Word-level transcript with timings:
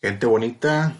Gente 0.00 0.26
bonita, 0.26 0.94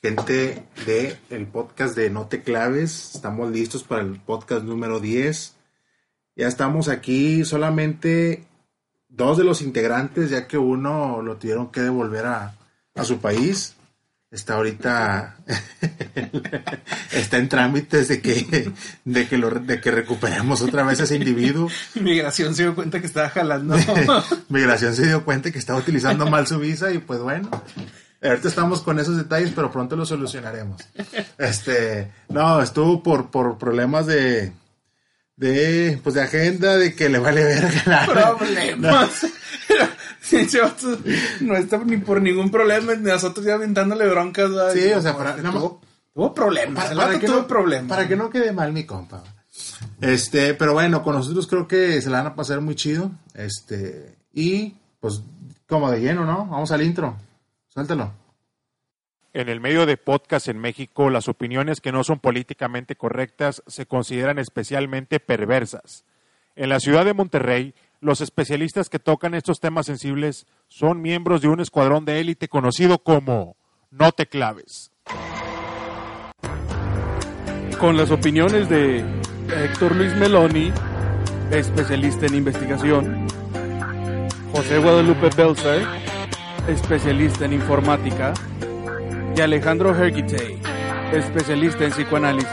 gente 0.00 0.64
de 0.86 1.16
el 1.30 1.48
podcast 1.48 1.96
de 1.96 2.08
No 2.08 2.28
te 2.28 2.44
claves, 2.44 3.16
estamos 3.16 3.50
listos 3.50 3.82
para 3.82 4.02
el 4.02 4.20
podcast 4.20 4.64
número 4.64 5.00
10. 5.00 5.56
Ya 6.36 6.46
estamos 6.46 6.86
aquí 6.86 7.44
solamente 7.44 8.44
dos 9.08 9.38
de 9.38 9.42
los 9.42 9.60
integrantes, 9.60 10.30
ya 10.30 10.46
que 10.46 10.56
uno 10.56 11.20
lo 11.20 11.36
tuvieron 11.36 11.72
que 11.72 11.80
devolver 11.80 12.26
a, 12.26 12.54
a 12.94 13.02
su 13.02 13.18
país. 13.18 13.74
Está 14.30 14.54
ahorita 14.54 15.36
está 17.12 17.38
en 17.38 17.48
trámites 17.48 18.06
de 18.06 18.20
que 18.20 18.72
de 19.04 19.26
que 19.26 19.36
lo, 19.36 19.50
de 19.50 19.80
que 19.80 19.90
recuperemos 19.90 20.62
otra 20.62 20.84
vez 20.84 21.00
a 21.00 21.04
ese 21.04 21.16
individuo. 21.16 21.68
Migración 22.00 22.54
se 22.54 22.62
dio 22.62 22.76
cuenta 22.76 23.00
que 23.00 23.06
estaba 23.06 23.30
jalando. 23.30 23.76
Migración 24.48 24.94
se 24.94 25.06
dio 25.06 25.24
cuenta 25.24 25.50
que 25.50 25.58
estaba 25.58 25.80
utilizando 25.80 26.26
mal 26.28 26.46
su 26.46 26.60
visa 26.60 26.92
y 26.92 26.98
pues 26.98 27.18
bueno, 27.18 27.50
ahorita 28.28 28.48
estamos 28.48 28.80
con 28.82 28.98
esos 28.98 29.16
detalles, 29.16 29.52
pero 29.54 29.70
pronto 29.70 29.96
lo 29.96 30.06
solucionaremos. 30.06 30.82
Este, 31.38 32.10
no, 32.28 32.62
estuvo 32.62 33.02
por 33.02 33.30
por 33.30 33.58
problemas 33.58 34.06
de 34.06 34.52
de 35.36 36.00
pues 36.02 36.14
de 36.14 36.22
agenda, 36.22 36.76
de 36.76 36.94
que 36.94 37.08
le 37.08 37.18
vale 37.18 37.44
verga. 37.44 38.06
Problemas. 38.06 39.26
Sí, 40.24 40.36
ese 40.36 40.58
vato 40.62 40.98
no 41.40 41.54
está 41.54 41.76
ni 41.84 41.98
por 41.98 42.22
ningún 42.22 42.50
problema, 42.50 42.94
nosotros 42.94 43.44
ya 43.44 43.54
aventándole 43.54 44.08
broncas. 44.08 44.50
¿verdad? 44.50 44.72
Sí, 44.72 44.90
o 44.90 45.02
sea, 45.02 45.14
para- 45.14 45.36
tuvo, 45.36 45.82
tuvo 46.14 46.32
problemas. 46.32 46.94
para, 46.94 47.18
que 47.18 47.26
tuvo 47.26 47.40
no, 47.40 47.46
problemas. 47.46 47.88
para 47.90 48.08
que 48.08 48.16
no 48.16 48.30
quede 48.30 48.50
mal 48.52 48.72
mi 48.72 48.84
compa. 48.84 49.22
Este, 50.00 50.54
pero 50.54 50.72
bueno, 50.72 51.02
con 51.02 51.14
nosotros 51.14 51.46
creo 51.46 51.68
que 51.68 52.00
se 52.00 52.08
la 52.08 52.18
van 52.22 52.28
a 52.28 52.34
pasar 52.34 52.62
muy 52.62 52.74
chido. 52.74 53.10
Este, 53.34 54.14
y 54.32 54.74
pues 54.98 55.20
como 55.68 55.90
de 55.90 56.00
lleno, 56.00 56.24
¿no? 56.24 56.46
Vamos 56.46 56.70
al 56.72 56.80
intro. 56.80 57.16
Suéltalo. 57.68 58.10
En 59.34 59.48
el 59.48 59.60
medio 59.60 59.84
de 59.84 59.96
podcast 59.96 60.46
en 60.46 60.60
México, 60.60 61.10
las 61.10 61.26
opiniones 61.26 61.80
que 61.80 61.90
no 61.90 62.04
son 62.04 62.20
políticamente 62.20 62.94
correctas 62.94 63.64
se 63.66 63.84
consideran 63.84 64.38
especialmente 64.38 65.18
perversas. 65.18 66.04
En 66.54 66.68
la 66.68 66.78
ciudad 66.78 67.04
de 67.04 67.14
Monterrey, 67.14 67.74
los 68.00 68.20
especialistas 68.20 68.88
que 68.88 69.00
tocan 69.00 69.34
estos 69.34 69.58
temas 69.58 69.86
sensibles 69.86 70.46
son 70.68 71.02
miembros 71.02 71.42
de 71.42 71.48
un 71.48 71.58
escuadrón 71.58 72.04
de 72.04 72.20
élite 72.20 72.46
conocido 72.46 72.98
como 72.98 73.56
No 73.90 74.12
te 74.12 74.26
claves. 74.26 74.92
con 77.80 77.96
las 77.96 78.12
opiniones 78.12 78.68
de 78.68 79.04
Héctor 79.48 79.96
Luis 79.96 80.14
Meloni, 80.14 80.72
especialista 81.50 82.26
en 82.26 82.36
investigación, 82.36 83.26
José 84.52 84.78
Guadalupe 84.78 85.28
Belzer, 85.36 85.84
especialista 86.68 87.44
en 87.44 87.52
informática, 87.54 88.32
y 89.36 89.40
Alejandro 89.40 89.94
Hergitay, 89.94 90.60
especialista 91.12 91.84
en 91.84 91.90
psicoanálisis. 91.90 92.48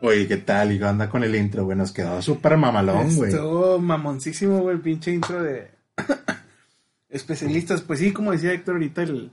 Oye, 0.00 0.26
¿qué 0.26 0.36
tal? 0.38 0.72
Y 0.72 0.82
anda 0.82 1.08
con 1.08 1.22
el 1.22 1.34
intro, 1.36 1.64
güey. 1.64 1.78
Nos 1.78 1.92
quedó 1.92 2.20
súper 2.20 2.56
mamalón, 2.56 3.14
güey. 3.14 3.30
Estuvo 3.30 3.78
mamoncísimo, 3.78 4.58
güey, 4.60 4.76
el 4.76 4.82
pinche 4.82 5.12
intro 5.12 5.42
de 5.42 5.70
especialistas. 7.08 7.80
Pues 7.82 8.00
sí, 8.00 8.12
como 8.12 8.32
decía 8.32 8.52
Héctor 8.52 8.74
ahorita, 8.74 9.02
el, 9.02 9.30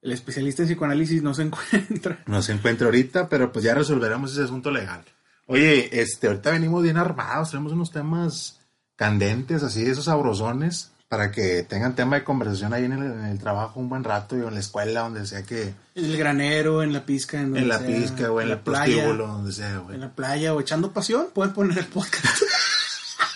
el 0.00 0.12
especialista 0.12 0.62
en 0.62 0.68
psicoanálisis 0.68 1.22
no 1.22 1.34
se 1.34 1.42
encuentra. 1.42 2.20
No 2.26 2.40
se 2.42 2.52
encuentra 2.52 2.86
ahorita, 2.86 3.28
pero 3.28 3.52
pues 3.52 3.64
ya 3.64 3.74
resolveremos 3.74 4.32
ese 4.32 4.44
asunto 4.44 4.70
legal. 4.70 5.04
Oye, 5.48 6.00
este, 6.00 6.26
ahorita 6.26 6.50
venimos 6.50 6.82
bien 6.82 6.98
armados, 6.98 7.50
tenemos 7.50 7.72
unos 7.72 7.90
temas 7.90 8.60
candentes, 8.96 9.62
así, 9.62 9.84
esos 9.84 10.04
sabrosones, 10.04 10.92
para 11.08 11.30
que 11.32 11.62
tengan 11.62 11.96
tema 11.96 12.16
de 12.16 12.24
conversación 12.24 12.74
ahí 12.74 12.84
en 12.84 12.92
el, 12.92 13.02
en 13.02 13.24
el 13.24 13.38
trabajo 13.38 13.80
un 13.80 13.88
buen 13.88 14.04
rato 14.04 14.36
y 14.36 14.42
en 14.42 14.52
la 14.52 14.60
escuela, 14.60 15.00
donde 15.00 15.26
sea 15.26 15.42
que, 15.42 15.74
En 15.94 16.04
el 16.04 16.18
granero, 16.18 16.82
en 16.82 16.92
la 16.92 17.06
pizca, 17.06 17.38
en, 17.38 17.46
donde 17.46 17.60
en 17.60 17.68
la 17.68 17.78
sea, 17.78 17.86
pizca 17.86 18.30
o 18.30 18.42
en, 18.42 18.50
el 18.50 18.58
prostíbulo, 18.58 19.26
donde 19.26 19.52
sea, 19.52 19.78
güey. 19.78 19.94
en 19.94 20.02
la 20.02 20.10
playa 20.10 20.52
o 20.52 20.60
echando 20.60 20.92
pasión, 20.92 21.28
pueden 21.32 21.54
poner 21.54 21.78
el 21.78 21.86
podcast. 21.86 22.42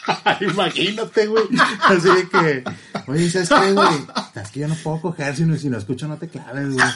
Imagínate, 0.41 1.27
güey. 1.27 1.45
Así 1.81 2.09
de 2.09 2.29
que, 2.29 2.65
oye, 3.07 3.31
¿sabes 3.31 3.49
qué, 3.49 3.73
güey? 3.73 4.07
Es 4.35 4.51
que 4.51 4.61
yo 4.61 4.69
no 4.69 4.75
puedo 4.77 5.01
coger 5.01 5.35
si 5.37 5.45
no, 5.45 5.57
si 5.57 5.69
no 5.71 5.79
escucho, 5.79 6.07
no 6.09 6.19
te 6.19 6.29
claves, 6.29 6.75
güey. 6.75 6.87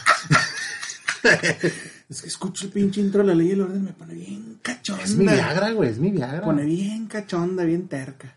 es 2.09 2.22
que 2.22 2.28
escucho 2.28 2.67
el 2.67 2.72
pinche 2.72 3.00
intro 3.00 3.22
de 3.22 3.28
la 3.28 3.34
ley 3.34 3.49
y 3.49 3.53
el 3.53 3.61
orden 3.62 3.84
me 3.84 3.93
pone 3.93 4.15
bien 4.15 4.59
cachonda. 4.62 5.03
Es 5.03 5.17
mi 5.17 5.25
Viagra, 5.27 5.72
güey, 5.72 5.91
es 5.91 5.99
mi 5.99 6.11
Viagra. 6.11 6.39
Me 6.39 6.44
pone 6.44 6.65
bien 6.65 7.06
cachonda, 7.06 7.65
bien 7.65 7.89
terca. 7.89 8.37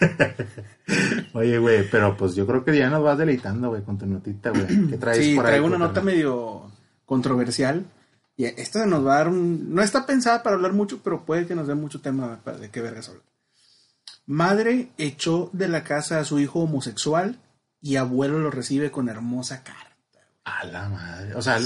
Oye, 1.34 1.58
güey, 1.58 1.88
pero 1.90 2.16
pues 2.16 2.34
yo 2.34 2.46
creo 2.46 2.64
que 2.64 2.76
ya 2.76 2.90
nos 2.90 3.02
vas 3.02 3.18
deleitando, 3.18 3.68
güey, 3.70 3.82
con 3.82 3.98
tu 3.98 4.06
notita, 4.06 4.50
güey. 4.50 4.66
¿Qué 4.90 4.96
traes 4.98 5.24
Sí, 5.24 5.34
por 5.34 5.44
ahí? 5.46 5.50
traigo 5.52 5.66
una 5.66 5.78
nota 5.78 6.00
medio 6.00 6.70
controversial. 7.06 7.84
Y 8.36 8.46
esta 8.46 8.86
nos 8.86 9.06
va 9.06 9.14
a 9.14 9.18
dar 9.18 9.28
un... 9.28 9.74
No 9.74 9.82
está 9.82 10.06
pensada 10.06 10.42
para 10.42 10.56
hablar 10.56 10.72
mucho, 10.72 11.00
pero 11.04 11.24
puede 11.24 11.46
que 11.46 11.54
nos 11.54 11.68
dé 11.68 11.74
mucho 11.74 12.00
tema 12.00 12.40
de 12.60 12.70
qué 12.70 12.80
vergas 12.80 13.08
hablar. 13.08 13.24
Madre 14.26 14.88
echó 14.98 15.50
de 15.52 15.68
la 15.68 15.84
casa 15.84 16.18
a 16.18 16.24
su 16.24 16.38
hijo 16.38 16.60
homosexual 16.60 17.38
y 17.80 17.96
abuelo 17.96 18.38
lo 18.38 18.50
recibe 18.50 18.90
con 18.90 19.08
hermosa 19.08 19.62
cara. 19.62 19.96
A 20.44 20.64
la 20.64 20.88
madre. 20.88 21.34
O 21.34 21.42
sea, 21.42 21.58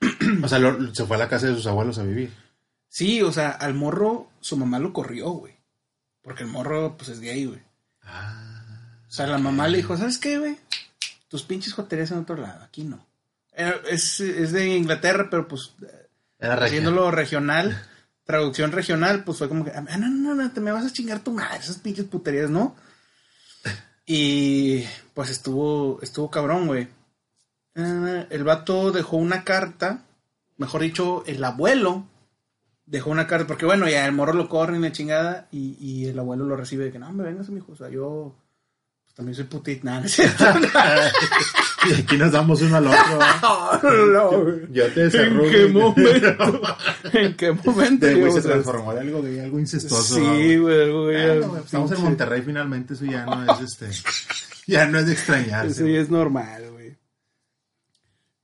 o 0.42 0.48
sea 0.48 0.58
lo- 0.58 0.94
se 0.94 1.04
fue 1.06 1.16
a 1.16 1.20
la 1.20 1.28
casa 1.28 1.46
de 1.48 1.54
sus 1.54 1.66
abuelos 1.66 1.98
a 1.98 2.02
vivir. 2.04 2.32
Sí, 2.88 3.22
o 3.22 3.32
sea, 3.32 3.50
al 3.50 3.74
morro 3.74 4.30
su 4.40 4.56
mamá 4.56 4.78
lo 4.78 4.92
corrió, 4.92 5.30
güey. 5.30 5.54
Porque 6.22 6.42
el 6.44 6.48
morro, 6.50 6.96
pues, 6.96 7.08
es 7.10 7.20
gay, 7.20 7.44
güey. 7.46 7.60
Ah. 8.02 9.00
O 9.08 9.10
sea, 9.10 9.26
la 9.26 9.38
mamá 9.38 9.68
le 9.68 9.78
dijo, 9.78 9.96
¿sabes 9.96 10.18
qué, 10.18 10.38
güey? 10.38 10.58
Tus 11.28 11.42
pinches 11.42 11.72
joterías 11.72 12.10
en 12.10 12.18
otro 12.18 12.36
lado, 12.36 12.62
aquí 12.64 12.84
no. 12.84 13.06
Eh, 13.52 13.74
Es, 13.90 14.20
es 14.20 14.52
de 14.52 14.76
Inglaterra, 14.76 15.28
pero 15.30 15.46
pues 15.48 15.72
Era 16.38 16.54
regia. 16.56 16.66
haciéndolo 16.66 17.10
regional, 17.10 17.82
traducción 18.24 18.72
regional, 18.72 19.24
pues 19.24 19.38
fue 19.38 19.48
como 19.48 19.64
que, 19.64 19.70
ah, 19.72 19.80
no, 19.98 20.08
no, 20.08 20.34
no, 20.34 20.50
te 20.52 20.60
me 20.60 20.70
vas 20.72 20.84
a 20.86 20.92
chingar 20.92 21.20
tu 21.20 21.32
madre, 21.32 21.58
esas 21.58 21.78
pinches 21.78 22.04
puterías, 22.06 22.50
¿no? 22.50 22.74
Y 24.06 24.84
pues 25.14 25.28
estuvo, 25.30 26.00
estuvo 26.02 26.30
cabrón, 26.30 26.66
güey. 26.66 26.88
Eh, 27.78 28.26
el 28.30 28.44
vato 28.44 28.90
dejó 28.90 29.16
una 29.16 29.44
carta, 29.44 30.02
mejor 30.56 30.82
dicho, 30.82 31.22
el 31.26 31.42
abuelo 31.44 32.06
dejó 32.86 33.10
una 33.10 33.26
carta, 33.26 33.46
porque 33.46 33.66
bueno, 33.66 33.88
ya 33.88 34.04
el 34.04 34.12
morro 34.12 34.32
lo 34.32 34.48
corre 34.48 34.74
en 34.74 34.82
la 34.82 34.92
chingada 34.92 35.46
y, 35.52 35.76
y 35.78 36.06
el 36.06 36.18
abuelo 36.18 36.44
lo 36.44 36.56
recibe 36.56 36.86
de 36.86 36.92
que, 36.92 36.98
no, 36.98 37.12
me 37.12 37.22
vengas, 37.22 37.50
mijo, 37.50 37.72
o 37.72 37.76
sea, 37.76 37.88
yo 37.88 38.34
pues, 39.04 39.14
también 39.14 39.36
soy 39.36 39.44
putit, 39.44 39.84
nada. 39.84 40.04
Y 41.88 41.94
aquí 41.94 42.16
nos 42.16 42.32
damos 42.32 42.60
uno 42.60 42.76
al 42.76 42.88
otro. 42.88 43.20
¿eh? 43.22 44.12
No, 44.12 44.30
güey. 44.42 44.72
Yo 44.72 44.92
te 44.92 45.04
¿En 45.04 45.50
qué 45.50 45.68
momento? 45.68 46.60
¿En 47.12 47.36
qué 47.36 47.52
momento? 47.52 48.06
De, 48.06 48.14
güey, 48.16 48.32
se 48.32 48.42
transformó 48.42 48.92
en 48.92 48.98
algo, 48.98 49.22
de 49.22 49.42
algo 49.42 49.60
incestuoso. 49.60 50.16
Sí, 50.16 50.56
güey, 50.56 50.80
algo 50.82 51.56
estamos 51.56 51.92
en 51.92 52.02
Monterrey 52.02 52.42
finalmente, 52.42 52.94
eso 52.94 53.04
ya 53.04 53.24
no 53.24 53.52
es 53.52 53.60
este. 53.60 53.88
Ya 54.66 54.86
no 54.86 54.98
es 54.98 55.06
de 55.06 55.12
extrañarse. 55.12 55.70
Eso 55.70 55.86
ya 55.86 56.00
es 56.00 56.10
normal, 56.10 56.70
güey. 56.72 56.97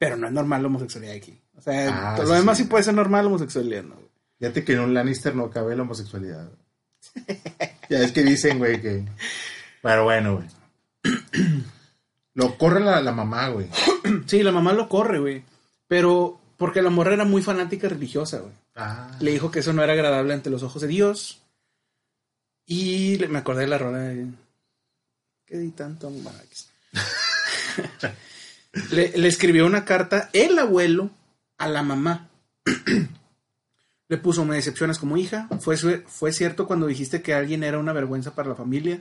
Pero 0.05 0.17
no 0.17 0.27
es 0.27 0.33
normal 0.33 0.63
la 0.63 0.69
homosexualidad 0.69 1.15
aquí. 1.17 1.41
O 1.57 1.61
sea, 1.61 2.13
Ah, 2.13 2.15
todo 2.17 2.27
sí, 2.27 2.33
lo 2.33 2.39
demás 2.39 2.57
sí. 2.57 2.65
sí 2.65 2.69
puede 2.69 2.85
ser 2.85 2.95
normal 2.95 3.25
la 3.25 3.29
homosexualidad, 3.29 3.83
¿no? 3.85 3.97
Fíjate 4.39 4.65
que 4.65 4.73
en 4.75 4.81
un 4.81 4.95
Lannister 4.95 5.35
no 5.35 5.51
cabe 5.51 5.77
la 5.77 5.83
homosexualidad. 5.83 6.51
ya 7.89 7.99
es 8.01 8.13
que 8.13 8.23
dicen, 8.23 8.59
güey, 8.59 8.81
que. 8.81 9.05
Pero 9.83 10.05
bueno, 10.05 10.37
güey. 10.37 10.49
Lo 12.35 12.59
corre 12.59 12.81
la, 12.81 13.01
la 13.01 13.13
mamá, 13.13 13.49
güey. 13.49 13.69
Sí, 14.27 14.43
la 14.43 14.53
mamá 14.53 14.73
lo 14.73 14.89
corre, 14.89 15.19
güey. 15.19 15.45
Pero 15.87 16.39
porque 16.57 16.83
la 16.83 16.91
morra 16.91 17.15
era 17.15 17.25
muy 17.25 17.43
fanática 17.43 17.89
religiosa, 17.89 18.39
güey. 18.41 18.53
Ah. 18.75 19.11
Le 19.21 19.31
dijo 19.31 19.51
que 19.51 19.61
eso 19.61 19.73
no 19.73 19.83
era 19.83 19.93
agradable 19.93 20.35
ante 20.35 20.51
los 20.51 20.63
ojos 20.63 20.83
de 20.83 20.89
Dios. 20.89 21.43
Y 22.67 23.19
me 23.29 23.39
acordé 23.39 23.63
de 23.63 23.67
la 23.69 23.79
rola 23.79 23.99
de... 23.99 24.27
¿Qué 25.47 25.59
di 25.59 25.71
tanto? 25.71 26.11
Le, 28.91 29.13
le 29.17 29.29
escribió 29.29 29.67
una 29.67 29.85
carta 29.85 30.31
el 30.33 30.59
abuelo 30.59 31.11
a 31.59 31.69
la 31.69 31.83
mamá. 31.83 32.29
le 34.09 34.19
puso, 34.19 34.45
me 34.45 34.57
decepcionas 34.57 34.99
como 34.99 35.17
hija. 35.17 35.49
Fue, 35.61 35.77
fue 35.77 36.33
cierto 36.33 36.67
cuando 36.67 36.87
dijiste 36.87 37.23
que 37.23 37.35
alguien 37.35 37.63
era 37.65 37.79
una 37.79 37.93
vergüenza 37.93 38.35
para 38.35 38.49
la 38.51 38.55
familia, 38.55 39.01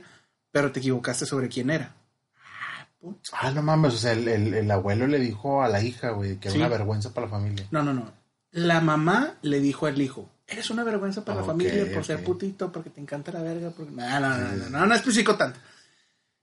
pero 0.50 0.72
te 0.72 0.80
equivocaste 0.80 1.26
sobre 1.26 1.48
quién 1.48 1.70
era. 1.70 1.94
Ah. 2.38 2.86
Ah, 3.32 3.50
no 3.50 3.62
mames, 3.62 3.94
o 3.94 3.98
sea, 3.98 4.12
el, 4.12 4.26
el- 4.28 4.54
el 4.54 4.70
abuelo 4.70 5.06
le 5.06 5.18
dijo 5.18 5.62
a 5.62 5.68
la 5.68 5.82
hija, 5.82 6.10
güey, 6.10 6.36
que 6.38 6.50
Sí. 6.50 6.56
era 6.56 6.66
una 6.68 6.76
vergüenza 6.76 7.12
para 7.12 7.26
la 7.26 7.32
familia. 7.32 7.66
No, 7.70 7.82
no, 7.82 7.92
no. 7.92 8.12
La 8.52 8.80
mamá 8.80 9.34
le 9.42 9.60
dijo 9.60 9.86
al 9.86 10.00
hijo, 10.00 10.30
eres 10.46 10.70
una 10.70 10.84
vergüenza 10.84 11.24
para 11.24 11.40
la 11.40 11.46
familia 11.46 11.92
por 11.92 12.04
ser 12.04 12.22
putito, 12.22 12.70
porque 12.72 12.90
te 12.90 13.00
encanta 13.00 13.32
la 13.32 13.42
verga. 13.42 13.70
Porque... 13.70 13.90
No, 13.92 14.20
no, 14.20 14.20
no, 14.20 14.38
no, 14.70 14.86
no, 14.86 14.86
no. 14.86 15.52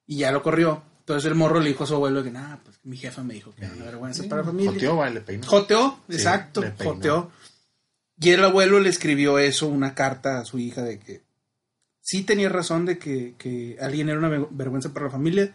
Y 0.05 0.17
ya 0.17 0.31
lo 0.31 0.43
corrió. 0.43 0.83
Entonces 1.01 1.25
el 1.29 1.35
morro 1.35 1.59
le 1.59 1.69
dijo 1.69 1.83
a 1.83 1.87
su 1.87 1.95
abuelo 1.95 2.23
que, 2.23 2.31
nada, 2.31 2.59
pues 2.63 2.79
mi 2.83 2.95
jefa 2.95 3.23
me 3.23 3.33
dijo 3.33 3.53
que 3.55 3.65
era 3.65 3.73
una 3.73 3.85
vergüenza 3.85 4.23
para 4.29 4.41
la 4.41 4.47
familia. 4.47 4.71
Joteó, 4.73 4.95
vale, 4.95 5.13
le 5.15 5.21
peinó. 5.21 5.47
Joteó, 5.47 5.99
Sí, 6.07 6.15
exacto, 6.15 6.61
joteó. 6.95 7.31
Y 8.19 8.29
el 8.29 8.43
abuelo 8.43 8.79
le 8.79 8.89
escribió 8.89 9.39
eso, 9.39 9.67
una 9.67 9.95
carta 9.95 10.39
a 10.39 10.45
su 10.45 10.59
hija 10.59 10.83
de 10.83 10.99
que 10.99 11.21
sí 12.01 12.23
tenía 12.23 12.49
razón 12.49 12.85
de 12.85 12.97
que, 12.97 13.33
que 13.37 13.77
alguien 13.81 14.09
era 14.09 14.19
una 14.19 14.29
ve- 14.29 14.47
vergüenza 14.51 14.93
para 14.93 15.07
la 15.07 15.11
familia, 15.11 15.53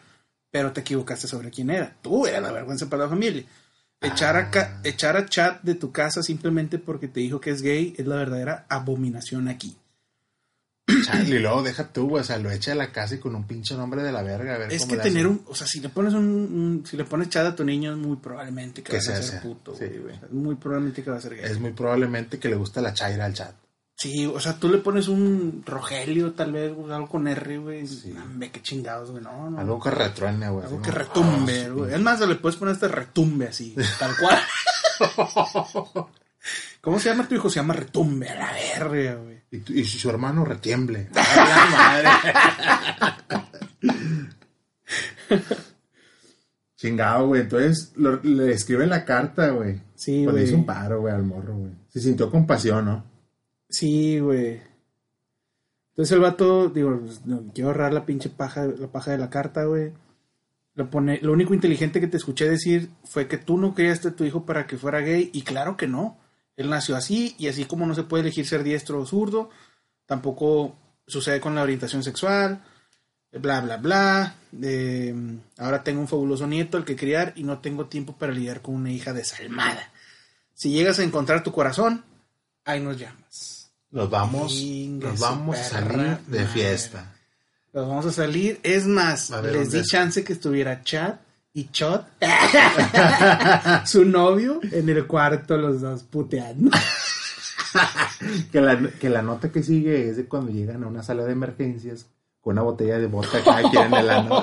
pero 0.51 0.73
te 0.73 0.81
equivocaste 0.81 1.29
sobre 1.29 1.51
quién 1.51 1.71
era. 1.71 1.97
Tú 2.03 2.27
eras 2.27 2.43
la 2.43 2.51
vergüenza 2.53 2.91
para 2.91 3.05
la 3.05 3.09
familia. 3.09 3.45
Echar 4.01 4.37
a, 4.37 4.51
ca- 4.51 4.81
echar 4.85 5.17
a 5.17 5.27
chat 5.27 5.63
de 5.63 5.75
tu 5.77 5.91
casa 5.93 6.23
simplemente 6.23 6.79
porque 6.79 7.09
te 7.09 7.21
dijo 7.21 7.41
que 7.41 7.51
es 7.51 7.63
gay 7.63 7.95
es 7.97 8.07
la 8.07 8.17
verdadera 8.17 8.67
abominación 8.69 9.49
aquí. 9.49 9.77
Chale, 11.05 11.29
y 11.37 11.38
luego 11.41 11.62
deja 11.62 11.88
tú, 11.93 12.09
güey. 12.09 12.21
O 12.21 12.25
sea, 12.25 12.38
lo 12.38 12.50
echa 12.50 12.71
de 12.73 12.77
la 12.77 12.93
casa 12.93 13.15
y 13.17 13.19
con 13.19 13.35
un 13.35 13.44
pinche 13.47 13.75
nombre 13.77 14.03
de 14.03 14.12
la 14.12 14.23
verga. 14.23 14.55
A 14.55 14.59
ver 14.59 14.73
Es 14.73 14.83
cómo 14.83 14.91
que 14.93 14.97
le 14.99 15.03
tener 15.03 15.27
un, 15.27 15.43
o 15.47 15.55
sea, 15.55 15.67
si 15.67 15.81
le 15.81 15.88
pones 15.88 16.15
un, 16.15 16.25
un- 16.25 16.85
si 16.87 16.97
le 16.97 17.05
pones 17.05 17.29
chat 17.29 17.47
a 17.47 17.55
tu 17.56 17.65
niño 17.65 17.93
es 17.93 17.99
muy 17.99 18.17
probablemente 18.17 18.83
que, 18.83 18.93
Que 18.93 18.97
vas 18.99 19.09
a 19.09 19.23
ser 19.23 19.41
puto. 19.43 19.75
Sí, 19.75 19.87
güey. 19.87 20.19
sea, 20.19 20.29
muy 20.31 20.55
probablemente 20.55 21.03
que 21.03 21.11
va 21.11 21.17
a 21.17 21.21
ser 21.21 21.37
gay. 21.37 21.44
Es 21.44 21.59
muy 21.59 21.73
probablemente 21.73 22.38
que 22.38 22.49
le 22.49 22.56
gusta 22.56 22.81
la 22.81 22.94
chaira 22.94 23.25
al 23.25 23.35
chat. 23.35 23.55
Sí, 23.99 24.27
o 24.27 24.38
sea, 24.38 24.59
tú 24.59 24.69
le 24.69 24.77
pones 24.77 25.09
un 25.09 25.62
Rogelio, 25.65 26.33
tal 26.33 26.53
vez, 26.53 26.71
algo 26.71 27.09
con 27.09 27.27
R, 27.27 27.56
güey. 27.59 27.87
Sí. 27.87 28.15
Qué 28.53 28.61
chingados, 28.61 29.11
güey. 29.11 29.25
No, 29.25 29.49
no. 29.50 29.59
Algo 29.59 29.81
que 29.81 29.91
retruene, 29.91 30.50
güey. 30.50 30.67
Algo 30.67 30.83
que 30.83 30.91
retumbe, 30.91 31.65
ah, 31.65 31.69
güey. 31.71 31.88
sí. 31.91 31.94
Es 31.97 32.03
más, 32.03 32.21
le 32.21 32.35
puedes 32.35 32.56
poner 32.59 32.75
este 32.75 32.88
retumbe 32.88 33.49
así, 33.49 33.75
tal 33.99 34.12
cual. 34.19 34.38
¿Cómo 36.87 37.00
se 37.00 37.09
llama 37.09 37.27
tu 37.27 37.35
hijo? 37.35 37.50
Se 37.50 37.56
llama 37.59 37.75
retumbe, 37.75 38.29
a 38.29 38.37
la 38.37 38.53
verga, 38.53 39.17
güey. 39.17 39.43
Y, 39.50 39.59
tu- 39.59 39.73
y 39.73 39.85
si 39.85 39.99
su 39.99 40.09
hermano 40.09 40.44
retiemble. 40.44 41.09
La 41.15 41.67
madre. 41.73 42.09
Chingado, 46.77 47.27
güey. 47.27 47.41
Entonces 47.43 47.93
lo- 47.97 48.21
le 48.23 48.53
escribe 48.53 48.87
la 48.87 49.05
carta, 49.05 49.49
güey. 49.50 49.81
Sí, 49.97 50.23
Pues 50.23 50.35
güey. 50.37 50.44
hizo 50.44 50.55
un 50.55 50.65
paro, 50.65 51.00
güey, 51.00 51.12
al 51.12 51.25
morro, 51.25 51.56
güey. 51.56 51.73
Se 51.88 51.99
sintió 51.99 52.31
compasión, 52.31 52.85
¿no? 52.85 53.05
Sí, 53.69 54.21
güey. 54.21 54.61
Entonces 55.91 56.12
el 56.12 56.21
vato, 56.21 56.69
digo, 56.69 57.00
pues, 57.00 57.27
no, 57.27 57.50
quiero 57.53 57.71
ahorrar 57.71 57.93
la 57.94 58.06
pinche 58.06 58.29
paja, 58.29 58.65
la 58.67 58.87
paja 58.93 59.11
de 59.11 59.19
la 59.19 59.29
carta, 59.29 59.65
güey. 59.65 59.93
Lo, 60.75 60.88
pone, 60.88 61.19
lo 61.21 61.33
único 61.33 61.53
inteligente 61.53 62.00
que 62.00 62.06
te 62.06 62.19
escuché 62.19 62.49
decir 62.49 62.91
fue 63.03 63.27
que 63.27 63.38
tú 63.38 63.59
no 63.59 63.75
criaste 63.75 64.06
a 64.09 64.15
tu 64.15 64.23
hijo 64.23 64.47
para 64.47 64.69
que 64.69 64.77
fuera 64.77 65.00
gay, 65.00 65.31
y 65.33 65.43
claro 65.43 65.77
que 65.77 65.88
no. 65.88 66.19
Él 66.56 66.70
nació 66.70 66.97
así, 66.97 67.35
y 67.38 67.49
así 67.49 67.64
como 67.64 67.87
no 67.87 67.94
se 67.94 68.03
puede 68.03 68.23
elegir 68.23 68.47
ser 68.47 68.62
diestro 68.62 69.00
o 69.00 69.06
zurdo, 69.06 69.50
tampoco 70.06 70.76
sucede 71.06 71.41
con 71.41 71.55
la 71.55 71.62
orientación 71.62 72.03
sexual, 72.03 72.62
bla, 73.32 73.61
bla, 73.61 73.76
bla. 73.76 74.35
Eh, 74.62 75.14
ahora 75.58 75.82
tengo 75.85 76.00
un 76.00 76.08
fabuloso 76.08 76.47
nieto 76.47 76.76
al 76.76 76.85
que 76.85 76.97
criar 76.97 77.32
y 77.37 77.44
no 77.44 77.58
tengo 77.58 77.87
tiempo 77.87 78.17
para 78.17 78.32
lidiar 78.32 78.62
con 78.62 78.75
una 78.75 78.91
hija 78.91 79.12
desalmada. 79.12 79.93
Si 80.55 80.70
llegas 80.70 80.99
a 80.99 81.05
encontrar 81.05 81.43
tu 81.43 81.53
corazón, 81.53 82.05
ahí 82.64 82.81
nos 82.81 82.99
llamas. 82.99 83.70
Nos 83.91 84.11
vamos, 84.11 84.55
nos 84.62 85.20
vamos 85.20 85.59
a 85.59 85.64
salir 85.64 86.19
de 86.26 86.47
fiesta. 86.47 87.12
Nos 87.73 87.87
vamos 87.87 88.06
a 88.06 88.12
salir. 88.12 88.59
Es 88.62 88.87
más, 88.87 89.31
A 89.31 89.43
les 89.43 89.52
¿dónde 89.52 89.82
di 89.82 89.87
chance 89.87 90.25
que 90.25 90.32
estuviera 90.32 90.82
Chad 90.82 91.17
y 91.56 91.70
Chot, 91.70 92.05
su 93.87 94.05
novio, 94.05 94.61
en 94.73 94.91
el 94.91 95.06
cuarto, 95.06 95.56
los 95.56 95.81
dos 95.81 96.03
puteando. 96.03 96.70
Que 98.50 98.62
la, 98.62 98.79
que 98.99 99.11
la 99.11 99.20
nota 99.20 99.53
que 99.53 99.62
sigue 99.62 100.08
es 100.08 100.17
de 100.17 100.25
cuando 100.25 100.50
llegan 100.50 100.82
a 100.82 100.87
una 100.87 101.03
sala 101.03 101.25
de 101.25 101.32
emergencias 101.32 102.06
con 102.41 102.53
una 102.53 102.62
botella 102.62 102.99
de 102.99 103.06
vodka 103.06 103.44
cada 103.44 103.69
quien 103.70 103.87
en 103.88 103.94
el 103.94 104.08
ano. 104.08 104.43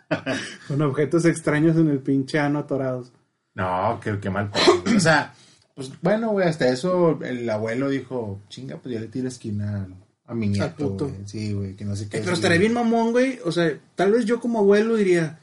Con 0.68 0.80
objetos 0.80 1.26
extraños 1.26 1.76
en 1.76 1.90
el 1.90 1.98
pinche 1.98 2.38
ano 2.38 2.60
atorados. 2.60 3.12
No, 3.54 4.00
qué, 4.02 4.18
qué 4.18 4.30
mal. 4.30 4.50
O 4.96 5.00
sea, 5.00 5.34
pues 5.74 5.92
bueno, 6.00 6.30
güey, 6.30 6.48
hasta 6.48 6.68
eso 6.68 7.18
el 7.22 7.48
abuelo 7.50 7.90
dijo, 7.90 8.40
chinga, 8.48 8.78
pues 8.78 8.94
ya 8.94 9.00
le 9.00 9.08
tira 9.08 9.28
esquina 9.28 9.86
a 10.26 10.34
mi 10.34 10.48
nieto, 10.48 10.90
güey. 10.90 11.12
Sí, 11.26 11.52
güey, 11.52 11.76
que 11.76 11.84
no 11.84 11.94
sé 11.94 12.08
qué. 12.08 12.16
Eh, 12.16 12.20
pero 12.20 12.32
estaría 12.32 12.56
güey. 12.56 12.68
bien 12.68 12.74
mamón, 12.74 13.12
güey. 13.12 13.38
O 13.44 13.52
sea, 13.52 13.70
tal 13.94 14.12
vez 14.12 14.24
yo 14.24 14.40
como 14.40 14.60
abuelo 14.60 14.96
diría, 14.96 15.38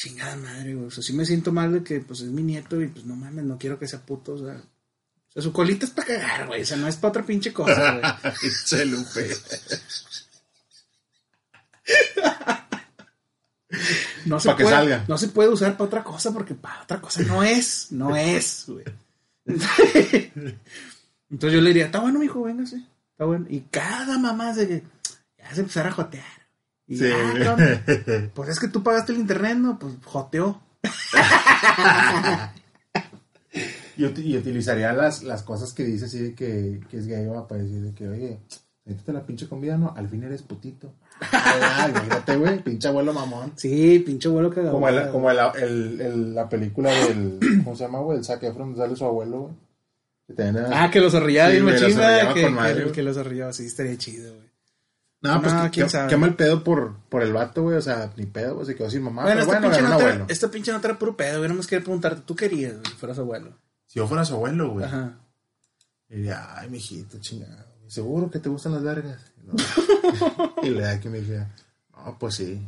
chingada 0.00 0.34
madre, 0.36 0.74
güey. 0.74 0.86
O 0.86 0.90
sea, 0.90 1.02
sí 1.02 1.12
me 1.12 1.26
siento 1.26 1.52
mal 1.52 1.72
de 1.72 1.82
que 1.84 2.00
pues 2.00 2.20
es 2.20 2.30
mi 2.30 2.42
nieto 2.42 2.80
y 2.80 2.88
pues 2.88 3.04
no 3.04 3.14
mames, 3.16 3.44
no 3.44 3.58
quiero 3.58 3.78
que 3.78 3.86
sea 3.86 4.00
puto. 4.00 4.32
O 4.32 4.38
sea, 4.38 4.54
o 4.54 5.32
sea 5.32 5.42
su 5.42 5.52
colita 5.52 5.84
es 5.84 5.92
para 5.92 6.08
cagar, 6.08 6.46
güey. 6.46 6.62
O 6.62 6.64
sea, 6.64 6.78
no 6.78 6.88
es 6.88 6.96
para 6.96 7.10
otra 7.10 7.26
pinche 7.26 7.52
cosa, 7.52 7.92
güey. 7.92 8.86
Lupe. 8.86 9.36
No 14.24 14.40
se, 14.40 14.48
Pa' 14.48 14.56
que 14.56 14.64
puede, 14.64 14.76
salga. 14.76 15.04
no 15.06 15.18
se 15.18 15.28
puede 15.28 15.50
usar 15.50 15.72
para 15.72 15.84
otra 15.84 16.02
cosa 16.02 16.32
porque 16.32 16.54
para 16.54 16.82
otra 16.82 17.00
cosa 17.00 17.22
no 17.22 17.42
es, 17.42 17.92
no 17.92 18.16
es, 18.16 18.64
güey. 18.66 18.84
Entonces 21.30 21.54
yo 21.54 21.60
le 21.60 21.68
diría, 21.68 21.86
está 21.86 22.00
bueno, 22.00 22.18
mijo, 22.18 22.42
véngase, 22.42 22.82
está 23.12 23.26
bueno. 23.26 23.46
Y 23.48 23.60
cada 23.70 24.18
mamá 24.18 24.54
se 24.54 24.66
que 24.66 24.82
ya 25.38 25.54
se 25.54 25.60
empezara 25.60 25.90
a 25.90 25.92
jotear. 25.92 26.39
Y 26.90 26.96
Sí. 26.98 27.04
ya, 27.08 27.34
¿qué 27.34 27.48
onda? 27.48 28.30
pues 28.34 28.48
es 28.50 28.58
que 28.60 28.68
tú 28.68 28.82
pagaste 28.82 29.12
el 29.12 29.18
internet, 29.20 29.56
¿no? 29.56 29.78
Pues 29.78 29.94
joteó. 30.04 30.60
Y, 33.96 34.04
uti- 34.04 34.22
y 34.24 34.36
utilizaría 34.38 34.92
las, 34.94 35.22
las 35.24 35.42
cosas 35.42 35.72
que 35.74 35.84
dice 35.84 36.06
así 36.06 36.18
de 36.20 36.34
que, 36.34 36.80
que 36.90 36.96
es 36.98 37.06
gay, 37.06 37.26
para 37.48 37.62
decir 37.62 37.82
de 37.82 37.92
que, 37.92 38.08
oye, 38.08 38.38
métete 38.86 39.12
la 39.12 39.26
pinche 39.26 39.46
comida, 39.48 39.76
¿no? 39.76 39.92
Al 39.94 40.08
fin 40.08 40.22
eres 40.24 40.42
putito. 40.42 40.94
Ah, 41.32 41.86
imagínate, 41.90 42.36
güey, 42.36 42.62
pinche 42.62 42.88
abuelo 42.88 43.12
mamón. 43.12 43.52
Sí, 43.56 43.98
pinche 44.06 44.28
abuelo 44.28 44.48
cagado. 44.50 44.72
Como, 44.72 44.88
el, 44.88 45.10
como 45.10 45.30
el, 45.30 45.38
el- 45.60 46.00
el- 46.00 46.34
la 46.34 46.48
película 46.48 46.90
del, 46.90 47.38
¿cómo 47.62 47.76
se 47.76 47.84
llama, 47.84 47.98
güey? 48.00 48.18
El 48.18 48.24
Zac 48.24 48.42
Efron, 48.42 48.68
donde 48.70 48.78
sale 48.78 48.96
su 48.96 49.04
abuelo, 49.04 49.40
güey. 49.42 49.54
Que 50.34 50.64
Ah, 50.72 50.88
que 50.90 51.00
los 51.00 51.14
arrollaba 51.14 51.50
Sí, 51.50 51.56
bien 51.60 51.68
arrollaba 51.68 52.32
que, 52.34 52.40
que- 52.84 52.92
que, 52.92 53.02
los 53.02 53.16
arrollaba, 53.18 53.52
sí, 53.52 53.66
estaría 53.66 53.98
chido, 53.98 54.32
güey. 54.34 54.48
No, 55.22 55.40
pues 55.42 55.52
No, 55.52 55.64
que- 55.64 55.70
quién 55.70 55.90
sabe. 55.90 56.08
qué 56.08 56.16
mal 56.16 56.34
pedo 56.34 56.64
por, 56.64 56.96
por 57.10 57.22
el 57.22 57.32
vato, 57.32 57.62
güey. 57.62 57.76
O 57.76 57.82
sea, 57.82 58.10
ni 58.16 58.24
pedo, 58.26 58.54
güey. 58.54 58.66
Se 58.66 58.74
quedó 58.74 58.88
sin 58.90 59.02
mamá. 59.02 59.22
bueno, 59.22 59.40
pero 59.40 59.52
esta, 59.52 59.60
bueno, 59.60 59.68
pinche 59.76 59.86
era 59.86 59.94
abuelo. 59.94 60.26
esta 60.28 60.50
pinche 60.50 60.72
nota 60.72 60.88
era 60.88 60.98
puro 60.98 61.16
pedo, 61.16 61.38
güey. 61.38 61.48
Nomás 61.50 61.66
quería 61.66 61.84
preguntarte, 61.84 62.22
¿tú 62.24 62.34
querías, 62.34 62.72
güey, 62.72 62.86
si 62.86 62.92
fueras 62.92 63.18
abuelo? 63.18 63.52
Si 63.86 63.98
yo 63.98 64.06
fuera 64.06 64.24
su 64.24 64.34
abuelo, 64.34 64.70
güey. 64.70 64.86
Ajá. 64.86 65.18
Diría, 66.08 66.58
ay, 66.58 66.70
mijito, 66.70 67.18
chingado. 67.20 67.66
Seguro 67.86 68.30
que 68.30 68.38
te 68.38 68.48
gustan 68.48 68.72
las 68.72 68.82
vergas. 68.82 69.20
Y, 69.42 69.46
no. 69.46 69.54
y 70.62 70.70
le 70.70 70.80
da 70.82 71.00
que 71.00 71.08
me 71.10 71.20
dijera, 71.20 71.50
no, 71.96 72.16
pues 72.18 72.36
sí. 72.36 72.66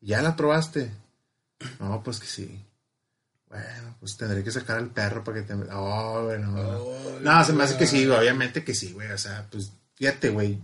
¿Ya 0.00 0.20
la 0.22 0.34
probaste? 0.36 0.90
No, 1.80 2.02
pues 2.02 2.18
que 2.18 2.26
sí. 2.26 2.64
Bueno, 3.48 3.94
pues 4.00 4.16
tendré 4.16 4.42
que 4.42 4.50
sacar 4.50 4.78
al 4.78 4.88
perro 4.90 5.22
para 5.22 5.36
que 5.40 5.46
te... 5.46 5.54
Oh, 5.72 6.24
bueno. 6.24 6.50
no. 6.50 7.20
No, 7.20 7.44
se 7.44 7.52
me 7.52 7.62
hace 7.64 7.76
que 7.76 7.86
sí, 7.86 8.04
güey, 8.06 8.18
obviamente 8.18 8.64
que 8.64 8.74
sí, 8.74 8.92
güey. 8.92 9.10
O 9.12 9.18
sea, 9.18 9.46
pues 9.50 9.72
fíjate, 9.94 10.30
güey. 10.30 10.60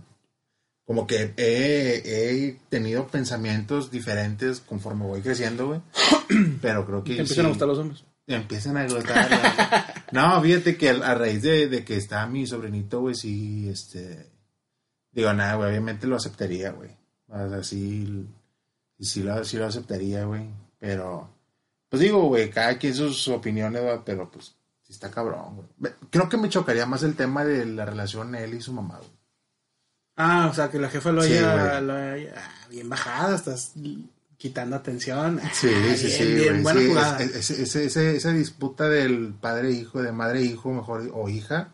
Como 0.91 1.07
que 1.07 1.33
he, 1.37 2.01
he 2.03 2.59
tenido 2.67 3.07
pensamientos 3.07 3.91
diferentes 3.91 4.59
conforme 4.59 5.05
voy 5.05 5.21
creciendo, 5.21 5.67
güey. 5.67 5.81
Pero 6.61 6.85
creo 6.85 7.01
que 7.01 7.11
empiezan 7.11 7.35
sí, 7.35 7.45
a 7.45 7.47
gustar 7.47 7.67
los 7.69 7.79
hombres. 7.79 8.03
empiezan 8.27 8.75
a 8.75 8.83
gustar. 8.83 10.03
no, 10.11 10.41
fíjate 10.41 10.75
que 10.75 10.89
a 10.89 11.15
raíz 11.15 11.43
de, 11.43 11.69
de 11.69 11.85
que 11.85 11.95
está 11.95 12.27
mi 12.27 12.45
sobrinito, 12.45 12.99
güey, 12.99 13.15
sí, 13.15 13.69
este... 13.69 14.33
Digo, 15.13 15.31
nada, 15.31 15.55
güey, 15.55 15.69
obviamente 15.69 16.07
lo 16.07 16.17
aceptaría, 16.17 16.71
güey. 16.71 16.89
O 17.29 17.49
sea, 17.49 17.63
sí, 17.63 18.27
sí 18.99 19.23
lo, 19.23 19.45
sí 19.45 19.55
lo 19.55 19.67
aceptaría, 19.67 20.25
güey. 20.25 20.43
Pero, 20.77 21.29
pues 21.87 22.01
digo, 22.01 22.23
güey, 22.23 22.49
cada 22.49 22.77
quien 22.77 22.95
sus 22.95 23.29
opiniones, 23.29 23.81
güey, 23.81 23.99
pero 24.03 24.29
pues 24.29 24.57
sí 24.83 24.91
está 24.91 25.09
cabrón, 25.09 25.55
güey. 25.77 25.93
Creo 26.09 26.27
que 26.27 26.35
me 26.35 26.49
chocaría 26.49 26.85
más 26.85 27.03
el 27.03 27.15
tema 27.15 27.45
de 27.45 27.65
la 27.65 27.85
relación 27.85 28.35
él 28.35 28.55
y 28.55 28.61
su 28.61 28.73
mamá, 28.73 28.97
güey. 28.97 29.20
Ah, 30.15 30.47
o 30.51 30.53
sea, 30.53 30.69
que 30.69 30.79
la 30.79 30.89
jefa 30.89 31.11
lo 31.11 31.23
Sí, 31.23 31.33
haya, 31.33 31.79
güey. 31.79 31.85
lo 31.87 31.93
haya- 31.93 32.33
ah, 32.37 32.67
bien 32.69 32.89
bajada, 32.89 33.35
estás 33.35 33.73
quitando 34.37 34.75
atención. 34.75 35.39
Ah, 35.43 35.51
Sí, 35.53 35.69
sí, 35.95 36.33
bien, 36.35 36.57
sí, 36.57 36.61
buena 36.63 36.79
Sí, 36.81 36.87
jugada. 36.87 37.19
es- 37.23 37.49
es- 37.51 37.75
esa 37.95 38.31
disputa 38.33 38.89
del 38.89 39.33
padre-hijo, 39.39 40.01
de 40.01 40.11
madre-hijo, 40.11 40.71
mejor, 40.73 41.09
o 41.13 41.29
hija, 41.29 41.73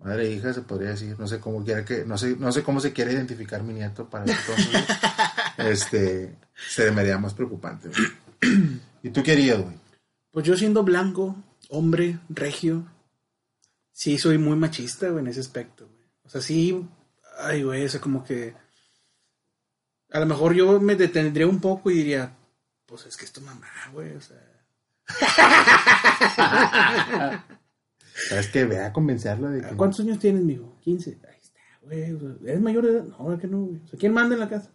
madre-hija 0.00 0.52
se 0.52 0.60
podría 0.62 0.90
decir, 0.90 1.16
no 1.18 1.26
sé 1.26 1.40
cómo 1.40 1.64
quiera 1.64 1.84
que, 1.84 2.04
no 2.04 2.18
sé, 2.18 2.36
no 2.38 2.52
sé 2.52 2.62
cómo 2.62 2.80
se 2.80 2.92
quiere 2.92 3.12
identificar 3.12 3.62
mi 3.62 3.72
nieto 3.74 4.08
para 4.10 4.24
entonces, 4.24 4.68
este, 5.58 6.36
se 6.68 6.90
me 6.90 7.00
haría 7.00 7.18
más 7.18 7.34
preocupante, 7.34 7.88
güey. 7.88 8.80
¿Y 9.02 9.10
tú 9.10 9.22
qué 9.22 9.32
harías, 9.32 9.60
güey? 9.60 9.74
Pues 10.30 10.44
yo 10.46 10.56
siendo 10.56 10.82
blanco, 10.82 11.36
hombre, 11.70 12.18
regio, 12.28 12.86
sí 13.92 14.18
soy 14.18 14.36
muy 14.38 14.56
machista, 14.56 15.08
güey, 15.08 15.24
en 15.24 15.30
ese 15.30 15.40
aspecto, 15.40 15.86
güey. 15.86 16.04
O 16.24 16.28
sea, 16.28 16.40
sí, 16.40 16.86
ay, 17.38 17.62
güey, 17.62 17.84
o 17.84 17.88
sea, 17.88 18.00
como 18.00 18.24
que... 18.24 18.54
A 20.10 20.20
lo 20.20 20.26
mejor 20.26 20.54
yo 20.54 20.80
me 20.80 20.94
detendría 20.94 21.46
un 21.46 21.60
poco 21.60 21.90
y 21.90 21.94
diría, 21.94 22.36
pues 22.86 23.06
es 23.06 23.16
que 23.16 23.24
es 23.24 23.32
tu 23.32 23.40
mamá, 23.40 23.68
güey, 23.92 24.14
o 24.14 24.20
sea... 24.20 24.40
¿Sabes 28.28 28.48
que 28.48 28.64
Ve 28.64 28.80
a 28.80 28.92
convencerlo 28.92 29.50
de 29.50 29.60
que... 29.60 29.76
¿Cuántos 29.76 30.00
años 30.00 30.18
tienes, 30.18 30.44
mijo? 30.44 30.78
15. 30.80 31.18
Ahí 31.28 31.38
está, 31.40 31.60
güey. 31.82 32.12
o 32.12 32.20
sea, 32.20 32.54
¿Es 32.54 32.60
mayor 32.60 32.84
de 32.84 32.92
edad? 32.92 33.04
No, 33.04 33.24
¿verdad 33.24 33.40
que 33.40 33.48
no, 33.48 33.64
güey? 33.64 33.80
O 33.82 33.86
sea, 33.88 33.98
¿quién 33.98 34.12
manda 34.12 34.34
en 34.34 34.40
la 34.40 34.48
casa? 34.48 34.70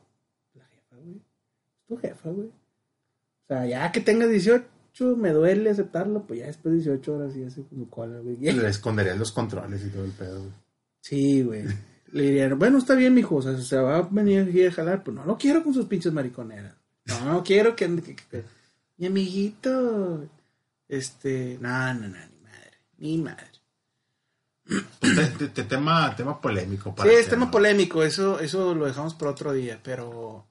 La 0.54 0.66
jefa, 0.66 0.96
güey. 0.98 1.18
Es 1.18 1.86
tu 1.88 1.98
jefa, 1.98 2.30
güey. 2.30 2.48
O 2.48 3.48
sea, 3.48 3.66
ya 3.66 3.92
que 3.92 4.02
tengas 4.02 4.30
18, 4.30 4.66
18 4.94 5.18
me 5.18 5.32
duele 5.32 5.70
aceptarlo, 5.70 6.28
pues 6.28 6.42
ya 6.42 6.48
después 6.48 6.74
de 6.74 6.82
18 6.82 7.14
horas 7.14 7.36
y 7.36 7.44
hace 7.44 7.64
como 7.64 7.90
cola, 7.90 8.20
güey. 8.20 8.36
Le 8.38 8.68
esconderías 8.68 9.18
los 9.18 9.32
controles 9.32 9.84
y 9.86 9.90
todo 9.90 10.04
el 10.04 10.12
pedo, 10.12 10.40
güey. 10.40 10.54
Sí, 11.02 11.44
güey. 11.44 11.64
Le 12.12 12.24
dirían, 12.24 12.58
bueno, 12.58 12.78
está 12.80 12.96
bien, 12.96 13.14
mijo, 13.14 13.36
o 13.36 13.42
sea, 13.42 13.58
se 13.58 13.78
va 13.78 13.98
a 13.98 14.02
venir 14.10 14.42
aquí 14.50 14.66
a 14.66 14.72
jalar, 14.72 15.04
pues 15.04 15.16
no 15.16 15.26
lo 15.26 15.38
quiero 15.38 15.64
con 15.64 15.74
sus 15.74 15.86
pinches 15.86 16.12
mariconeras. 16.14 16.74
No, 17.06 17.26
no 17.26 17.44
quiero 17.44 17.76
que, 17.76 17.88
que- 18.02 18.16
que- 18.16 18.44
mi 18.98 19.08
amiguito, 19.08 20.28
este, 20.88 21.58
no, 21.62 21.94
no, 21.94 22.08
no, 22.08 22.18
ni 22.18 22.40
madre, 22.44 22.72
ni 22.98 23.18
madre. 23.18 23.46
Te- 25.00 25.26
te- 25.38 25.48
te- 25.48 25.64
tema, 25.64 26.16
tema 26.16 26.40
polémico. 26.40 26.90
Sí, 26.92 26.96
para 26.98 27.12
es 27.12 27.20
hacer, 27.20 27.30
tema 27.32 27.50
polémico, 27.50 28.04
eso, 28.04 28.40
eso 28.40 28.76
lo 28.76 28.86
dejamos 28.86 29.14
por 29.16 29.30
otro 29.30 29.52
día, 29.54 29.80
pero 29.84 30.46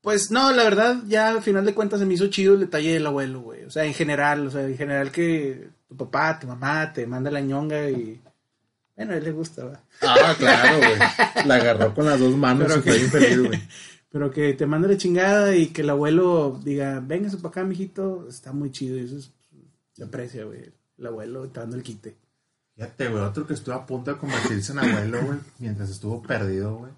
pues 0.00 0.30
no, 0.30 0.52
la 0.52 0.62
verdad, 0.64 1.02
ya 1.06 1.30
al 1.30 1.42
final 1.42 1.64
de 1.66 1.74
cuentas 1.74 2.00
se 2.00 2.06
me 2.06 2.14
hizo 2.14 2.28
chido 2.28 2.54
el 2.54 2.60
detalle 2.60 2.94
del 2.94 3.06
abuelo, 3.06 3.40
güey. 3.40 3.64
O 3.64 3.70
sea, 3.70 3.84
en 3.84 3.92
general, 3.92 4.46
o 4.46 4.50
sea, 4.50 4.62
en 4.62 4.76
general 4.76 5.10
que 5.10 5.68
tu 5.88 5.96
papá, 5.96 6.38
tu 6.38 6.46
mamá 6.46 6.92
te 6.92 7.06
manda 7.06 7.30
la 7.30 7.40
ñonga 7.40 7.90
y 7.90 8.20
bueno, 8.98 9.12
a 9.14 9.16
él 9.16 9.24
le 9.24 9.32
gusta, 9.32 9.64
¿va? 9.64 9.80
Ah, 10.02 10.34
claro, 10.38 10.76
güey. 10.78 10.98
La 11.46 11.54
agarró 11.54 11.94
con 11.94 12.04
las 12.04 12.20
dos 12.20 12.36
manos 12.36 12.66
Pero 12.68 12.78
y 12.78 12.82
fue 12.82 12.92
que- 12.92 12.98
bien 12.98 13.10
feliz, 13.10 13.46
güey. 13.48 13.62
Pero 14.10 14.30
que 14.30 14.52
te 14.54 14.66
mande 14.66 14.88
la 14.88 14.96
chingada 14.96 15.54
y 15.54 15.68
que 15.68 15.82
el 15.82 15.90
abuelo 15.90 16.60
diga, 16.64 17.00
venga 17.00 17.30
para 17.36 17.48
acá, 17.48 17.64
mijito, 17.64 18.26
está 18.28 18.52
muy 18.52 18.70
chido. 18.72 18.96
Y 18.98 19.04
eso 19.04 19.16
es- 19.18 19.30
se 19.92 20.04
aprecia, 20.04 20.44
güey. 20.44 20.70
El 20.98 21.06
abuelo 21.06 21.46
te 21.48 21.60
dando 21.60 21.76
el 21.76 21.82
quite. 21.82 22.16
Fíjate, 22.74 23.08
güey, 23.08 23.22
otro 23.22 23.46
que 23.46 23.54
estuvo 23.54 23.74
a 23.74 23.84
punto 23.86 24.12
de 24.12 24.18
convertirse 24.18 24.72
en 24.72 24.78
abuelo, 24.80 25.20
güey, 25.24 25.38
mientras 25.58 25.90
estuvo 25.90 26.22
perdido, 26.22 26.76
güey. 26.76 26.92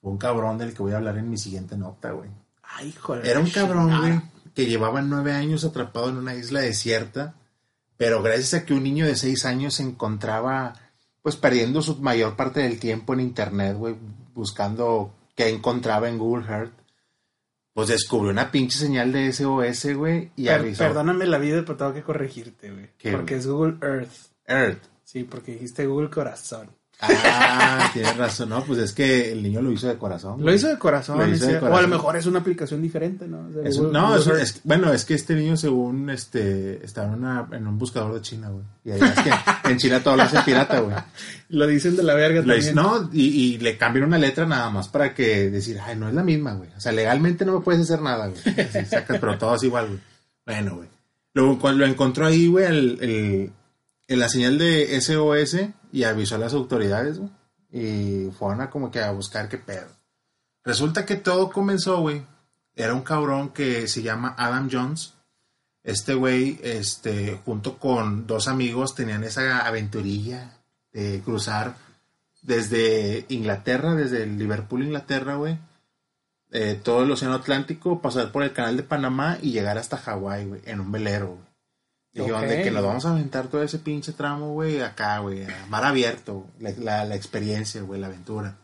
Fue 0.00 0.10
un 0.12 0.18
cabrón 0.18 0.58
del 0.58 0.72
que 0.74 0.82
voy 0.82 0.92
a 0.92 0.96
hablar 0.98 1.16
en 1.18 1.30
mi 1.30 1.36
siguiente 1.38 1.76
nota, 1.76 2.10
güey. 2.12 2.30
Ay, 2.62 2.92
joder. 3.00 3.26
Era 3.26 3.40
un 3.40 3.50
cabrón, 3.50 3.98
güey, 4.00 4.20
que 4.54 4.66
llevaba 4.66 5.00
nueve 5.02 5.32
años 5.32 5.64
atrapado 5.64 6.08
en 6.10 6.16
una 6.16 6.34
isla 6.34 6.60
desierta, 6.60 7.34
pero 7.96 8.22
gracias 8.22 8.54
a 8.54 8.64
que 8.64 8.74
un 8.74 8.82
niño 8.82 9.06
de 9.06 9.16
seis 9.16 9.44
años 9.44 9.74
se 9.74 9.82
encontraba, 9.82 10.74
pues, 11.24 11.36
perdiendo 11.36 11.80
su 11.80 11.96
mayor 12.02 12.36
parte 12.36 12.60
del 12.60 12.78
tiempo 12.78 13.14
en 13.14 13.20
internet, 13.20 13.76
güey, 13.78 13.96
buscando 14.34 15.14
qué 15.34 15.48
encontraba 15.48 16.08
en 16.10 16.18
Google 16.18 16.44
Earth, 16.46 16.74
pues 17.72 17.88
descubrió 17.88 18.30
una 18.30 18.50
pinche 18.50 18.78
señal 18.78 19.10
de 19.10 19.32
SOS, 19.32 19.94
güey, 19.96 20.30
y 20.36 20.44
Per- 20.44 20.60
avisó. 20.60 20.84
perdóname 20.84 21.26
la 21.26 21.38
vida, 21.38 21.62
pero 21.62 21.76
tengo 21.78 21.94
que 21.94 22.02
corregirte, 22.02 22.70
güey. 22.70 22.90
¿Qué, 22.98 23.10
Porque 23.12 23.36
es 23.36 23.46
Google 23.46 23.78
Earth. 23.80 24.12
Earth. 24.46 24.82
Sí, 25.02 25.24
porque 25.24 25.52
dijiste 25.52 25.86
Google 25.86 26.10
Corazón. 26.10 26.68
Ah, 27.08 27.90
tienes 27.92 28.16
razón, 28.16 28.48
no, 28.48 28.62
pues 28.64 28.78
es 28.78 28.92
que 28.92 29.32
el 29.32 29.42
niño 29.42 29.60
lo 29.62 29.70
hizo 29.72 29.86
de 29.88 29.96
corazón. 29.96 30.44
Lo 30.44 30.52
hizo 30.54 30.68
de 30.68 30.78
corazón. 30.78 31.18
Lo 31.18 31.26
hizo 31.28 31.46
O 31.62 31.76
a 31.76 31.82
lo 31.82 31.88
mejor 31.88 32.16
es 32.16 32.26
una 32.26 32.40
aplicación 32.40 32.80
diferente, 32.82 33.26
¿no? 33.26 33.46
O 33.48 33.52
sea, 33.52 33.62
Es 33.62 33.76
Google- 33.76 33.86
un- 33.88 33.92
no, 33.92 34.02
Google 34.08 34.20
es, 34.20 34.26
un- 34.26 34.32
Earth. 34.32 34.42
es- 34.42 34.60
bueno, 34.64 34.92
es 34.92 35.04
que 35.04 35.14
este 35.14 35.34
niño 35.34 35.56
según 35.56 36.10
este 36.10 36.84
estaba 36.84 37.08
en, 37.08 37.14
una, 37.14 37.48
en 37.52 37.66
un 37.66 37.78
buscador 37.78 38.14
de 38.14 38.20
China, 38.22 38.48
güey. 38.50 38.64
Y 38.84 38.90
ahí 38.92 39.00
es 39.00 39.22
que 39.22 39.30
en 39.70 39.76
China 39.78 40.02
todo 40.02 40.16
lo 40.16 40.22
hace 40.24 40.40
pirata, 40.42 40.80
güey. 40.80 40.96
Lo 41.50 41.66
dicen 41.66 41.96
de 41.96 42.02
la 42.02 42.14
verga 42.14 42.40
Lo 42.42 42.52
también. 42.54 42.74
no, 42.74 43.10
y, 43.12 43.22
y 43.54 43.58
le 43.58 43.76
cambian 43.76 44.06
una 44.06 44.18
letra 44.18 44.46
nada 44.46 44.70
más 44.70 44.88
para 44.88 45.14
que 45.14 45.50
decir, 45.50 45.78
ay, 45.84 45.96
no 45.96 46.08
es 46.08 46.14
la 46.14 46.22
misma, 46.22 46.54
güey. 46.54 46.70
O 46.76 46.80
sea, 46.80 46.92
legalmente 46.92 47.44
no 47.44 47.52
me 47.54 47.60
puedes 47.60 47.82
hacer 47.82 48.00
nada, 48.02 48.28
güey. 48.28 48.40
Así 48.60 48.84
sacas, 48.86 49.18
pero 49.20 49.38
todo 49.38 49.54
es 49.56 49.62
igual, 49.62 49.86
güey. 49.88 50.00
Bueno, 50.46 50.76
güey. 50.76 50.88
Luego 51.34 51.58
cuando 51.58 51.84
lo 51.84 51.90
encontró 51.90 52.26
ahí, 52.26 52.46
güey, 52.46 52.66
el, 52.66 52.98
el- 53.00 53.52
en 54.06 54.18
la 54.20 54.28
señal 54.28 54.58
de 54.58 55.00
SOS 55.00 55.56
y 55.94 56.02
avisó 56.02 56.34
a 56.34 56.38
las 56.38 56.54
autoridades, 56.54 57.20
güey. 57.20 57.30
Y 57.70 58.30
fueron 58.32 58.60
a 58.60 58.68
como 58.68 58.90
que 58.90 59.00
a 59.00 59.12
buscar 59.12 59.48
qué 59.48 59.58
pedo. 59.58 59.86
Resulta 60.64 61.06
que 61.06 61.14
todo 61.14 61.52
comenzó, 61.52 62.00
güey. 62.00 62.26
Era 62.74 62.94
un 62.94 63.02
cabrón 63.02 63.50
que 63.50 63.86
se 63.86 64.02
llama 64.02 64.34
Adam 64.36 64.68
Jones. 64.70 65.14
Este 65.84 66.14
güey, 66.14 66.58
este, 66.64 67.40
junto 67.44 67.78
con 67.78 68.26
dos 68.26 68.48
amigos, 68.48 68.96
tenían 68.96 69.22
esa 69.22 69.64
aventurilla 69.64 70.50
de 70.92 71.22
cruzar 71.24 71.76
desde 72.42 73.24
Inglaterra, 73.28 73.94
desde 73.94 74.26
Liverpool, 74.26 74.82
Inglaterra, 74.82 75.36
güey. 75.36 75.58
eh, 76.50 76.80
todo 76.82 77.04
el 77.04 77.10
Océano 77.12 77.34
Atlántico, 77.36 78.00
pasar 78.00 78.32
por 78.32 78.42
el 78.42 78.52
Canal 78.52 78.76
de 78.76 78.82
Panamá 78.82 79.38
y 79.40 79.52
llegar 79.52 79.78
hasta 79.78 79.96
Hawái, 79.96 80.46
güey, 80.46 80.60
en 80.64 80.80
un 80.80 80.90
velero, 80.90 81.28
güey. 81.28 81.53
Dijeron 82.14 82.44
Ok. 82.44 82.48
de 82.48 82.62
que 82.62 82.70
nos 82.70 82.84
vamos 82.84 83.04
a 83.06 83.10
aventar 83.10 83.48
todo 83.48 83.62
ese 83.62 83.80
pinche 83.80 84.12
tramo, 84.12 84.52
güey, 84.52 84.80
acá, 84.80 85.18
güey, 85.18 85.42
a 85.44 85.66
mar 85.68 85.84
abierto, 85.84 86.46
la, 86.60 86.70
la- 86.78 87.04
la 87.04 87.14
experiencia, 87.16 87.82
güey, 87.82 88.00
la 88.00 88.06
aventura. 88.06 88.56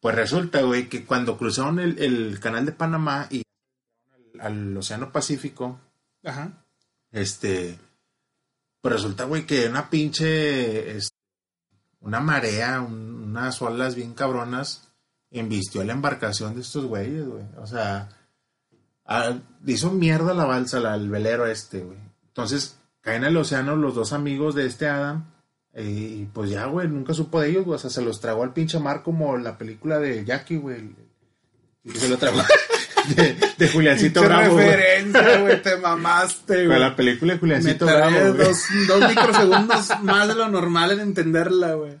Pues 0.00 0.14
resulta, 0.14 0.62
güey, 0.62 0.88
que 0.88 1.04
cuando 1.04 1.36
cruzaron 1.36 1.80
el, 1.80 1.98
el 1.98 2.38
Canal 2.38 2.64
de 2.64 2.70
Panamá 2.72 3.26
y 3.30 3.42
al, 4.38 4.40
al 4.40 4.76
Océano 4.76 5.10
Pacífico, 5.10 5.80
Ajá. 6.24 6.64
este, 7.10 7.76
pues 8.80 8.94
resulta, 8.94 9.24
güey, 9.24 9.44
que 9.44 9.66
una 9.68 9.90
pinche, 9.90 10.96
es- 10.96 11.10
una 12.00 12.20
marea, 12.20 12.80
un- 12.80 13.24
unas 13.30 13.60
olas 13.60 13.96
bien 13.96 14.14
cabronas, 14.14 14.92
embistió 15.32 15.82
la 15.82 15.92
embarcación 15.92 16.54
de 16.54 16.60
estos 16.60 16.84
güeyes, 16.86 17.26
güey. 17.26 17.44
O 17.56 17.66
sea, 17.66 18.08
a- 19.04 19.36
hizo 19.66 19.90
mierda 19.90 20.32
la 20.34 20.44
balsa, 20.44 20.78
la- 20.78 20.94
el 20.94 21.10
velero 21.10 21.44
este, 21.46 21.80
güey. 21.80 21.98
Entonces, 22.38 22.76
caen 23.00 23.24
al 23.24 23.36
océano 23.36 23.74
los 23.74 23.96
dos 23.96 24.12
amigos 24.12 24.54
de 24.54 24.66
este 24.66 24.86
Adam. 24.88 25.24
eh, 25.74 25.82
Y 26.20 26.24
pues 26.32 26.50
ya, 26.50 26.66
güey, 26.66 26.86
nunca 26.86 27.12
supo 27.12 27.40
de 27.40 27.48
ellos, 27.50 27.64
güey. 27.64 27.74
O 27.74 27.78
sea, 27.80 27.90
se 27.90 28.00
los 28.00 28.20
tragó 28.20 28.44
al 28.44 28.52
pinche 28.52 28.78
mar 28.78 29.02
como 29.02 29.36
la 29.36 29.58
película 29.58 29.98
de 29.98 30.24
Jackie, 30.24 30.56
güey. 30.56 30.94
Y 31.82 31.90
se 31.90 32.08
lo 32.08 32.16
tragó 32.16 32.38
de, 33.16 33.36
de 33.58 33.68
Juliancito 33.68 34.20
Qué 34.20 34.26
Bravo, 34.28 34.56
referencia, 34.56 35.40
güey, 35.40 35.62
te 35.62 35.76
mamaste, 35.78 36.54
Con 36.58 36.66
güey. 36.66 36.78
la 36.78 36.94
película 36.94 37.32
de 37.32 37.38
Juliancito 37.40 37.86
Bravo, 37.86 38.32
dos, 38.34 38.62
dos 38.86 39.08
microsegundos 39.08 39.88
más 40.02 40.28
de 40.28 40.34
lo 40.36 40.48
normal 40.48 40.92
en 40.92 41.00
entenderla, 41.00 41.74
güey. 41.74 41.98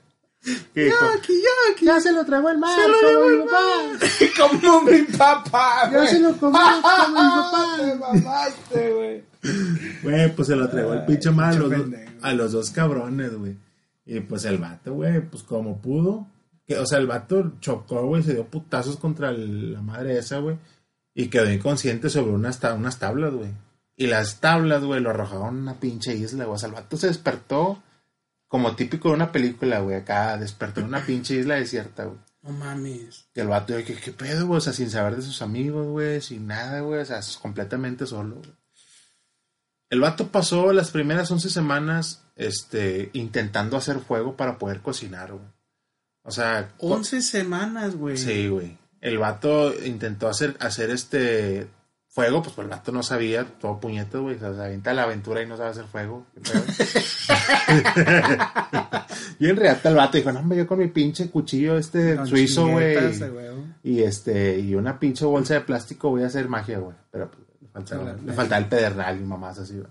Dijo, 0.72 0.96
Aquí, 1.18 1.32
ya, 1.42 1.72
aquí. 1.72 1.84
Ya 1.84 2.00
se 2.00 2.12
lo 2.12 2.24
tragó 2.24 2.48
el 2.50 2.58
mar, 2.58 2.78
Se 2.80 2.86
lo 2.88 2.94
como 2.96 3.08
llevó 3.08 3.26
mi 3.28 3.34
el 3.34 3.44
papá. 3.48 4.60
Como 4.62 4.82
mi 4.82 5.02
papá, 5.02 5.90
Ya 5.90 5.96
güey. 5.98 6.08
se 6.08 6.20
lo 6.20 6.36
comió 6.36 6.60
como 6.60 6.76
mi 6.76 6.82
papá. 6.82 7.76
Te 7.76 7.94
mamaste, 7.96 8.92
güey. 8.92 9.27
Güey, 10.02 10.34
pues 10.34 10.48
se 10.48 10.56
lo 10.56 10.70
el 10.70 10.98
Ay, 11.00 11.04
pinche 11.06 11.30
mar 11.30 11.54
a 12.22 12.32
los, 12.32 12.52
dos- 12.52 12.70
cabrones, 12.70 13.34
güey. 13.36 13.56
Y 14.04 14.20
pues 14.20 14.44
el 14.44 14.58
vato, 14.58 14.94
güey, 14.94 15.20
pues 15.20 15.42
como 15.42 15.80
pudo. 15.80 16.26
Que, 16.66 16.78
o 16.78 16.86
sea, 16.86 16.98
el 16.98 17.06
vato 17.06 17.52
chocó, 17.60 18.06
güey, 18.06 18.22
se 18.22 18.34
dio 18.34 18.46
putazos 18.46 18.96
contra 18.96 19.30
el- 19.30 19.72
la 19.74 19.80
madre 19.82 20.18
esa, 20.18 20.38
güey. 20.38 20.56
Y 21.14 21.28
quedó 21.28 21.50
inconsciente 21.50 22.10
sobre 22.10 22.32
unas, 22.32 22.60
ta- 22.60 22.74
unas 22.74 22.98
tablas, 22.98 23.32
güey. 23.34 23.50
Y 23.96 24.06
las 24.06 24.40
tablas, 24.40 24.84
güey, 24.84 25.00
lo 25.00 25.10
arrojaron 25.10 25.46
a 25.46 25.60
una 25.60 25.80
pinche 25.80 26.14
isla, 26.14 26.44
güey. 26.44 26.54
O 26.54 26.58
sea, 26.58 26.68
el 26.68 26.74
vato 26.74 26.96
se 26.96 27.08
despertó 27.08 27.82
como 28.46 28.76
típico 28.76 29.08
de 29.08 29.14
una 29.14 29.32
película, 29.32 29.80
güey. 29.80 29.96
Acá 29.96 30.36
despertó 30.38 30.80
en 30.80 30.86
una 30.86 31.04
pinche 31.04 31.34
isla 31.36 31.56
desierta, 31.56 32.04
güey. 32.04 32.18
No 32.42 32.50
mames. 32.52 33.26
Y 33.34 33.40
el 33.40 33.48
vato, 33.48 33.74
¿qué, 33.84 33.96
qué 33.96 34.12
pedo, 34.12 34.46
güey? 34.46 34.58
O 34.58 34.60
sea, 34.60 34.72
sin 34.72 34.90
saber 34.90 35.16
de 35.16 35.22
sus 35.22 35.42
amigos, 35.42 35.86
güey, 35.88 36.20
sin 36.20 36.46
nada, 36.46 36.80
güey. 36.80 37.00
O 37.00 37.04
sea, 37.04 37.20
completamente 37.42 38.06
solo, 38.06 38.36
güey. 38.36 38.52
El 39.90 40.00
vato 40.00 40.28
pasó 40.28 40.72
las 40.72 40.90
primeras 40.90 41.30
11 41.30 41.48
semanas 41.50 42.22
este, 42.36 43.10
intentando 43.14 43.76
hacer 43.76 44.00
fuego 44.00 44.36
para 44.36 44.58
poder 44.58 44.80
cocinar, 44.80 45.32
güey. 45.32 45.44
O 46.22 46.30
sea, 46.30 46.72
co- 46.76 46.88
11 46.88 47.22
semanas, 47.22 47.96
güey. 47.96 48.16
sí, 48.18 48.48
güey. 48.48 48.76
El 49.00 49.18
vato 49.18 49.72
intentó 49.84 50.28
hacer, 50.28 50.56
hacer 50.60 50.90
este 50.90 51.68
fuego, 52.08 52.42
pues, 52.42 52.54
pues 52.54 52.64
el 52.66 52.70
vato 52.70 52.90
no 52.92 53.02
sabía, 53.02 53.44
todo 53.44 53.78
puñeto, 53.80 54.22
güey. 54.22 54.36
O 54.36 54.38
sea, 54.40 54.54
se 54.54 54.62
avienta 54.62 54.90
a 54.90 54.94
la 54.94 55.04
aventura 55.04 55.40
y 55.42 55.46
no 55.46 55.56
sabe 55.56 55.70
hacer 55.70 55.84
fuego. 55.86 56.26
Y 59.40 59.48
en 59.48 59.56
realidad 59.56 59.80
el 59.86 59.94
vato 59.94 60.16
dijo, 60.16 60.32
no, 60.32 60.40
hombre, 60.40 60.58
yo 60.58 60.66
con 60.66 60.80
mi 60.80 60.88
pinche 60.88 61.30
cuchillo 61.30 61.78
este 61.78 62.16
Con 62.16 62.26
suizo, 62.26 62.66
güey. 62.68 62.96
Y 63.84 64.02
este, 64.02 64.58
y 64.58 64.74
una 64.74 64.98
pinche 64.98 65.24
bolsa 65.24 65.54
de 65.54 65.60
plástico 65.60 66.10
voy 66.10 66.24
a 66.24 66.26
hacer 66.26 66.48
magia, 66.48 66.78
güey. 66.78 66.96
Pero 67.12 67.30
pues, 67.30 67.44
faltaba, 67.86 68.12
le 68.24 68.32
faltaba 68.32 68.58
el 68.60 68.68
pedernal 68.68 69.20
y 69.20 69.24
mamás 69.24 69.58
así, 69.58 69.74
güey. 69.78 69.90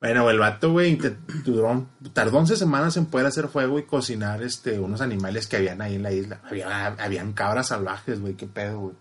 Bueno, 0.00 0.28
el 0.30 0.38
vato, 0.38 0.72
güey, 0.72 0.96
duró- 1.44 1.88
tardó 2.12 2.38
11 2.38 2.56
semanas 2.56 2.96
en 2.98 3.06
poder 3.06 3.26
hacer 3.26 3.48
fuego 3.48 3.78
y 3.78 3.84
cocinar 3.84 4.42
este, 4.42 4.78
unos 4.78 5.00
animales 5.00 5.46
que 5.46 5.56
habían 5.56 5.80
ahí 5.80 5.94
en 5.94 6.02
la 6.02 6.12
isla. 6.12 6.40
Había, 6.44 6.86
habían 6.88 7.32
cabras 7.32 7.68
salvajes, 7.68 8.20
güey, 8.20 8.34
qué 8.34 8.46
pedo, 8.46 8.78
güey. 8.80 8.94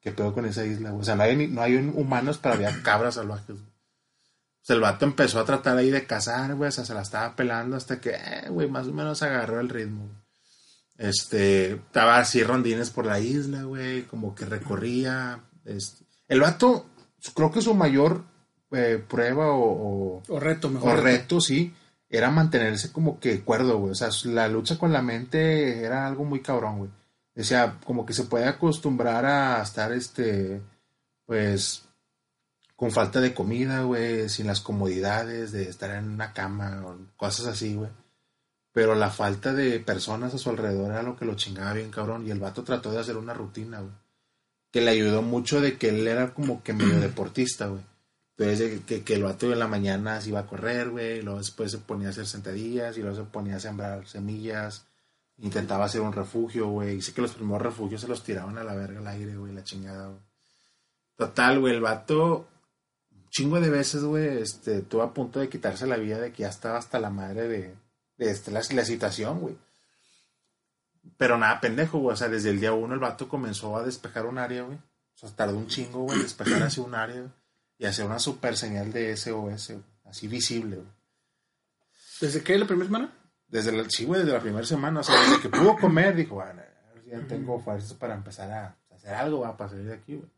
Qué 0.00 0.12
pedo 0.12 0.34
con 0.34 0.44
esa 0.44 0.64
isla, 0.66 0.90
güey. 0.90 1.00
O 1.00 1.04
sea, 1.04 1.16
no 1.16 1.22
hay, 1.22 1.48
no 1.48 1.62
hay 1.62 1.76
humanos, 1.76 2.38
pero 2.42 2.54
había 2.56 2.82
cabras 2.82 3.14
salvajes, 3.14 3.56
güey. 3.56 3.62
O 3.66 4.66
sea, 4.66 4.76
el 4.76 4.82
vato 4.82 5.06
empezó 5.06 5.40
a 5.40 5.44
tratar 5.46 5.76
ahí 5.78 5.90
de 5.90 6.06
cazar, 6.06 6.54
güey, 6.54 6.68
o 6.68 6.72
sea, 6.72 6.84
se 6.84 6.94
la 6.94 7.02
estaba 7.02 7.34
pelando 7.34 7.76
hasta 7.76 7.98
que, 8.00 8.10
eh, 8.10 8.48
güey, 8.50 8.68
más 8.68 8.86
o 8.86 8.92
menos 8.92 9.22
agarró 9.22 9.60
el 9.60 9.68
ritmo, 9.70 10.06
güey. 10.06 10.24
Este, 10.96 11.72
estaba 11.72 12.18
así 12.18 12.42
rondines 12.44 12.90
por 12.90 13.06
la 13.06 13.18
isla, 13.18 13.62
güey, 13.64 14.02
como 14.02 14.34
que 14.34 14.44
recorría. 14.44 15.40
este. 15.64 16.04
El 16.28 16.40
vato, 16.40 16.86
creo 17.32 17.50
que 17.50 17.62
su 17.62 17.74
mayor 17.74 18.24
eh, 18.72 19.02
prueba 19.08 19.52
o, 19.52 20.18
o- 20.18 20.22
O 20.28 20.40
reto, 20.40 20.68
mejor. 20.68 20.98
o 20.98 21.00
reto, 21.00 21.40
sí, 21.40 21.72
era 22.08 22.30
mantenerse 22.30 22.92
como 22.92 23.18
que 23.20 23.40
cuerdo, 23.42 23.78
güey. 23.78 23.92
O 23.92 23.94
sea, 23.94 24.08
la 24.24 24.48
lucha 24.48 24.78
con 24.78 24.92
la 24.92 25.00
mente 25.02 25.84
era 25.84 26.06
algo 26.06 26.24
muy 26.24 26.40
cabrón, 26.40 26.78
güey. 26.78 26.90
O 27.36 27.42
sea, 27.42 27.78
como 27.84 28.04
que 28.06 28.12
se 28.12 28.24
puede 28.24 28.46
acostumbrar 28.46 29.24
a 29.26 29.62
estar, 29.62 29.92
este, 29.92 30.60
pues, 31.26 31.84
con 32.76 32.90
falta 32.90 33.20
de 33.20 33.34
comida, 33.34 33.82
güey, 33.82 34.28
sin 34.28 34.46
las 34.46 34.60
comodidades 34.60 35.50
de 35.52 35.68
estar 35.68 35.90
en 35.92 36.10
una 36.10 36.32
cama 36.32 36.82
o 36.86 36.96
cosas 37.16 37.46
así, 37.46 37.74
güey. 37.74 37.90
Pero 38.72 38.94
la 38.96 39.10
falta 39.10 39.52
de 39.52 39.78
personas 39.80 40.34
a 40.34 40.38
su 40.38 40.50
alrededor 40.50 40.90
era 40.90 41.02
lo 41.02 41.16
que 41.16 41.24
lo 41.24 41.34
chingaba 41.36 41.72
bien 41.74 41.90
cabrón. 41.90 42.26
Y 42.26 42.30
el 42.32 42.40
vato 42.40 42.64
trató 42.64 42.90
de 42.90 42.98
hacer 43.00 43.16
una 43.16 43.32
rutina, 43.34 43.78
güey. 43.80 43.92
Que 44.74 44.80
le 44.82 44.90
ayudó 44.90 45.22
mucho 45.22 45.62
de 45.62 45.78
que 45.78 45.88
él 45.88 46.06
era 46.06 46.34
como 46.34 46.62
que 46.62 46.74
medio 46.74 47.00
deportista, 47.00 47.68
güey. 47.68 47.80
Entonces, 48.36 48.80
que, 48.84 49.04
que 49.04 49.14
el 49.14 49.22
vato 49.22 49.52
en 49.52 49.60
la 49.60 49.68
mañana 49.68 50.20
se 50.20 50.30
iba 50.30 50.40
a 50.40 50.46
correr, 50.46 50.90
güey. 50.90 51.18
y 51.18 51.22
Luego 51.22 51.38
después 51.38 51.70
se 51.70 51.78
ponía 51.78 52.08
a 52.08 52.10
hacer 52.10 52.26
sentadillas 52.26 52.98
y 52.98 53.00
luego 53.00 53.16
se 53.16 53.22
ponía 53.22 53.56
a 53.56 53.60
sembrar 53.60 54.06
semillas. 54.06 54.86
Intentaba 55.38 55.84
hacer 55.84 56.00
un 56.00 56.12
refugio, 56.12 56.66
güey. 56.66 56.96
Dice 56.96 57.12
que 57.12 57.22
los 57.22 57.32
primeros 57.32 57.62
refugios 57.62 58.00
se 58.00 58.08
los 58.08 58.22
tiraban 58.22 58.58
a 58.58 58.64
la 58.64 58.74
verga 58.74 58.98
al 58.98 59.06
aire, 59.06 59.36
güey. 59.36 59.54
La 59.54 59.62
chingada, 59.62 60.08
güey. 60.08 60.20
Total, 61.16 61.60
güey. 61.60 61.74
El 61.74 61.80
vato, 61.80 62.48
un 63.12 63.28
chingo 63.30 63.60
de 63.60 63.70
veces, 63.70 64.02
güey, 64.02 64.42
este, 64.42 64.78
estuvo 64.78 65.02
a 65.02 65.14
punto 65.14 65.38
de 65.38 65.48
quitarse 65.48 65.86
la 65.86 65.96
vida 65.96 66.18
de 66.18 66.32
que 66.32 66.42
ya 66.42 66.48
estaba 66.48 66.78
hasta 66.78 66.98
la 66.98 67.10
madre 67.10 67.46
de, 67.46 67.74
de 68.18 68.30
este, 68.30 68.50
la, 68.50 68.62
la 68.72 68.84
situación, 68.84 69.40
güey. 69.40 69.56
Pero 71.16 71.38
nada, 71.38 71.60
pendejo, 71.60 71.98
güey. 71.98 72.14
O 72.14 72.16
sea, 72.16 72.28
desde 72.28 72.50
el 72.50 72.60
día 72.60 72.72
uno 72.72 72.94
el 72.94 73.00
vato 73.00 73.28
comenzó 73.28 73.76
a 73.76 73.84
despejar 73.84 74.26
un 74.26 74.38
área, 74.38 74.62
güey. 74.62 74.76
O 74.76 75.16
sea, 75.16 75.30
tardó 75.30 75.56
un 75.56 75.68
chingo, 75.68 76.00
güey, 76.00 76.18
despejar 76.18 76.62
hacia 76.62 76.82
un 76.82 76.94
área 76.94 77.20
güey, 77.20 77.30
y 77.78 77.86
hacer 77.86 78.04
una 78.04 78.18
super 78.18 78.56
señal 78.56 78.92
de 78.92 79.16
SOS, 79.16 79.70
güey. 79.70 79.82
Así 80.04 80.28
visible, 80.28 80.76
güey. 80.76 80.88
¿Desde 82.20 82.42
qué? 82.42 82.58
¿La 82.58 82.66
primera 82.66 82.86
semana? 82.86 83.12
Desde 83.48 83.72
la, 83.72 83.88
sí, 83.88 84.04
güey, 84.04 84.20
desde 84.20 84.32
la 84.32 84.40
primera 84.40 84.66
semana. 84.66 85.00
O 85.00 85.02
sea, 85.02 85.20
desde 85.20 85.40
que 85.40 85.48
pudo 85.48 85.76
comer, 85.76 86.16
dijo, 86.16 86.36
bueno, 86.36 86.62
ya 87.06 87.20
tengo 87.26 87.60
fuerzas 87.60 87.94
para 87.94 88.14
empezar 88.14 88.50
a 88.50 88.76
hacer 88.94 89.14
algo, 89.14 89.40
va, 89.40 89.56
para 89.56 89.70
salir 89.70 89.86
de 89.86 89.94
aquí, 89.94 90.16
güey. 90.16 90.28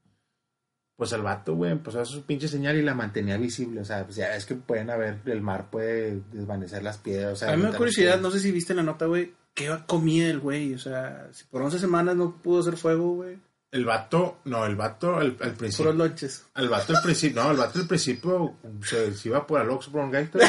Pues 0.96 1.12
el 1.12 1.20
vato, 1.20 1.54
güey, 1.54 1.72
empezó 1.72 1.98
a 1.98 2.02
hacer 2.02 2.14
su 2.14 2.22
pinche 2.24 2.48
señal 2.48 2.76
y 2.76 2.82
la 2.82 2.94
mantenía 2.94 3.36
visible. 3.36 3.82
O 3.82 3.84
sea, 3.84 4.04
pues 4.04 4.16
ya 4.16 4.34
es 4.34 4.46
que 4.46 4.54
pueden 4.54 4.88
haber, 4.88 5.20
el 5.26 5.42
mar 5.42 5.70
puede 5.70 6.22
desvanecer 6.32 6.82
las 6.82 6.96
piedras. 6.96 7.32
O 7.34 7.36
sea, 7.36 7.52
a 7.52 7.56
mí 7.56 7.62
me 7.62 7.70
da 7.70 7.76
curiosidad, 7.76 8.18
no 8.18 8.30
sé 8.30 8.40
si 8.40 8.50
viste 8.50 8.72
la 8.72 8.82
nota, 8.82 9.04
güey. 9.04 9.34
¿Qué 9.56 9.74
comía 9.86 10.28
el 10.28 10.38
güey? 10.38 10.74
O 10.74 10.78
sea, 10.78 11.28
si 11.32 11.44
por 11.44 11.62
11 11.62 11.78
semanas 11.78 12.14
no 12.14 12.36
pudo 12.42 12.60
hacer 12.60 12.76
fuego, 12.76 13.14
güey. 13.14 13.38
El 13.72 13.84
vato, 13.86 14.38
no, 14.44 14.64
el 14.66 14.76
vato 14.76 15.16
al, 15.16 15.36
al 15.40 15.52
principio. 15.54 15.90
Puros 15.92 15.96
lonches. 15.96 16.44
El 16.54 16.68
vato 16.68 16.94
al 16.96 17.02
principio, 17.02 17.42
no, 17.42 17.50
el 17.50 17.56
vato 17.56 17.78
al 17.80 17.86
principio 17.88 18.54
se, 18.84 19.14
se 19.14 19.28
iba 19.30 19.46
por 19.46 19.60
el 19.62 19.68
un 19.70 20.10
gaito. 20.10 20.38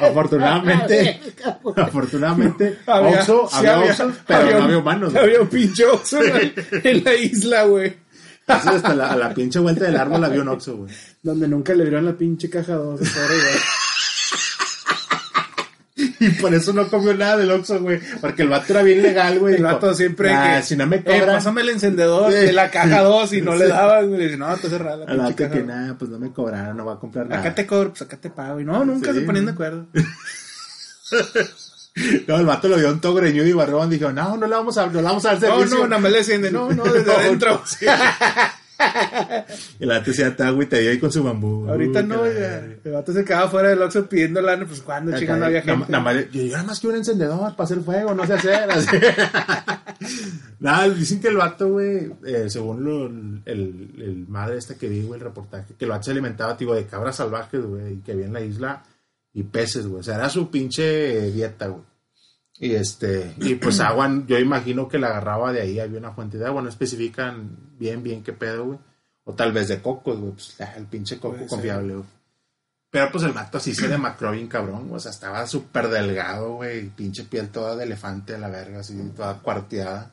afortunadamente, 0.00 1.20
afortunadamente, 1.76 2.78
Había- 2.86 3.18
Oxxo, 3.18 3.48
sí 3.50 3.56
había 3.58 3.74
había- 3.74 3.96
pero 4.26 4.40
había 4.40 4.58
no 4.58 4.64
había 4.64 4.78
humanos. 4.78 5.12
güey. 5.12 5.24
Había 5.24 5.40
un 5.40 5.48
pinche 5.48 5.84
Oxxo 5.86 6.22
en 6.22 6.32
la, 6.32 6.40
en 6.90 7.04
la 7.04 7.14
isla, 7.14 7.64
güey. 7.64 7.96
Entonces, 8.46 8.74
hasta 8.74 8.94
la, 8.94 9.10
a 9.12 9.16
la 9.16 9.34
pinche 9.34 9.58
vuelta 9.58 9.84
del 9.84 9.96
árbol 9.96 10.22
había 10.24 10.42
un 10.42 10.48
Oxxo, 10.48 10.76
güey. 10.76 10.94
Donde 11.22 11.48
nunca 11.48 11.74
le 11.74 11.84
dieron 11.84 12.04
la 12.04 12.12
pinche 12.12 12.48
caja 12.50 12.74
2. 12.74 13.00
pobre 13.00 13.06
güey. 13.08 13.58
Y 16.26 16.30
por 16.40 16.54
eso 16.54 16.72
no 16.72 16.88
comió 16.88 17.14
nada 17.14 17.36
del 17.36 17.50
Oxxo, 17.50 17.80
güey. 17.80 18.00
Porque 18.20 18.42
el 18.42 18.48
vato 18.48 18.72
era 18.72 18.82
bien 18.82 19.02
legal, 19.02 19.38
güey. 19.38 19.54
El 19.56 19.62
vato 19.62 19.92
siempre 19.94 20.32
"Nah, 20.32 20.56
que, 20.56 20.62
si 20.62 20.76
no 20.76 20.86
me 20.86 20.96
eh, 20.96 21.04
cobran, 21.04 21.36
pásame 21.36 21.60
el 21.62 21.68
encendedor 21.70 22.32
Sí. 22.32 22.38
de 22.38 22.52
la 22.52 22.70
caja 22.70 23.02
2 23.02 23.32
y 23.34 23.42
no 23.42 23.52
Sí. 23.52 23.58
le 23.58 23.68
daban, 23.68 24.08
güey. 24.08 24.22
Dice, 24.24 24.36
no, 24.36 24.54
está 24.54 24.68
cerrada 24.68 25.04
la 25.12 25.26
pinche 25.26 25.50
que 25.50 25.62
nada, 25.62 25.96
pues 25.98 26.10
no 26.10 26.18
me 26.18 26.32
cobraron, 26.32 26.76
no 26.76 26.84
va 26.86 26.94
a 26.94 26.98
comprar 26.98 27.26
nada. 27.26 27.40
Acá 27.40 27.54
te 27.54 27.66
cobro, 27.66 27.90
pues 27.90 28.02
acá 28.02 28.16
te 28.16 28.30
pago. 28.30 28.60
Y 28.60 28.64
no, 28.64 28.84
nunca 28.84 29.12
Sí. 29.12 29.20
se 29.20 29.24
ponían 29.26 29.46
de 29.46 29.52
acuerdo. 29.52 29.86
No, 32.26 32.36
el 32.40 32.44
vato 32.46 32.66
lo 32.68 32.76
vio 32.76 32.90
un 32.90 33.00
todo 33.00 33.14
greñudo 33.14 33.46
y 33.46 33.52
barbón. 33.52 33.88
Dijo, 33.88 34.10
no, 34.10 34.36
no 34.36 34.46
le 34.48 34.54
vamos 34.56 34.76
a, 34.78 34.86
no 34.86 34.94
le 34.94 35.02
vamos 35.02 35.24
a 35.26 35.36
dar 35.36 35.40
No, 35.42 35.56
servicio. 35.58 35.78
no, 35.78 35.86
nada 35.86 36.02
más 36.02 36.10
le 36.10 36.18
enciende. 36.18 36.50
No, 36.50 36.68
no, 36.72 36.82
desde 36.82 37.04
No, 37.12 37.12
adentro. 37.12 37.62
Y 37.80 37.84
el 39.80 39.88
vato 39.88 40.12
se 40.12 40.26
está 40.26 40.48
agüitadillo 40.48 40.90
ahí 40.90 40.98
con 40.98 41.10
su 41.12 41.22
bambú. 41.22 41.68
Ahorita 41.68 42.00
Uy, 42.00 42.06
no, 42.06 42.26
ya. 42.26 42.58
El 42.84 42.92
vato 42.92 43.12
se 43.12 43.24
quedaba 43.24 43.48
fuera 43.50 43.68
del 43.70 43.82
Oxxo 43.82 44.06
pidiendo 44.08 44.40
lana, 44.40 44.66
pues 44.66 44.80
cuando 44.82 45.16
chingando 45.18 45.46
había 45.46 45.60
nada- 45.64 45.76
gente. 45.78 45.92
nada 45.92 46.04
más 46.04 46.30
yo, 46.30 46.42
nada 46.52 46.62
más 46.64 46.80
que 46.80 46.88
un 46.88 46.96
encendedor 46.96 47.56
para 47.56 47.64
hacer 47.64 47.80
fuego, 47.80 48.14
no 48.14 48.26
sé 48.26 48.34
hacer. 48.34 48.70
así. 48.70 48.88
Nada, 50.60 50.88
dicen 50.88 51.20
que 51.20 51.28
el 51.28 51.36
vato, 51.36 51.68
güey, 51.68 52.10
eh, 52.24 52.46
según 52.48 52.84
lo, 52.84 53.06
el, 53.06 53.90
el 53.98 54.24
madre 54.28 54.56
esta 54.58 54.74
que 54.76 54.88
vi, 54.88 55.02
güey, 55.02 55.18
el 55.20 55.24
reportaje, 55.24 55.74
que 55.78 55.84
el 55.84 55.90
vato 55.90 56.04
se 56.04 56.10
alimentaba, 56.12 56.56
tipo, 56.56 56.74
de 56.74 56.86
cabras 56.86 57.16
salvajes, 57.16 57.62
güey, 57.64 57.94
y 57.94 57.96
que 57.98 58.12
había 58.12 58.26
en 58.26 58.32
la 58.32 58.40
isla, 58.40 58.82
y 59.32 59.42
peces, 59.42 59.86
güey. 59.86 60.00
O 60.00 60.02
sea, 60.02 60.14
era 60.16 60.28
su 60.30 60.50
pinche 60.50 61.30
dieta, 61.32 61.66
güey. 61.68 61.82
Y 62.58 62.74
este, 62.74 63.34
y 63.38 63.56
pues 63.56 63.80
agua, 63.80 64.10
yo 64.26 64.38
imagino 64.38 64.88
que 64.88 64.98
la 64.98 65.08
agarraba 65.08 65.52
de 65.52 65.62
ahí, 65.62 65.80
había 65.80 65.98
una 65.98 66.12
fuente 66.12 66.38
de 66.38 66.46
agua, 66.46 66.62
no 66.62 66.68
especifican 66.68 67.56
bien, 67.78 68.02
bien 68.02 68.22
qué 68.22 68.32
pedo, 68.32 68.64
güey. 68.64 68.78
O 69.24 69.34
tal 69.34 69.52
vez 69.52 69.68
de 69.68 69.80
cocos, 69.80 70.18
güey, 70.18 70.32
pues 70.32 70.60
ah, 70.60 70.74
el 70.76 70.84
pinche 70.86 71.18
coco 71.18 71.36
Puede 71.36 71.48
confiable, 71.48 71.94
güey. 71.94 72.06
Pero 72.94 73.10
pues 73.10 73.24
el 73.24 73.32
vato 73.32 73.58
así 73.58 73.74
se 73.74 73.88
demacró 73.88 74.30
bien 74.30 74.46
cabrón, 74.46 74.82
güey. 74.82 74.98
O 74.98 75.00
sea, 75.00 75.10
estaba 75.10 75.44
súper 75.48 75.88
delgado, 75.88 76.54
güey. 76.54 76.90
Pinche 76.90 77.24
piel 77.24 77.48
toda 77.48 77.74
de 77.74 77.82
elefante 77.82 78.36
a 78.36 78.38
la 78.38 78.48
verga, 78.48 78.80
así, 78.80 78.96
toda 79.16 79.40
cuarteada. 79.40 80.12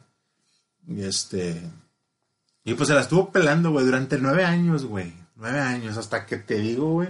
Y 0.88 1.04
este. 1.04 1.62
Y 2.64 2.74
pues 2.74 2.88
se 2.88 2.96
la 2.96 3.02
estuvo 3.02 3.32
pelando, 3.32 3.70
güey, 3.70 3.86
durante 3.86 4.18
nueve 4.18 4.46
años, 4.46 4.86
güey. 4.86 5.14
Nueve 5.36 5.60
años, 5.60 5.96
hasta 5.98 6.26
que 6.26 6.38
te 6.38 6.58
digo, 6.58 6.94
güey. 6.94 7.10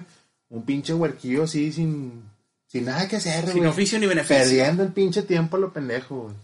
Un 0.50 0.65
pinche 0.65 0.94
huerquillo 0.94 1.44
así, 1.44 1.72
sin, 1.72 2.22
sin 2.71 2.86
nada 2.86 3.07
que 3.07 3.17
hacer, 3.17 3.43
güey. 3.43 3.53
Sin 3.55 3.65
oficio 3.67 3.99
ni 3.99 4.05
beneficio. 4.07 4.38
Perdiendo 4.38 4.84
el 4.84 4.91
pinche 4.93 5.23
tiempo 5.23 5.57
a 5.57 5.60
lo 5.60 5.73
pendejo, 5.73 6.23
güey. 6.23 6.36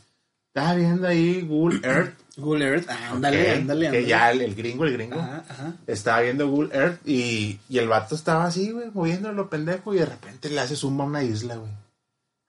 Estaba 0.54 0.74
viendo 0.74 1.08
ahí 1.08 1.42
Google 1.42 1.80
Earth. 1.88 2.16
Google 2.38 2.66
Earth, 2.66 2.90
ándale, 2.90 3.42
ok, 3.54 3.58
ándale, 3.58 3.82
Que 3.82 3.88
ándale. 3.88 4.06
ya 4.08 4.32
el, 4.32 4.42
el 4.42 4.56
gringo, 4.56 4.86
el 4.86 4.94
gringo. 4.94 5.20
Ajá, 5.20 5.44
ajá. 5.50 5.74
Estaba 5.88 6.22
viendo 6.22 6.48
Google 6.48 6.70
Earth 6.76 7.00
y, 7.08 7.60
y 7.68 7.78
el 7.80 7.88
vato 7.88 8.14
estaba 8.14 8.46
así, 8.46 8.70
güey, 8.72 8.92
moviéndolo 8.94 9.34
lo 9.34 9.50
pendejo 9.50 9.94
y 9.96 9.98
de 10.00 10.06
repente 10.06 10.50
le 10.50 10.60
hace 10.60 10.76
zumba 10.76 11.04
a 11.04 11.08
una 11.08 11.24
isla, 11.24 11.56
güey. 11.56 11.72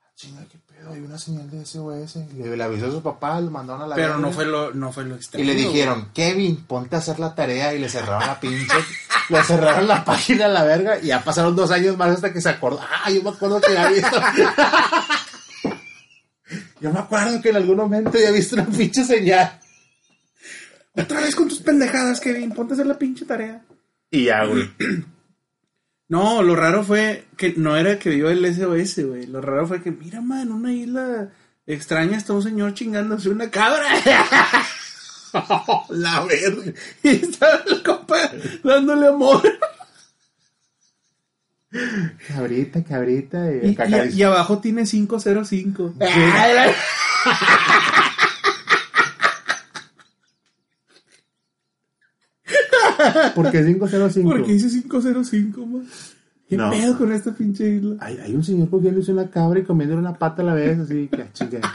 Ah, 0.02 0.10
Chinga, 0.14 0.44
qué 0.50 0.58
hay 0.90 1.00
una 1.00 1.18
señal 1.18 1.50
de 1.50 1.64
SOS. 1.64 2.16
Le, 2.36 2.56
le 2.56 2.64
avisó 2.64 2.86
a 2.86 2.90
su 2.90 3.02
papá, 3.02 3.40
lo 3.40 3.50
mandaron 3.50 3.82
a 3.82 3.86
la 3.88 3.94
Pero 3.96 4.18
no 4.18 4.30
fue 4.32 4.46
lo, 4.46 4.72
no 4.72 4.92
fue 4.92 5.04
lo 5.04 5.14
Y 5.14 5.18
extraño. 5.18 5.44
le 5.46 5.54
dijeron, 5.54 6.08
Kevin, 6.14 6.64
ponte 6.66 6.96
a 6.96 7.00
hacer 7.00 7.18
la 7.18 7.34
tarea 7.34 7.74
y 7.74 7.78
le 7.78 7.88
cerraron 7.88 8.26
la 8.26 8.38
pinche, 8.40 8.74
le 9.28 9.42
cerraron 9.42 9.86
la 9.88 10.04
página 10.04 10.46
a 10.46 10.48
la 10.48 10.64
verga 10.64 10.98
y 11.00 11.06
ya 11.08 11.22
pasaron 11.22 11.54
dos 11.56 11.70
años 11.70 11.96
más 11.96 12.10
hasta 12.10 12.32
que 12.32 12.40
se 12.40 12.48
acordó. 12.48 12.80
Ah, 12.80 13.10
yo 13.10 13.22
me 13.22 13.30
acuerdo 13.30 13.60
que 13.60 13.76
había 13.76 13.90
visto. 13.90 14.20
yo 16.80 16.92
me 16.92 16.98
acuerdo 17.00 17.40
que 17.42 17.50
en 17.50 17.56
algún 17.56 17.76
momento 17.76 18.10
había 18.10 18.30
visto 18.30 18.54
una 18.56 18.66
pinche 18.66 19.04
señal. 19.04 19.58
Otra 20.94 21.20
vez 21.20 21.34
con 21.36 21.48
tus 21.48 21.60
pendejadas, 21.60 22.20
Kevin. 22.20 22.50
Ponte 22.52 22.72
a 22.72 22.74
hacer 22.74 22.86
la 22.86 22.98
pinche 22.98 23.24
tarea. 23.24 23.62
Y 24.10 24.24
ya, 24.24 24.44
güey. 24.44 24.70
No, 26.08 26.42
lo 26.42 26.56
raro 26.56 26.82
fue 26.84 27.26
que 27.36 27.52
no 27.56 27.76
era 27.76 27.98
que 27.98 28.10
vio 28.10 28.30
el 28.30 28.44
SOS, 28.54 29.04
güey. 29.06 29.26
Lo 29.26 29.40
raro 29.42 29.66
fue 29.66 29.82
que, 29.82 29.90
mira, 29.90 30.20
man, 30.22 30.50
una 30.50 30.72
isla 30.72 31.28
extraña 31.66 32.16
está 32.16 32.32
un 32.32 32.42
señor 32.42 32.72
chingándose 32.74 33.28
una 33.28 33.50
cabra. 33.50 33.86
la 35.90 36.24
verga. 36.24 36.72
y 37.02 37.08
estaba 37.10 37.62
el 37.66 37.82
compa 37.82 38.30
dándole 38.64 39.08
amor. 39.08 39.42
Cabrita, 42.28 42.82
cabrita. 42.82 43.52
Y, 43.52 43.68
Y, 43.68 43.76
y- 44.14 44.18
y 44.18 44.22
abajo 44.22 44.58
tiene 44.58 44.84
505. 44.84 45.94
¿Por 53.34 53.50
qué 53.50 53.64
505? 53.64 54.28
¿Por 54.30 54.44
qué 54.44 54.52
dice 54.52 54.68
505, 54.82 55.66
man? 55.66 55.86
¿Qué 56.48 56.56
No. 56.56 56.70
pedo 56.70 56.96
con 56.96 57.12
esta 57.12 57.34
pinche 57.34 57.68
isla? 57.68 57.96
Hay, 58.00 58.16
hay 58.18 58.34
un 58.34 58.42
señor 58.42 58.70
cogiéndose 58.70 59.12
una 59.12 59.28
cabra 59.30 59.60
y 59.60 59.64
comiéndole 59.64 60.00
una 60.00 60.14
pata 60.18 60.42
a 60.42 60.44
la 60.46 60.54
vez, 60.54 60.78
así 60.78 61.08
que 61.08 61.26
chinga. 61.32 61.60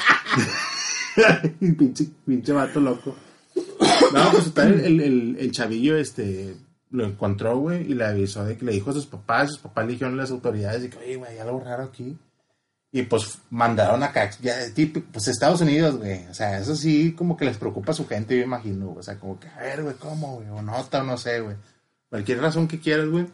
Y 1.61 1.71
pinche, 1.73 2.07
pinche 2.25 2.51
vato 2.53 2.79
loco. 2.79 3.15
No, 3.55 4.31
pues 4.31 4.45
total, 4.45 4.79
el, 4.79 4.99
el, 4.99 5.35
el 5.39 5.51
chavillo 5.51 5.95
este 5.95 6.55
lo 6.89 7.05
encontró, 7.05 7.57
güey, 7.59 7.91
y 7.91 7.93
le 7.93 8.05
avisó 8.05 8.43
de 8.45 8.57
que 8.57 8.65
le 8.65 8.71
dijo 8.71 8.89
a 8.89 8.93
sus 8.93 9.05
papás, 9.05 9.49
sus 9.51 9.59
papás 9.59 9.85
le 9.85 9.93
dijeron 9.93 10.13
a 10.15 10.17
las 10.17 10.31
autoridades 10.31 10.81
de 10.81 10.89
que, 10.89 10.97
oye, 10.97 11.15
güey, 11.17 11.31
hay 11.33 11.37
algo 11.39 11.59
raro 11.59 11.83
aquí. 11.83 12.17
Y 12.95 13.01
pues 13.01 13.39
mandaron 13.49 14.03
acá, 14.03 14.29
ya, 14.39 14.55
pues 15.11 15.27
Estados 15.27 15.61
Unidos, 15.61 15.97
güey. 15.97 16.27
O 16.27 16.33
sea, 16.35 16.59
eso 16.59 16.75
sí, 16.75 17.13
como 17.17 17.35
que 17.35 17.45
les 17.45 17.57
preocupa 17.57 17.91
a 17.91 17.95
su 17.95 18.07
gente, 18.07 18.37
yo 18.37 18.43
imagino, 18.43 18.85
güey. 18.85 18.99
O 18.99 19.03
sea, 19.03 19.17
como 19.19 19.39
que, 19.39 19.47
a 19.47 19.61
ver, 19.61 19.81
güey, 19.81 19.95
¿cómo, 19.95 20.35
güey? 20.35 20.47
O 20.49 20.61
nota, 20.61 21.01
o 21.01 21.03
no 21.03 21.17
sé, 21.17 21.39
güey. 21.39 21.55
Cualquier 22.09 22.39
razón 22.39 22.67
que 22.67 22.79
quieras, 22.79 23.07
güey. 23.09 23.25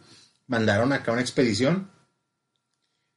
Mandaron 0.47 0.93
acá 0.93 1.11
una 1.11 1.19
expedición. 1.19 1.89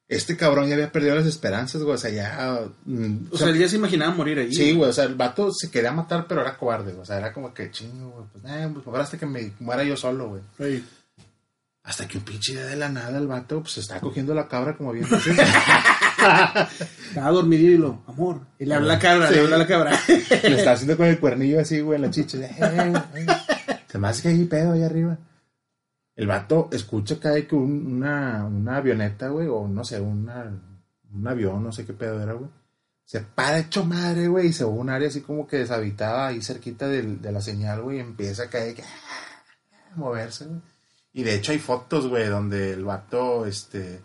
Este 0.08 0.36
cabrón 0.36 0.66
ya 0.68 0.74
había 0.74 0.90
perdido 0.90 1.14
las 1.14 1.26
esperanzas, 1.26 1.80
güey. 1.84 1.94
O 1.94 1.98
sea, 1.98 2.10
ya. 2.10 2.60
mm, 2.86 3.28
O 3.30 3.38
sea, 3.38 3.46
él 3.48 3.58
ya 3.58 3.68
se 3.68 3.76
imaginaba 3.76 4.12
morir 4.12 4.40
ahí. 4.40 4.52
Sí, 4.52 4.74
güey, 4.74 4.90
o 4.90 4.92
sea, 4.92 5.04
el 5.04 5.14
vato 5.14 5.52
se 5.52 5.70
quería 5.70 5.92
matar, 5.92 6.26
pero 6.26 6.40
era 6.40 6.56
cobarde, 6.56 6.90
güey. 6.90 7.02
O 7.02 7.06
sea, 7.06 7.18
era 7.18 7.32
como 7.32 7.54
que 7.54 7.70
chingo, 7.70 8.10
güey. 8.10 8.26
Pues, 8.32 8.44
eh, 8.52 8.68
pues 8.74 8.84
ahora 8.84 9.04
hasta 9.04 9.16
que 9.16 9.26
me 9.26 9.52
muera 9.60 9.84
yo 9.84 9.96
solo, 9.96 10.28
güey. 10.58 10.82
Hasta 11.84 12.08
que 12.08 12.18
un 12.18 12.24
pinche 12.24 12.52
día 12.52 12.66
de 12.66 12.76
la 12.76 12.88
nada 12.88 13.16
el 13.16 13.28
vato, 13.28 13.60
pues 13.60 13.74
se 13.74 13.80
está 13.80 14.00
cogiendo 14.00 14.34
la 14.34 14.48
cabra, 14.48 14.76
como 14.76 14.90
bien 14.90 15.06
dices. 15.08 15.36
Estaba 17.08 17.30
dormido 17.30 17.70
y 17.70 17.76
lo, 17.78 18.02
amor. 18.06 18.40
Y 18.58 18.64
le 18.64 18.74
habla 18.74 18.94
la 18.94 18.98
cabra, 18.98 19.28
Sí. 19.28 19.34
le 19.34 19.40
habla 19.40 19.58
la 19.58 19.66
cabra. 19.66 19.92
Le 20.08 20.14
está 20.58 20.72
haciendo 20.72 20.96
con 20.96 21.06
el 21.06 21.18
cuernillo 21.20 21.60
así, 21.60 21.80
güey, 21.80 21.98
la 22.00 22.10
chicha. 22.10 22.38
Eh, 22.38 22.92
eh. 23.14 23.26
Se 23.88 23.98
me 23.98 24.08
hace 24.08 24.22
que 24.22 24.28
hay 24.28 24.44
pedo 24.44 24.72
ahí 24.72 24.82
arriba. 24.82 25.18
El 26.16 26.26
vato 26.26 26.68
escucha 26.72 27.18
que 27.18 27.28
hay 27.28 27.42
que 27.46 27.54
un- 27.54 27.86
una, 27.96 28.44
una 28.44 28.76
avioneta, 28.76 29.28
güey, 29.28 29.48
o 29.48 29.66
no 29.66 29.84
sé, 29.84 30.00
una, 30.00 30.44
un 31.12 31.26
avión, 31.28 31.62
no 31.62 31.72
sé 31.72 31.84
qué 31.86 31.92
pedo 31.92 32.22
era, 32.22 32.32
güey. 32.34 32.50
Se 33.04 33.20
para 33.20 33.58
hecho 33.58 33.84
madre, 33.84 34.28
güey, 34.28 34.48
y 34.48 34.52
se 34.52 34.64
va 34.64 34.70
a 34.70 34.74
un 34.74 34.88
área 34.90 35.08
así 35.08 35.20
como 35.22 35.46
que 35.46 35.58
deshabitada 35.58 36.28
ahí 36.28 36.40
cerquita 36.42 36.86
del- 36.88 37.20
de 37.20 37.32
la 37.32 37.40
señal, 37.40 37.82
güey, 37.82 37.98
y 37.98 38.00
empieza 38.00 38.44
a 38.44 38.48
caer, 38.50 38.74
que, 38.74 38.82
a 38.82 39.96
moverse, 39.96 40.46
güey. 40.46 40.60
Y 41.14 41.22
de 41.24 41.34
hecho 41.34 41.52
hay 41.52 41.58
fotos, 41.58 42.08
güey, 42.08 42.26
donde 42.28 42.72
el 42.72 42.84
vato, 42.84 43.44
este, 43.44 44.00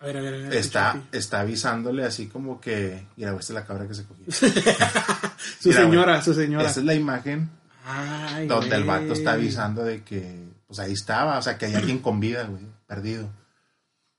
A 0.00 0.06
ver, 0.06 0.16
a 0.16 0.20
ver, 0.20 0.34
a 0.34 0.36
ver. 0.38 0.54
está, 0.54 1.02
está 1.10 1.40
avisándole 1.40 2.04
así 2.04 2.28
como 2.28 2.60
que, 2.60 3.06
mira, 3.16 3.30
esta 3.30 3.40
es 3.40 3.50
la 3.50 3.66
cabra 3.66 3.88
que 3.88 3.94
se 3.94 4.04
cogió. 4.04 4.24
Su 5.60 5.68
Mira, 5.70 5.82
señora, 5.82 6.22
su 6.22 6.34
señora. 6.34 6.68
Esa 6.68 6.80
es 6.80 6.86
la 6.86 6.94
imagen 6.94 7.50
Ay, 7.84 8.46
donde 8.46 8.76
el 8.76 8.84
vato 8.84 9.12
está 9.12 9.32
avisando 9.32 9.82
de 9.82 10.02
que, 10.04 10.44
pues 10.66 10.78
ahí 10.78 10.92
estaba, 10.92 11.38
o 11.38 11.42
sea, 11.42 11.58
que 11.58 11.66
hay 11.66 11.74
alguien 11.74 11.98
con 11.98 12.20
vida, 12.20 12.44
güey, 12.44 12.62
perdido. 12.86 13.28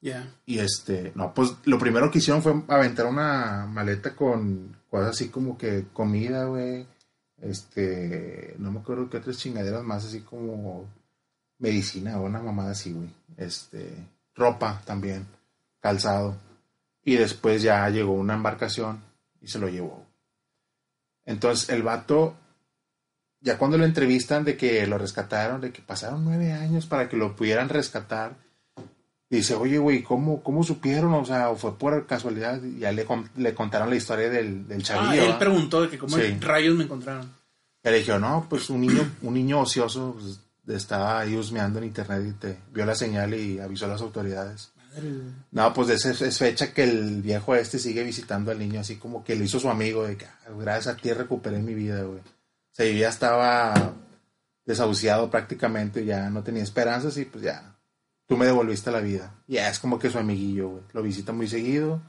Ya. 0.01 0.33
Y 0.45 0.59
este, 0.59 1.11
no, 1.15 1.33
pues 1.33 1.53
lo 1.65 1.77
primero 1.77 2.09
que 2.09 2.19
hicieron 2.19 2.41
fue 2.41 2.61
aventar 2.67 3.05
una 3.05 3.65
maleta 3.65 4.15
con 4.15 4.75
cosas 4.89 5.11
así 5.11 5.29
como 5.29 5.57
que 5.57 5.85
comida, 5.93 6.45
güey. 6.45 6.87
Este, 7.41 8.55
no 8.57 8.71
me 8.71 8.79
acuerdo 8.79 9.09
qué 9.09 9.17
otras 9.17 9.37
chingaderas 9.37 9.83
más, 9.83 10.05
así 10.05 10.21
como 10.21 10.89
medicina 11.57 12.19
o 12.19 12.25
una 12.25 12.41
mamada 12.41 12.71
así, 12.71 12.91
güey. 12.91 13.09
Este, 13.37 13.93
ropa 14.35 14.81
también, 14.85 15.25
calzado. 15.79 16.37
Y 17.03 17.15
después 17.15 17.61
ya 17.61 17.89
llegó 17.89 18.13
una 18.13 18.33
embarcación 18.35 19.01
y 19.41 19.47
se 19.47 19.59
lo 19.59 19.69
llevó. 19.69 20.05
Entonces 21.25 21.69
el 21.69 21.83
vato, 21.83 22.35
ya 23.41 23.57
cuando 23.57 23.77
lo 23.77 23.85
entrevistan 23.85 24.43
de 24.43 24.57
que 24.57 24.85
lo 24.87 24.97
rescataron, 24.97 25.61
de 25.61 25.71
que 25.71 25.81
pasaron 25.81 26.23
nueve 26.25 26.51
años 26.53 26.85
para 26.85 27.07
que 27.07 27.17
lo 27.17 27.35
pudieran 27.35 27.69
rescatar, 27.69 28.35
dice, 29.29 29.53
oye, 29.55 29.77
güey, 29.77 30.01
¿cómo, 30.03 30.41
¿cómo 30.43 30.63
supieron? 30.63 31.13
O 31.13 31.23
sea, 31.25 31.49
¿o 31.49 31.55
fue 31.55 31.77
por 31.77 32.05
casualidad. 32.07 32.59
Ya 32.79 32.91
le, 32.91 33.05
le 33.37 33.53
contaron 33.53 33.89
la 33.89 33.95
historia 33.95 34.29
del, 34.29 34.67
del 34.67 34.79
Ah, 34.81 34.83
chavillo. 34.83 35.23
él 35.23 35.31
¿va? 35.31 35.39
preguntó 35.39 35.81
de 35.83 35.89
que 35.89 35.97
cómo 35.99 36.17
Sí. 36.17 36.37
rayos 36.41 36.75
me 36.75 36.83
encontraron. 36.85 37.31
Y 37.83 37.89
le 37.89 37.97
dijeron, 37.99 38.21
no, 38.21 38.45
pues 38.49 38.69
un 38.69 38.81
niño, 38.81 39.09
un 39.21 39.33
niño 39.33 39.61
ocioso 39.61 40.17
pues, 40.19 40.41
estaba 40.75 41.19
ahí 41.19 41.35
husmeando 41.35 41.79
en 41.79 41.85
internet 41.85 42.23
y 42.27 42.33
te 42.33 42.57
vio 42.73 42.85
la 42.85 42.95
señal 42.95 43.33
y 43.33 43.59
avisó 43.59 43.85
a 43.85 43.89
las 43.89 44.01
autoridades. 44.01 44.73
Madre, 44.89 45.09
güey. 45.09 45.21
No, 45.51 45.73
pues 45.73 45.89
es, 45.89 46.21
es 46.21 46.37
fecha 46.37 46.73
que 46.73 46.83
el 46.83 47.21
viejo 47.21 47.55
este 47.55 47.79
sigue 47.79 48.03
visitando 48.03 48.51
al 48.51 48.59
niño, 48.59 48.81
así 48.81 48.97
como 48.97 49.23
que 49.23 49.35
le 49.35 49.45
hizo 49.45 49.59
su 49.59 49.69
amigo 49.69 50.05
de 50.05 50.17
que 50.17 50.25
"Ah, 50.25 50.49
gracias 50.59 50.95
a 50.95 50.97
ti 50.97 51.11
recuperé 51.13 51.59
mi 51.59 51.73
vida, 51.73 52.01
güey. 52.03 52.19
O 52.19 52.71
sea, 52.71 52.91
ya 52.91 53.09
estaba 53.09 53.93
desahuciado 54.65 55.29
prácticamente, 55.29 56.05
ya 56.05 56.29
no 56.29 56.43
tenía 56.43 56.63
esperanzas 56.63 57.17
y 57.17 57.25
pues 57.25 57.43
ya, 57.43 57.75
tú 58.27 58.37
me 58.37 58.45
devolviste 58.45 58.91
la 58.91 59.01
vida. 59.01 59.33
Ya 59.47 59.69
es 59.69 59.79
como 59.79 59.99
que 59.99 60.09
su 60.09 60.19
amiguillo, 60.19 60.69
güey. 60.69 60.83
Lo 60.93 61.01
visita 61.01 61.31
muy 61.33 61.47
seguido. 61.47 62.01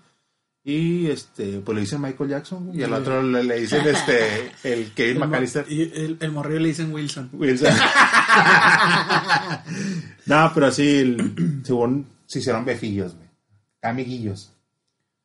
Y 0.62 1.06
este, 1.10 1.60
pues 1.60 1.74
le 1.74 1.80
dicen 1.80 2.02
Michael 2.02 2.28
Jackson, 2.28 2.66
güey, 2.66 2.80
y 2.80 2.82
al 2.82 2.92
otro 2.92 3.22
le, 3.22 3.42
le 3.44 3.60
dicen 3.60 3.80
este, 3.86 4.52
el 4.62 4.90
Kevin 4.94 5.22
El, 5.22 5.28
McAllister. 5.28 5.64
y 5.72 5.82
el, 5.82 6.18
el 6.20 6.32
morrillo 6.32 6.60
le 6.60 6.68
dicen 6.68 6.92
Wilson. 6.92 7.30
Wilson. 7.32 7.72
no, 10.26 10.50
pero 10.54 10.70
sí, 10.70 10.98
el- 10.98 11.62
según 11.64 12.06
se 12.30 12.38
hicieron 12.38 12.64
befillos, 12.64 13.16
güey. 13.16 13.28
Amiguillos. 13.82 14.52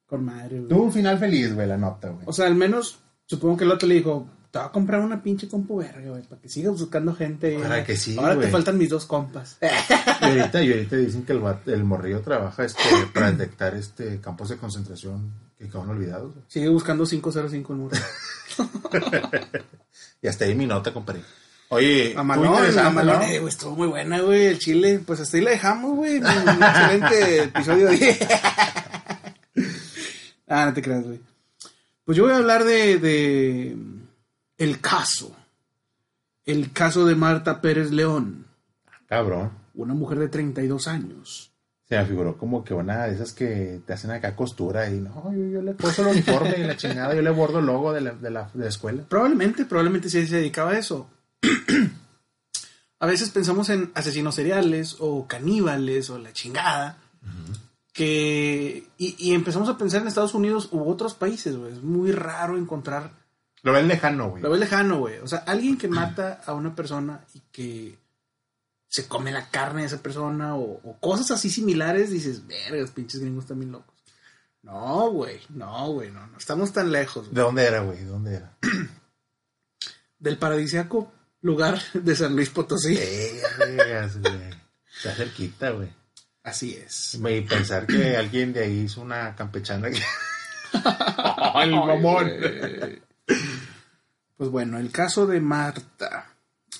Con 0.08 0.26
madre, 0.26 0.58
güey. 0.58 0.70
Tuvo 0.70 0.84
un 0.86 0.92
final 0.92 1.20
feliz, 1.20 1.54
güey, 1.54 1.68
la 1.68 1.78
nota, 1.78 2.10
güey. 2.10 2.24
O 2.28 2.34
sea, 2.34 2.48
al 2.48 2.56
menos 2.56 3.00
supongo 3.28 3.58
que 3.58 3.64
el 3.64 3.72
otro 3.72 3.88
le 3.88 3.96
dijo, 3.96 4.28
te 4.50 4.58
voy 4.58 4.68
a 4.68 4.72
comprar 4.72 5.02
una 5.02 5.22
pinche 5.22 5.48
compu 5.48 5.78
verga, 5.78 6.10
güey, 6.10 6.24
para 6.24 6.42
que 6.42 6.50
sigas 6.50 6.80
buscando 6.80 7.14
gente. 7.14 7.60
Para 7.60 7.84
que 7.84 7.96
sí, 7.96 8.18
Ahora 8.18 8.34
güey. 8.36 8.48
te 8.48 8.52
faltan 8.52 8.78
mis 8.80 8.90
dos 8.90 9.06
compas. 9.06 9.58
Y 9.62 10.26
ahorita, 10.26 10.64
y 10.64 10.72
ahorita 10.72 10.96
dicen 10.96 11.24
que 11.26 11.34
el, 11.34 11.42
el 11.68 11.84
morrillo 11.84 12.22
trabaja 12.22 12.64
este, 12.66 12.82
para 13.14 13.32
detectar 13.32 13.76
este 13.76 14.20
campos 14.22 14.50
de 14.50 14.58
concentración 14.58 15.32
que 15.60 15.68
quedaron 15.68 15.90
olvidados. 15.92 16.34
güey. 16.34 16.46
Sigue 16.48 16.70
buscando 16.70 17.06
505 17.06 17.74
en 17.74 17.80
muro. 17.80 17.98
Y 20.22 20.28
hasta 20.28 20.46
ahí 20.46 20.56
mi 20.56 20.66
nota, 20.66 20.92
compadre. 20.94 21.22
Oye, 21.70 22.14
A 22.14 22.18
tú 22.20 22.24
Malón, 22.26 22.48
interesante, 22.54 22.88
a 22.88 22.90
Malón, 22.92 23.20
¿no? 23.20 23.24
eh, 23.26 23.40
güey, 23.40 23.50
estuvo 23.50 23.76
muy 23.76 23.88
buena, 23.88 24.20
güey, 24.22 24.46
el 24.46 24.60
chile. 24.60 25.02
Pues 25.06 25.20
hasta 25.20 25.38
ahí 25.38 25.44
la 25.44 25.52
dejamos, 25.52 25.96
güey. 25.96 26.18
Un 26.18 26.26
excelente 26.28 27.44
episodio 27.44 27.90
10. 27.90 28.20
ah, 30.48 30.66
no 30.66 30.74
te 30.74 30.82
creas, 30.82 31.04
güey. 31.06 31.20
Pues 32.04 32.18
yo 32.18 32.24
voy 32.26 32.34
a 32.34 32.38
hablar 32.38 32.64
de, 32.64 33.00
de 33.00 33.78
el 34.58 34.80
caso. 34.80 35.36
El 36.46 36.72
caso 36.72 37.06
de 37.06 37.16
Marta 37.16 37.60
Pérez 37.60 37.90
León, 37.90 38.46
Cabrón. 39.08 39.50
una 39.74 39.96
mujer 39.96 40.20
de 40.20 40.28
32 40.28 40.88
años. 40.88 41.52
Se 41.90 41.98
me 41.98 42.06
figuró 42.06 42.38
como 42.38 42.64
que 42.64 42.76
una 42.76 43.06
de 43.08 43.16
esas 43.16 43.34
que 43.34 43.82
te 43.86 43.94
hacen 43.94 44.12
acá 44.12 44.36
costura 44.36 44.88
y 44.90 45.00
no, 45.00 45.32
yo, 45.36 45.48
yo 45.50 45.62
le 45.64 45.74
puedo 45.74 46.04
el 46.04 46.08
uniforme 46.16 46.56
y 46.60 46.64
la 46.64 46.78
chingada, 46.78 47.16
yo 47.16 47.22
le 47.24 47.30
bordo 47.32 47.60
el 47.60 47.66
logo 47.66 47.94
de 47.94 48.02
la, 48.02 48.12
de 48.12 48.30
la, 48.30 48.50
de 48.54 48.64
la 48.64 48.70
escuela. 48.70 49.04
Probablemente, 49.10 49.66
probablemente 49.66 50.08
sí 50.10 50.26
se 50.28 50.36
dedicaba 50.38 50.72
a 50.72 50.78
eso. 50.80 51.10
a 53.00 53.06
veces 53.06 53.30
pensamos 53.30 53.70
en 53.70 53.92
asesinos 53.96 54.36
seriales 54.36 54.98
o 55.00 55.28
caníbales 55.28 56.10
o 56.10 56.18
la 56.20 56.34
chingada. 56.34 56.98
Que. 57.94 58.90
Y, 58.98 59.16
y 59.18 59.34
empezamos 59.34 59.70
a 59.70 59.78
pensar 59.78 60.02
en 60.02 60.08
Estados 60.08 60.34
Unidos 60.34 60.70
u 60.72 60.90
otros 60.90 61.14
países, 61.14 61.56
güey. 61.56 61.72
Es 61.72 61.82
muy 61.82 62.12
raro 62.12 62.58
encontrar. 62.58 63.12
Lo 63.64 63.72
ven 63.72 63.88
lejano, 63.88 64.30
güey. 64.30 64.44
Lo 64.44 64.50
ves 64.50 64.60
lejano, 64.60 65.00
güey. 65.00 65.20
O 65.20 65.28
sea, 65.28 65.40
alguien 65.40 65.78
que 65.78 65.88
mata 65.88 66.42
a 66.46 66.54
una 66.54 66.76
persona 66.76 67.26
y 67.34 67.40
que 67.52 67.98
se 68.88 69.08
come 69.08 69.32
la 69.32 69.50
carne 69.50 69.82
de 69.82 69.88
esa 69.88 70.02
persona 70.04 70.56
o, 70.56 70.80
o 70.84 71.00
cosas 71.00 71.32
así 71.32 71.50
similares, 71.50 72.12
dices, 72.12 72.46
vergas, 72.46 72.92
pinches 72.92 73.22
gringos 73.22 73.46
también 73.46 73.72
locos. 73.72 73.96
No, 74.62 75.10
güey. 75.12 75.40
No, 75.50 75.92
güey. 75.94 76.12
No, 76.12 76.28
no 76.28 76.38
estamos 76.38 76.74
tan 76.74 76.92
lejos. 76.92 77.26
güey. 77.26 77.36
¿De 77.36 77.42
dónde 77.42 77.64
era, 77.66 77.80
güey? 77.82 78.00
¿De 78.00 78.06
dónde 78.06 78.36
era? 78.36 78.58
Del 80.20 80.38
paradisiaco 80.38 81.12
lugar 81.46 81.80
de 81.94 82.16
San 82.16 82.36
Luis 82.36 82.50
Potosí. 82.50 82.98
Vergas, 83.60 84.20
güey. 84.20 84.50
Está 84.98 85.14
cerquita, 85.14 85.70
güey. 85.72 85.90
Así 86.44 86.74
es. 86.74 87.16
Y 87.16 87.42
pensar 87.42 87.86
que 87.86 88.18
alguien 88.18 88.52
de 88.52 88.64
ahí 88.64 88.80
hizo 88.82 89.02
una 89.02 89.36
campechana. 89.36 89.90
que- 89.92 90.02
¡Ay, 91.54 91.70
mamón! 91.72 92.30
Pues 94.38 94.50
bueno, 94.50 94.78
el 94.80 94.92
caso 94.92 95.26
de 95.28 95.40
Marta, 95.40 96.30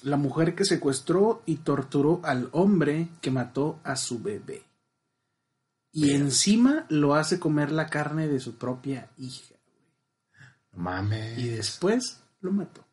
la 0.04 0.18
mujer 0.18 0.56
que 0.56 0.66
secuestró 0.66 1.42
y 1.46 1.58
torturó 1.58 2.22
al 2.24 2.50
hombre 2.52 3.08
que 3.22 3.32
mató 3.32 3.80
a 3.84 3.96
su 3.96 4.20
bebé. 4.22 4.64
Y 5.92 6.12
encima 6.12 6.86
lo 6.90 7.16
hace 7.16 7.40
comer 7.40 7.72
la 7.72 7.88
carne 7.88 8.28
de 8.28 8.40
su 8.40 8.56
propia 8.58 9.10
hija. 9.18 9.56
Mames. 10.74 11.38
Y 11.40 11.48
después 11.50 12.20
lo 12.42 12.52
mató. 12.52 12.85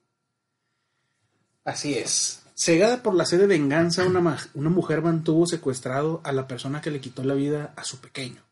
Así 1.64 1.94
es. 1.94 2.42
Cegada 2.54 3.02
por 3.02 3.14
la 3.14 3.24
sed 3.24 3.40
de 3.40 3.46
venganza, 3.46 4.04
una, 4.04 4.38
una 4.54 4.70
mujer 4.70 5.02
mantuvo 5.02 5.46
secuestrado 5.46 6.20
a 6.24 6.32
la 6.32 6.46
persona 6.46 6.80
que 6.80 6.90
le 6.90 7.00
quitó 7.00 7.24
la 7.24 7.34
vida 7.34 7.72
a 7.76 7.84
su 7.84 7.98
pequeño. 8.00 8.42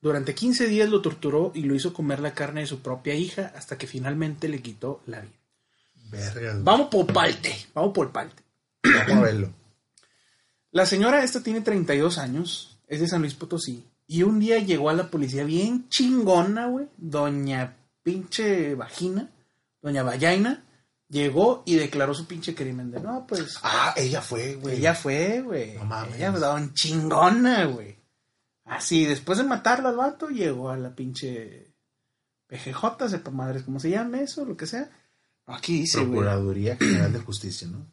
Durante 0.00 0.34
15 0.34 0.66
días 0.66 0.88
lo 0.88 1.02
torturó 1.02 1.52
y 1.54 1.62
lo 1.62 1.74
hizo 1.74 1.92
comer 1.92 2.20
la 2.20 2.32
carne 2.32 2.62
de 2.62 2.66
su 2.66 2.80
propia 2.80 3.14
hija 3.14 3.52
hasta 3.54 3.76
que 3.76 3.86
finalmente 3.86 4.48
le 4.48 4.62
quitó 4.62 5.02
la 5.06 5.20
vida. 5.20 5.32
Vergas. 6.10 6.54
güey. 6.54 6.64
Vamos 6.64 6.88
por 6.88 7.12
parte, 7.12 7.54
vamos 7.74 7.92
por 7.92 8.10
parte. 8.10 8.42
Vamos 8.82 9.12
a 9.12 9.20
verlo. 9.20 9.52
La 10.72 10.86
señora 10.86 11.24
esta 11.24 11.42
tiene 11.42 11.62
32 11.62 12.18
años, 12.18 12.78
es 12.86 13.00
de 13.00 13.08
San 13.08 13.22
Luis 13.22 13.34
Potosí, 13.34 13.84
y 14.06 14.22
un 14.22 14.38
día 14.38 14.58
llegó 14.58 14.88
a 14.88 14.92
la 14.92 15.10
policía 15.10 15.42
bien 15.42 15.88
chingona, 15.88 16.66
güey, 16.66 16.86
doña 16.96 17.76
pinche 18.04 18.76
vagina, 18.76 19.30
doña 19.82 20.04
vallaina, 20.04 20.64
llegó 21.10 21.62
y 21.66 21.74
declaró 21.76 22.14
su 22.14 22.26
pinche 22.26 22.54
crimen 22.54 22.90
de, 22.90 23.00
no, 23.00 23.26
pues, 23.26 23.58
Ah, 23.62 23.92
ella 23.96 24.22
fue, 24.22 24.54
güey. 24.54 24.76
ella 24.78 24.94
fue, 24.94 25.42
güey, 25.42 25.74
No 25.74 25.84
mames. 25.84 26.16
ella 26.16 26.30
don 26.30 26.72
chingona, 26.72 27.66
güey. 27.66 27.96
Así, 28.64 29.04
después 29.04 29.36
de 29.38 29.44
matarlo 29.44 29.88
al 29.88 29.96
vato, 29.96 30.28
llegó 30.28 30.70
a 30.70 30.76
la 30.76 30.94
pinche 30.94 31.72
PGJ, 32.46 33.08
sepa 33.08 33.30
madres 33.30 33.64
cómo 33.64 33.80
se 33.80 33.90
llama 33.90 34.20
eso, 34.20 34.44
lo 34.44 34.56
que 34.56 34.66
sea. 34.66 34.88
Aquí 35.46 35.80
dice, 35.80 35.98
güey. 35.98 36.10
Procuraduría 36.10 36.76
General 36.76 37.12
de 37.12 37.18
Justicia, 37.18 37.66
¿no? 37.68 37.84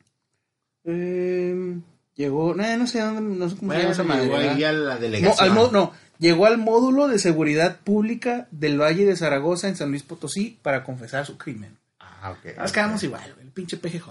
Eh, 0.84 1.80
llegó, 2.16 2.54
no, 2.56 2.78
no 2.78 2.88
sé 2.88 3.00
dónde, 3.02 3.22
no 3.22 3.50
sé 3.50 3.56
cómo 3.58 3.74
se 3.74 3.80
llama 3.80 3.92
esa 3.92 4.04
madre. 4.04 4.24
llegó 4.26 4.68
a 4.68 4.72
la 4.72 4.94
No, 4.96 5.00
delegación. 5.02 5.50
al 5.50 5.54
mo- 5.56 5.70
no, 5.72 5.92
llegó 6.20 6.46
al 6.46 6.58
módulo 6.58 7.08
de 7.08 7.20
seguridad 7.20 7.80
pública 7.84 8.48
del 8.52 8.80
Valle 8.80 9.06
de 9.06 9.16
Zaragoza 9.16 9.68
en 9.68 9.76
San 9.76 9.90
Luis 9.90 10.04
Potosí 10.04 10.60
para 10.62 10.84
confesar 10.84 11.26
su 11.26 11.38
crimen. 11.38 11.78
Ah, 12.22 12.32
ok. 12.32 12.58
Nos 12.58 12.72
quedamos 12.72 13.04
igual, 13.04 13.34
güey, 13.36 13.46
el 13.46 13.52
pinche 13.52 13.78
PGJ. 13.78 14.08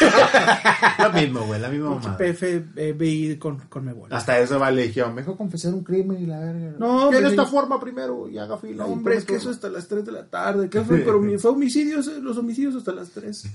Lo 1.02 1.12
mismo, 1.12 1.46
güey, 1.46 1.60
la 1.60 1.68
misma 1.68 1.90
Pinche 1.92 2.08
mamá. 2.08 2.18
PFBI 2.18 3.38
con, 3.38 3.58
con 3.68 3.84
Mebol. 3.84 4.12
Hasta 4.12 4.38
eso 4.38 4.58
va 4.58 4.70
legión. 4.70 5.14
Mejor 5.14 5.36
confesar 5.36 5.72
un 5.74 5.84
crimen 5.84 6.20
y 6.22 6.26
la 6.26 6.40
verga. 6.40 6.74
No, 6.78 7.08
Tiene 7.10 7.22
pues, 7.22 7.32
esta 7.32 7.46
forma 7.46 7.78
primero 7.78 8.28
y 8.28 8.38
haga 8.38 8.58
fila. 8.58 8.84
No, 8.84 8.92
hombre, 8.92 9.16
es 9.16 9.24
que 9.24 9.36
eso 9.36 9.50
hasta 9.50 9.68
las 9.68 9.86
3 9.86 10.04
de 10.04 10.12
la 10.12 10.24
tarde. 10.26 10.68
¿Qué 10.68 10.80
fue? 10.82 10.98
Pero 11.04 11.20
fue 11.38 11.50
homicidios, 11.50 12.08
eh, 12.08 12.18
los 12.20 12.36
homicidios 12.36 12.74
hasta 12.76 12.92
las 12.92 13.10
3. 13.10 13.44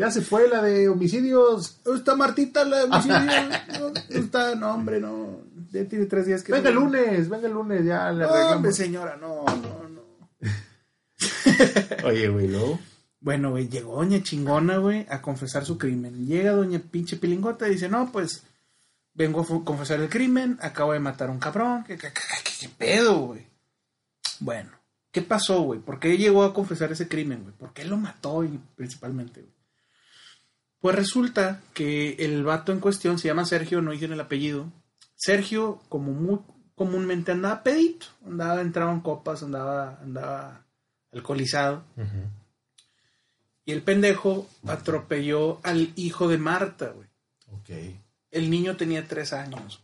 Ya 0.00 0.10
se 0.10 0.22
fue 0.22 0.48
la 0.48 0.62
de 0.62 0.88
homicidios. 0.88 1.78
¿Dónde 1.84 1.98
está 1.98 2.16
Martita 2.16 2.64
la 2.64 2.78
de 2.78 2.84
homicidio? 2.84 3.18
No, 3.18 3.78
¿dónde 3.80 4.02
está? 4.08 4.54
No, 4.54 4.74
hombre, 4.74 4.98
no. 4.98 5.40
Ya 5.72 5.84
tiene 5.84 6.06
tres 6.06 6.24
días 6.24 6.42
que... 6.42 6.52
Venga 6.52 6.70
el 6.70 6.74
lunes, 6.76 7.28
venga 7.28 7.46
el 7.46 7.52
lunes, 7.52 7.84
ya 7.84 8.10
le 8.10 8.20
No, 8.24 8.28
hombre, 8.28 8.40
arreglamos. 8.40 8.74
señora, 8.76 9.18
no, 9.20 9.44
no, 9.44 9.88
no. 9.90 10.00
Oye, 12.04 12.28
güey, 12.28 12.48
luego. 12.48 12.78
Bueno, 13.20 13.50
güey, 13.50 13.68
llegó 13.68 13.96
doña 13.96 14.22
chingona, 14.22 14.78
güey, 14.78 15.06
a 15.10 15.20
confesar 15.20 15.64
su 15.64 15.76
crimen. 15.78 16.26
Llega 16.26 16.52
doña 16.52 16.78
pinche 16.78 17.16
pilingota 17.16 17.68
y 17.68 17.72
dice, 17.72 17.88
no, 17.88 18.10
pues, 18.10 18.44
vengo 19.14 19.42
a 19.42 19.64
confesar 19.64 20.00
el 20.00 20.08
crimen, 20.08 20.58
acabo 20.62 20.92
de 20.94 21.00
matar 21.00 21.28
a 21.28 21.32
un 21.32 21.38
cabrón, 21.38 21.84
¿qué, 21.84 21.96
qué, 21.98 22.08
qué- 22.08 22.20
qué- 22.44 22.52
qué 22.60 22.68
pedo, 22.78 23.18
güey? 23.26 23.46
Bueno, 24.38 24.70
¿qué 25.12 25.20
pasó, 25.20 25.60
güey? 25.62 25.80
¿Por 25.80 26.00
qué 26.00 26.16
llegó 26.16 26.44
a 26.44 26.54
confesar 26.54 26.92
ese 26.92 27.08
crimen, 27.08 27.42
güey? 27.42 27.54
¿Por 27.54 27.72
qué 27.74 27.84
lo 27.84 27.96
mató 27.98 28.42
y, 28.44 28.58
principalmente, 28.76 29.40
güey? 29.42 29.52
Pues 30.80 30.96
resulta 30.96 31.60
que 31.74 32.14
el 32.20 32.42
vato 32.42 32.72
en 32.72 32.80
cuestión 32.80 33.18
se 33.18 33.28
llama 33.28 33.44
Sergio, 33.44 33.82
no 33.82 33.90
dicen 33.90 34.12
el 34.12 34.20
apellido. 34.20 34.72
Sergio, 35.14 35.78
como 35.90 36.12
muy 36.12 36.38
comúnmente 36.74 37.32
andaba 37.32 37.62
pedito, 37.62 38.06
andaba, 38.24 38.62
entraba 38.62 38.90
en 38.92 39.00
copas, 39.00 39.42
andaba, 39.42 39.98
andaba 40.02 40.64
alcoholizado. 41.12 41.84
Y 43.64 43.72
el 43.72 43.82
pendejo 43.82 44.48
atropelló 44.66 45.60
al 45.62 45.92
hijo 45.96 46.28
de 46.28 46.38
Marta, 46.38 46.88
güey. 46.88 47.08
Ok. 47.52 47.96
El 48.30 48.50
niño 48.50 48.76
tenía 48.76 49.06
tres 49.06 49.32
años. 49.32 49.82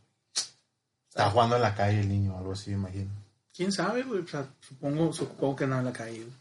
Estaba 1.08 1.30
jugando 1.30 1.56
en 1.56 1.62
la 1.62 1.74
calle 1.74 2.00
el 2.00 2.08
niño, 2.08 2.36
algo 2.36 2.52
así, 2.52 2.70
me 2.70 2.76
imagino. 2.76 3.10
¿Quién 3.54 3.72
sabe, 3.72 4.02
güey? 4.02 4.20
O 4.20 4.26
sea, 4.26 4.46
supongo, 4.60 5.12
supongo 5.12 5.56
que 5.56 5.64
andaba 5.64 5.80
en 5.80 5.86
la 5.86 5.92
calle, 5.92 6.18
güey. 6.18 6.36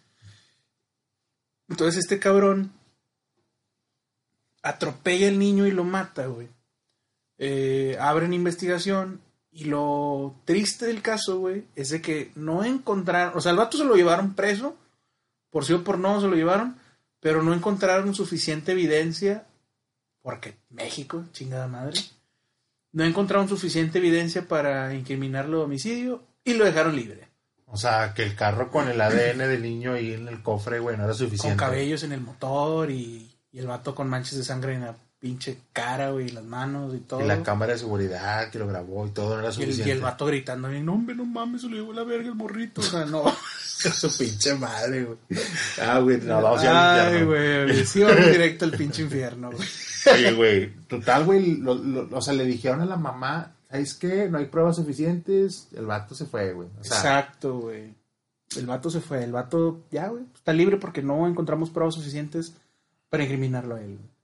Entonces 1.69 2.03
este 2.03 2.19
cabrón 2.19 2.71
atropella 4.61 5.27
al 5.27 5.39
niño 5.39 5.65
y 5.65 5.71
lo 5.71 5.83
mata, 5.83 6.27
güey. 6.27 6.49
Eh, 7.37 7.97
abren 7.99 8.33
investigación 8.33 9.21
y 9.55 9.63
lo 9.63 10.35
triste 10.43 10.85
del 10.85 11.01
caso, 11.01 11.39
güey, 11.39 11.63
es 11.77 11.89
de 11.89 12.01
que 12.01 12.29
no 12.35 12.65
encontraron, 12.65 13.37
o 13.37 13.41
sea, 13.41 13.51
el 13.51 13.57
vato 13.57 13.77
se 13.77 13.85
lo 13.85 13.95
llevaron 13.95 14.33
preso, 14.33 14.75
por 15.49 15.63
sí 15.63 15.71
o 15.71 15.81
por 15.81 15.97
no 15.97 16.19
se 16.19 16.27
lo 16.27 16.35
llevaron, 16.35 16.77
pero 17.21 17.41
no 17.41 17.53
encontraron 17.53 18.13
suficiente 18.13 18.73
evidencia, 18.73 19.45
porque 20.21 20.57
México, 20.69 21.23
chingada 21.31 21.69
madre, 21.69 22.01
no 22.91 23.05
encontraron 23.05 23.47
suficiente 23.47 23.99
evidencia 23.99 24.45
para 24.45 24.93
incriminarlo 24.93 25.59
de 25.59 25.63
homicidio 25.63 26.21
y 26.43 26.55
lo 26.55 26.65
dejaron 26.65 26.93
libre. 26.93 27.29
O 27.67 27.77
sea, 27.77 28.13
que 28.13 28.23
el 28.23 28.35
carro 28.35 28.69
con 28.69 28.89
el 28.89 28.99
ADN 28.99 29.37
del 29.37 29.61
niño 29.61 29.93
ahí 29.93 30.13
en 30.13 30.27
el 30.27 30.43
cofre, 30.43 30.79
güey, 30.79 30.97
no 30.97 31.05
era 31.05 31.13
suficiente. 31.13 31.57
Con 31.57 31.69
cabellos 31.69 32.03
en 32.03 32.11
el 32.11 32.19
motor 32.19 32.91
y, 32.91 33.33
y 33.53 33.59
el 33.59 33.67
vato 33.67 33.95
con 33.95 34.09
manchas 34.09 34.37
de 34.37 34.43
sangre 34.43 34.73
en 34.73 34.81
la 34.81 34.97
pinche 35.25 35.57
cara, 35.73 36.11
güey, 36.11 36.27
y 36.27 36.29
las 36.29 36.43
manos 36.43 36.93
y 36.93 36.99
todo. 36.99 37.19
Y 37.19 37.27
la 37.27 37.41
cámara 37.41 37.73
de 37.73 37.79
seguridad 37.79 38.51
que 38.51 38.59
lo 38.59 38.67
grabó 38.67 39.07
y 39.07 39.09
todo 39.09 39.29
no 39.33 39.39
era 39.39 39.45
Y 39.45 39.47
el, 39.47 39.53
suficiente. 39.53 39.89
y 39.89 39.91
el 39.93 40.01
vato 40.01 40.27
gritando, 40.27 40.67
no, 40.69 40.93
hombre, 40.93 41.15
no 41.15 41.25
mames, 41.25 41.61
se 41.61 41.67
lo 41.69 41.75
llevó 41.77 41.93
la 41.93 42.03
verga 42.03 42.27
el 42.29 42.35
morrito. 42.35 42.81
O 42.81 42.83
sea, 42.83 43.05
no. 43.05 43.23
Su 43.65 44.15
pinche 44.15 44.53
madre, 44.53 45.03
güey. 45.05 45.17
Ah, 45.81 45.97
güey, 45.97 46.21
no, 46.21 46.41
vamos 46.41 46.61
a 46.61 46.63
ir 46.63 46.69
al 46.69 47.15
Ay, 47.15 47.23
güey, 47.25 47.85
sí 47.85 48.03
vamos 48.03 48.25
directo 48.27 48.65
al 48.65 48.71
pinche 48.71 49.01
infierno, 49.01 49.49
güey. 49.51 49.67
Oye, 50.13 50.31
güey, 50.33 50.73
total, 50.87 51.25
güey, 51.25 51.55
lo- 51.57 51.73
lo- 51.73 52.07
o 52.15 52.21
sea, 52.21 52.35
le 52.35 52.45
dijeron 52.45 52.81
a 52.81 52.85
la 52.85 52.95
mamá, 52.97 53.55
¿sabes 53.71 53.95
qué? 53.95 54.29
No 54.29 54.37
hay 54.37 54.45
pruebas 54.45 54.75
suficientes. 54.75 55.69
El 55.75 55.87
vato 55.87 56.13
se 56.13 56.25
fue, 56.27 56.53
güey. 56.53 56.67
O 56.79 56.83
sea, 56.83 56.97
Exacto, 56.97 57.57
güey. 57.61 57.93
El 58.55 58.67
vato 58.67 58.91
se 58.91 59.01
fue, 59.01 59.23
el 59.23 59.31
vato 59.31 59.81
ya, 59.91 60.07
güey, 60.09 60.23
está 60.35 60.53
libre 60.53 60.77
porque 60.77 61.01
no 61.01 61.27
encontramos 61.27 61.71
pruebas 61.71 61.95
suficientes 61.95 62.53
para 63.09 63.23
incriminarlo 63.23 63.75
a 63.75 63.81
él. 63.81 63.97
güey. 63.97 64.14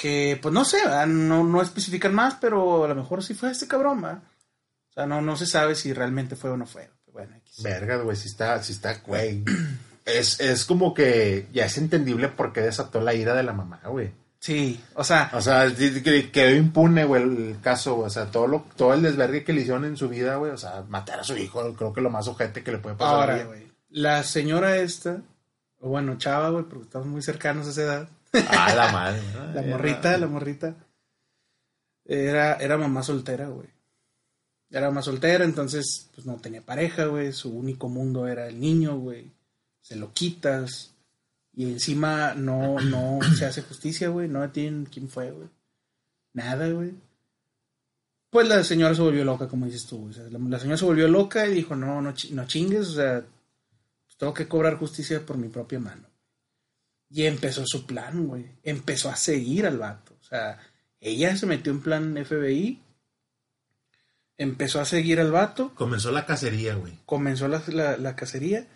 Que, 0.00 0.38
pues 0.40 0.54
no 0.54 0.64
sé, 0.64 0.78
no, 1.06 1.44
no 1.44 1.62
especifican 1.62 2.14
más, 2.14 2.36
pero 2.40 2.84
a 2.84 2.88
lo 2.88 2.94
mejor 2.94 3.24
sí 3.24 3.34
fue 3.34 3.50
este 3.50 3.66
cabrón, 3.66 4.02
¿verdad? 4.02 4.22
O 4.90 4.92
sea, 4.92 5.06
no, 5.06 5.20
no 5.20 5.36
se 5.36 5.46
sabe 5.46 5.74
si 5.74 5.92
realmente 5.92 6.36
fue 6.36 6.50
o 6.50 6.56
no 6.56 6.66
fue. 6.66 6.88
Bueno, 7.12 7.34
verga, 7.62 7.96
güey, 7.96 8.16
si 8.16 8.28
está, 8.28 8.62
si 8.62 8.72
está, 8.72 9.00
güey. 9.04 9.42
Es, 10.04 10.40
es 10.40 10.64
como 10.64 10.94
que 10.94 11.48
ya 11.52 11.66
es 11.66 11.76
entendible 11.76 12.28
por 12.28 12.52
qué 12.52 12.62
desató 12.62 13.00
la 13.00 13.12
ira 13.12 13.34
de 13.34 13.42
la 13.42 13.52
mamá, 13.52 13.80
güey. 13.84 14.10
Sí, 14.40 14.80
o 14.94 15.02
sea, 15.02 15.30
O 15.34 15.40
sea, 15.40 15.66
quedó 16.32 16.54
impune, 16.54 17.04
güey, 17.04 17.22
el 17.22 17.56
caso, 17.60 17.96
güey. 17.96 18.06
O 18.06 18.10
sea, 18.10 18.30
todo, 18.30 18.46
lo, 18.46 18.64
todo 18.76 18.94
el 18.94 19.02
desvergue 19.02 19.44
que 19.44 19.52
le 19.52 19.62
hicieron 19.62 19.84
en 19.84 19.96
su 19.96 20.08
vida, 20.08 20.36
güey. 20.36 20.52
O 20.52 20.56
sea, 20.56 20.84
matar 20.88 21.20
a 21.20 21.24
su 21.24 21.36
hijo, 21.36 21.74
creo 21.74 21.92
que 21.92 22.00
lo 22.00 22.10
más 22.10 22.28
ojete 22.28 22.62
que 22.62 22.72
le 22.72 22.78
puede 22.78 22.96
pasar. 22.96 23.30
ahora, 23.30 23.44
güey, 23.44 23.66
la 23.90 24.22
señora 24.22 24.76
esta, 24.76 25.22
o 25.80 25.88
bueno, 25.88 26.16
chava, 26.18 26.50
güey, 26.50 26.64
porque 26.64 26.84
estamos 26.84 27.08
muy 27.08 27.20
cercanos 27.20 27.66
a 27.66 27.70
esa 27.70 27.82
edad. 27.82 28.08
Ah, 28.32 28.74
la 28.74 28.92
madre. 28.92 29.22
¿no? 29.34 29.52
La 29.54 29.62
morrita, 29.62 30.18
la 30.18 30.26
morrita. 30.26 30.74
Era, 32.04 32.54
era 32.54 32.76
mamá 32.78 33.02
soltera, 33.02 33.48
güey. 33.48 33.68
Era 34.70 34.88
mamá 34.88 35.02
soltera, 35.02 35.44
entonces 35.44 36.10
pues 36.14 36.26
no 36.26 36.36
tenía 36.36 36.62
pareja, 36.62 37.06
güey. 37.06 37.32
Su 37.32 37.50
único 37.50 37.88
mundo 37.88 38.26
era 38.26 38.48
el 38.48 38.60
niño, 38.60 38.98
güey. 38.98 39.30
Se 39.80 39.96
lo 39.96 40.12
quitas. 40.12 40.94
Y 41.54 41.64
encima 41.64 42.34
no, 42.34 42.78
no 42.80 43.18
se 43.36 43.46
hace 43.46 43.62
justicia, 43.62 44.08
güey. 44.08 44.28
No 44.28 44.48
tienen 44.50 44.86
quién 44.86 45.08
fue, 45.08 45.30
güey. 45.30 45.48
Nada, 46.32 46.68
güey. 46.68 46.92
Pues 48.30 48.46
la 48.46 48.62
señora 48.62 48.94
se 48.94 49.00
volvió 49.00 49.24
loca, 49.24 49.48
como 49.48 49.66
dices 49.66 49.86
tú. 49.86 50.08
O 50.08 50.12
sea, 50.12 50.24
la, 50.24 50.38
la 50.38 50.58
señora 50.58 50.76
se 50.76 50.84
volvió 50.84 51.08
loca 51.08 51.46
y 51.46 51.54
dijo, 51.54 51.74
no, 51.74 52.02
no, 52.02 52.12
no 52.30 52.46
chingues, 52.46 52.88
o 52.88 52.92
sea, 52.92 53.20
pues, 54.06 54.16
tengo 54.18 54.34
que 54.34 54.46
cobrar 54.46 54.76
justicia 54.76 55.24
por 55.24 55.38
mi 55.38 55.48
propia 55.48 55.80
mano. 55.80 56.06
Y 57.10 57.24
empezó 57.26 57.64
su 57.66 57.86
plan, 57.86 58.26
güey. 58.26 58.46
Empezó 58.62 59.08
a 59.10 59.16
seguir 59.16 59.66
al 59.66 59.78
vato. 59.78 60.14
O 60.20 60.24
sea, 60.24 60.58
ella 61.00 61.36
se 61.36 61.46
metió 61.46 61.72
en 61.72 61.80
plan 61.80 62.14
FBI. 62.24 62.80
Empezó 64.36 64.80
a 64.80 64.84
seguir 64.84 65.20
al 65.20 65.32
vato. 65.32 65.72
Comenzó 65.74 66.12
la 66.12 66.26
cacería, 66.26 66.74
güey. 66.74 66.92
Comenzó 67.06 67.48
la, 67.48 67.62
la- 67.68 67.96
la 67.96 68.14
cacería. 68.14 68.66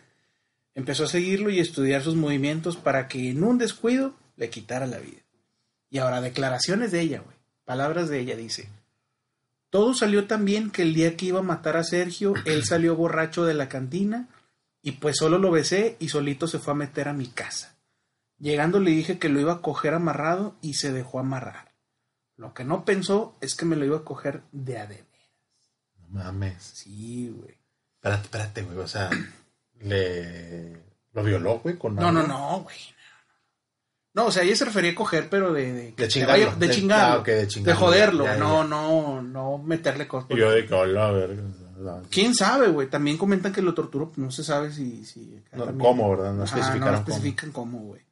Empezó 0.75 1.05
a 1.05 1.09
seguirlo 1.09 1.51
y 1.51 1.61
estudiar 1.61 2.03
sus 2.03 2.17
movimientos 2.17 2.77
para 2.77 3.07
que 3.07 3.31
en 3.31 3.45
un 3.45 3.59
descuido 3.59 4.15
le 4.37 4.49
quitara 4.51 4.87
la 4.87 4.99
vida. 4.99 5.21
Y 5.91 5.99
ahora, 5.99 6.21
declaraciones 6.21 6.91
de 6.91 7.01
ella, 7.01 7.21
güey. 7.21 7.37
Palabras 7.65 8.09
de 8.09 8.19
ella, 8.21 8.35
dice. 8.37 8.69
Todo 9.71 9.95
salió 9.95 10.27
tan 10.27 10.45
bien 10.45 10.71
que 10.71 10.83
el 10.83 10.95
día 10.95 11.17
que 11.17 11.27
iba 11.27 11.39
a 11.41 11.43
matar 11.43 11.77
a 11.77 11.85
Sergio, 11.85 12.35
él 12.45 12.65
salió 12.65 12.97
borracho 12.97 13.45
de 13.45 13.55
la 13.55 13.69
cantina 13.69 14.29
y 14.83 14.93
pues 14.93 15.17
solo 15.19 15.39
lo 15.39 15.51
besé 15.51 15.97
y 16.01 16.09
solito 16.09 16.47
se 16.49 16.59
fue 16.59 16.73
a 16.73 16.77
meter 16.77 17.09
a 17.09 17.13
mi 17.13 17.29
casa. 17.29 17.72
Llegando 18.43 18.81
le 18.81 18.91
dije 18.91 19.19
que 19.21 19.29
lo 19.29 19.39
iba 19.39 19.53
a 19.53 19.61
coger 19.63 19.95
amarrado 19.95 20.57
y 20.61 20.75
se 20.75 20.93
dejó 20.93 21.21
amarrar. 21.21 21.73
Lo 22.37 22.53
que 22.55 22.65
no 22.65 22.85
pensó 22.85 23.37
es 23.41 23.55
que 23.55 23.65
me 23.65 23.77
lo 23.77 23.85
iba 23.85 23.99
a 23.99 24.05
coger 24.05 24.43
de 24.51 24.79
a 24.79 24.87
de. 24.87 25.05
No 25.97 26.09
mames. 26.09 26.61
Sí, 26.61 27.33
güey. 27.35 27.57
Espérate, 27.95 28.23
espérate, 28.25 28.63
güey. 28.65 28.79
O 28.79 28.89
sea, 28.89 29.11
le. 29.81 30.73
Lo 31.13 31.23
violó, 31.23 31.61
güey, 31.61 31.77
con 31.79 31.95
No, 31.95 32.11
no, 32.11 32.27
no, 32.27 32.63
güey. 32.63 32.77
No, 34.15 34.27
o 34.27 34.31
sea, 34.33 34.43
ella 34.43 34.57
se 34.57 34.65
refería 34.67 34.91
a 34.91 34.95
coger, 34.95 35.29
pero 35.31 35.53
de... 35.55 35.73
De, 35.73 35.93
De 35.93 36.09
chingarlo. 36.09 36.55
De, 36.57 36.67
De- 36.67 36.75
chingarlo. 36.75 37.21
ah, 37.21 37.23
de 37.25 37.49
chingarlo. 37.49 37.81
joderlo. 37.81 38.25
Ya, 38.25 38.33
ya, 38.35 38.39
no, 38.39 38.65
no, 38.65 39.23
no 39.23 39.59
meterle. 39.59 40.07
Y 40.29 40.37
yo 40.37 40.51
de 40.51 40.67
que, 40.67 40.75
hola, 40.75 41.11
verga. 41.13 41.43
la- 41.79 42.03
¿Quién 42.11 42.35
sabe, 42.35 42.69
güey? 42.69 42.89
También 42.91 43.17
comentan 43.17 43.53
que 43.55 43.63
lo 43.63 43.73
torturó, 43.73 44.09
pues, 44.09 44.19
no 44.19 44.31
se 44.31 44.45
sabe 44.45 44.71
si... 44.73 45.05
si 45.07 45.43
No, 45.53 45.65
también- 45.65 45.89
¿Cómo, 45.89 46.11
verdad? 46.11 46.35
No 46.35 46.43
Ajá, 46.43 46.57
especificaron 46.59 46.95
no 46.95 46.99
especifican 47.01 47.53
cómo, 47.53 47.79
güey. 47.79 48.03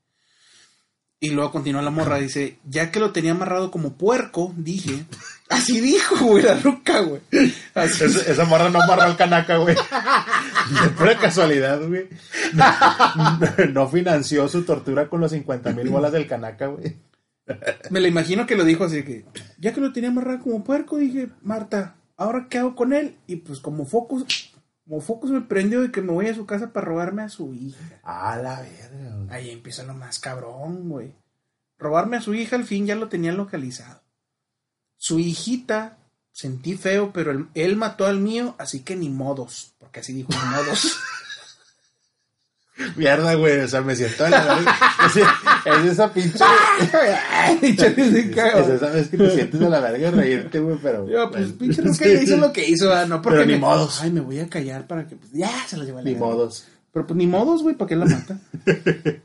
Y 1.20 1.30
luego 1.30 1.52
continúa 1.52 1.82
la 1.82 1.90
morra, 1.90 2.16
dice, 2.16 2.58
ya 2.64 2.90
que 2.90 2.98
lo 2.98 3.12
tenía 3.12 3.32
amarrado 3.32 3.70
como 3.70 3.92
puerco, 3.92 4.54
dije... 4.56 5.04
Así 5.50 5.80
dijo, 5.80 6.14
güey, 6.24 6.44
la 6.44 6.54
ruca, 6.54 7.00
güey. 7.00 7.20
Así 7.74 8.04
Esa, 8.04 8.30
esa 8.30 8.44
morra 8.44 8.70
no 8.70 8.80
amarró 8.80 9.02
al 9.02 9.16
canaca, 9.16 9.56
güey. 9.56 9.74
De 9.74 10.88
pura 10.90 11.18
casualidad, 11.18 11.80
güey. 11.88 12.06
No, 12.52 13.66
no 13.72 13.88
financió 13.88 14.46
su 14.46 14.62
tortura 14.64 15.08
con 15.08 15.20
los 15.20 15.32
50 15.32 15.72
mil 15.72 15.88
bolas 15.88 16.12
del 16.12 16.28
canaca, 16.28 16.68
güey. 16.68 16.96
Me 17.90 18.00
lo 18.00 18.06
imagino 18.06 18.46
que 18.46 18.54
lo 18.54 18.64
dijo 18.64 18.84
así 18.84 19.02
que, 19.02 19.24
ya 19.58 19.74
que 19.74 19.80
lo 19.80 19.92
tenía 19.92 20.10
amarrado 20.10 20.38
como 20.38 20.62
puerco, 20.62 20.98
dije, 20.98 21.30
Marta, 21.42 21.96
¿ahora 22.16 22.46
qué 22.48 22.58
hago 22.58 22.76
con 22.76 22.92
él? 22.92 23.16
Y 23.26 23.36
pues 23.36 23.58
como 23.58 23.86
Focus, 23.86 24.49
como 24.90 25.00
Focus 25.00 25.30
me 25.30 25.40
prendió 25.42 25.82
de 25.82 25.92
que 25.92 26.02
me 26.02 26.10
voy 26.10 26.26
a 26.26 26.34
su 26.34 26.46
casa 26.46 26.72
para 26.72 26.84
robarme 26.84 27.22
a 27.22 27.28
su 27.28 27.54
hija. 27.54 28.00
A 28.02 28.36
la 28.38 28.60
verga, 28.60 29.14
güey. 29.18 29.30
Ahí 29.30 29.50
empieza 29.50 29.84
lo 29.84 29.94
más 29.94 30.18
cabrón, 30.18 30.88
güey. 30.88 31.14
Robarme 31.78 32.16
a 32.16 32.20
su 32.20 32.34
hija, 32.34 32.56
al 32.56 32.64
fin 32.64 32.86
ya 32.86 32.96
lo 32.96 33.08
tenían 33.08 33.36
localizado. 33.36 34.02
Su 34.96 35.20
hijita, 35.20 35.96
sentí 36.32 36.76
feo, 36.76 37.12
pero 37.12 37.30
él, 37.30 37.46
él 37.54 37.76
mató 37.76 38.04
al 38.04 38.18
mío, 38.18 38.56
así 38.58 38.80
que 38.80 38.96
ni 38.96 39.10
modos, 39.10 39.74
porque 39.78 40.00
así 40.00 40.12
dijo, 40.12 40.32
ni 40.32 40.56
modos. 40.56 40.98
Mierda, 42.96 43.34
güey. 43.34 43.60
O 43.60 43.68
sea, 43.68 43.82
me 43.82 43.94
siento 43.94 44.24
de 44.24 44.30
la 44.30 44.44
verga. 44.54 44.76
Es, 45.06 45.16
es 45.86 45.92
esa 45.92 46.12
pinche. 46.12 46.38
Es 47.62 48.68
esa 48.68 48.90
vez 48.90 49.08
que 49.08 49.16
te 49.18 49.30
sientes 49.34 49.60
de 49.60 49.68
la 49.68 49.80
verga 49.80 50.10
reírte, 50.10 50.60
güey, 50.60 50.78
pero. 50.82 51.08
Yo, 51.08 51.30
pues, 51.30 51.52
pinche 51.52 51.82
Ruca 51.82 52.08
hizo 52.08 52.36
lo 52.38 52.52
que 52.52 52.66
hizo, 52.68 52.92
ah, 52.94 53.04
no 53.06 53.20
porque 53.20 53.38
Pero 53.40 53.46
ni 53.48 53.54
me- 53.54 53.58
modos. 53.60 54.00
Ay, 54.00 54.10
me 54.10 54.20
voy 54.20 54.38
a 54.38 54.48
callar 54.48 54.86
para 54.86 55.06
que, 55.06 55.16
pues, 55.16 55.30
ya 55.32 55.50
se 55.66 55.76
la 55.76 55.84
lleva 55.84 55.98
la 56.00 56.04
Ni 56.04 56.12
verga. 56.14 56.26
modos. 56.26 56.66
Pero 56.92 57.06
pues 57.06 57.16
ni 57.16 57.26
modos, 57.26 57.62
güey, 57.62 57.76
¿para 57.76 57.88
qué 57.88 57.96
la 57.96 58.06
mata? 58.06 58.38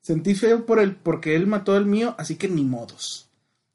Sentí 0.00 0.34
feo 0.34 0.64
por 0.64 0.78
él, 0.78 0.96
porque 0.96 1.34
él 1.36 1.46
mató 1.46 1.74
al 1.74 1.84
mío, 1.86 2.14
así 2.18 2.36
que 2.36 2.48
ni 2.48 2.64
modos. 2.64 3.28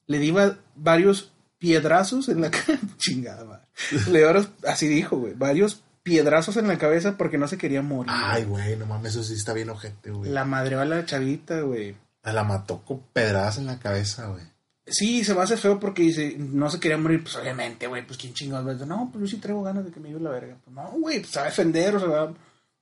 Le 0.08 0.20
di 0.20 0.32
va- 0.32 0.58
varios 0.76 1.32
piedrazos 1.60 2.30
en 2.30 2.42
la 2.42 2.50
cabeza. 2.52 2.80
Chingada, 2.98 3.44
madre. 3.46 3.64
Le 4.12 4.20
di 4.20 4.26
varios- 4.26 4.50
así 4.68 4.88
dijo, 4.88 5.18
güey. 5.18 5.34
Varios 5.34 5.84
piedrazos 6.04 6.58
en 6.58 6.68
la 6.68 6.78
cabeza 6.78 7.18
porque 7.18 7.38
no 7.38 7.48
se 7.48 7.58
quería 7.58 7.82
morir. 7.82 8.12
Ay, 8.14 8.44
güey, 8.44 8.76
no 8.76 8.86
mames, 8.86 9.14
eso 9.14 9.24
sí 9.24 9.34
está 9.34 9.54
bien 9.54 9.70
ojete, 9.70 10.12
güey. 10.12 10.30
La 10.32 10.46
madre 10.46 10.76
a 10.76 10.86
la 10.86 11.06
chavita, 11.06 11.62
güey. 11.62 11.96
La 12.24 12.44
mató 12.44 12.82
con 12.86 13.00
pedradas 13.14 13.58
en 13.58 13.66
la 13.66 13.80
cabeza, 13.80 14.28
güey. 14.28 14.44
Sí, 14.86 15.24
se 15.24 15.34
me 15.34 15.42
hace 15.42 15.56
feo 15.56 15.80
porque 15.80 16.04
dice, 16.04 16.36
no 16.38 16.70
se 16.70 16.80
quería 16.80 16.98
morir, 16.98 17.24
pues 17.24 17.36
obviamente, 17.38 17.88
güey, 17.88 18.06
pues 18.06 18.18
quién 18.18 18.34
decir, 18.34 18.88
No, 18.88 19.10
pues 19.12 19.22
yo 19.24 19.28
sí 19.28 19.38
traigo 19.38 19.64
ganas 19.64 19.86
de 19.86 19.92
que 19.92 20.00
me 20.00 20.10
lleve 20.10 20.22
la 20.22 20.30
verga. 20.30 20.58
Pues 20.64 20.76
no, 20.76 20.92
güey, 21.00 21.20
pues 21.22 21.32
se 21.32 21.40
va 21.40 21.46
a 21.46 21.50
defender 21.50 21.96
o 21.96 22.00
se 22.02 22.08
va, 22.08 22.26
va 22.26 22.34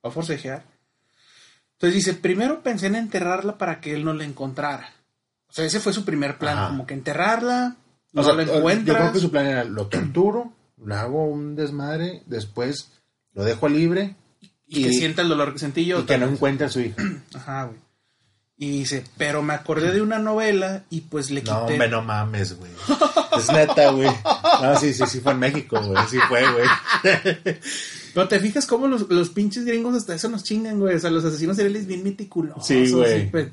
a 0.04 0.12
forcejear. 0.12 0.64
Entonces 1.74 1.96
dice, 1.96 2.14
primero 2.16 2.62
pensé 2.64 2.88
en 2.88 2.96
enterrarla 2.96 3.58
para 3.58 3.80
que 3.80 3.94
él 3.94 4.04
no 4.04 4.14
la 4.14 4.24
encontrara. 4.24 4.90
O 5.48 5.54
sea, 5.54 5.66
ese 5.66 5.80
fue 5.80 5.94
su 5.94 6.04
primer 6.06 6.38
plan, 6.38 6.58
Ajá. 6.58 6.68
como 6.70 6.88
que 6.88 6.94
enterrarla, 6.96 7.76
no 8.14 8.22
O 8.22 8.24
sea, 8.24 8.34
la 8.34 8.44
Yo 8.44 8.56
encuentras. 8.56 8.98
creo 8.98 9.12
que 9.14 9.20
su 9.20 9.32
plan 9.32 9.46
era, 9.46 9.64
lo 9.64 9.88
torturo, 9.88 10.54
le 10.84 10.96
hago 10.96 11.26
un 11.26 11.56
desmadre, 11.56 12.24
después 12.26 12.92
lo 13.34 13.44
dejo 13.44 13.70
libre 13.70 14.16
y, 14.68 14.84
que 14.84 14.94
sienta 14.94 15.22
el 15.22 15.30
dolor 15.30 15.54
que 15.54 15.60
sentí 15.60 15.86
yo. 15.86 16.00
y 16.00 16.04
que 16.04 16.18
no 16.18 16.28
encuentre 16.28 16.68
a 16.68 16.70
su 16.70 16.80
hija. 16.80 16.96
Ajá, 17.34 17.66
güey. 17.66 17.80
Y 18.58 18.70
dice, 18.70 19.04
pero 19.18 19.42
me 19.42 19.56
acordé 19.56 19.92
de 19.92 20.04
una 20.04 20.20
novela 20.20 20.84
y 20.92 21.02
pues 21.02 21.32
le 21.32 21.42
quité. 21.42 21.52
No, 21.52 21.66
hombre, 21.66 21.90
no 21.90 22.04
mames, 22.04 22.56
güey. 22.60 22.70
Es 23.36 23.52
neta, 23.52 23.90
güey. 23.90 24.08
No, 24.62 24.80
sí, 24.80 24.94
sí, 24.94 25.04
sí 25.08 25.20
fue 25.20 25.32
en 25.32 25.40
México, 25.40 25.82
güey. 25.82 25.98
Sí 26.08 26.20
fue, 26.28 26.44
güey. 26.52 26.68
Pero 28.14 28.28
te 28.28 28.40
fijas 28.40 28.68
cómo 28.68 28.88
los, 28.88 29.10
los 29.10 29.30
pinches 29.30 29.66
gringos 29.66 29.96
hasta 29.96 30.14
eso 30.14 30.30
nos 30.30 30.44
chingan, 30.44 30.80
güey. 30.80 30.96
O 30.96 31.00
sea, 31.00 31.10
los 31.10 31.26
asesinos 31.26 31.56
seriales 31.56 31.88
bien 31.88 32.04
meticulosos. 32.04 32.68
Sí, 32.68 32.92
güey. 32.92 33.24
y 33.24 33.26
pues, 33.28 33.48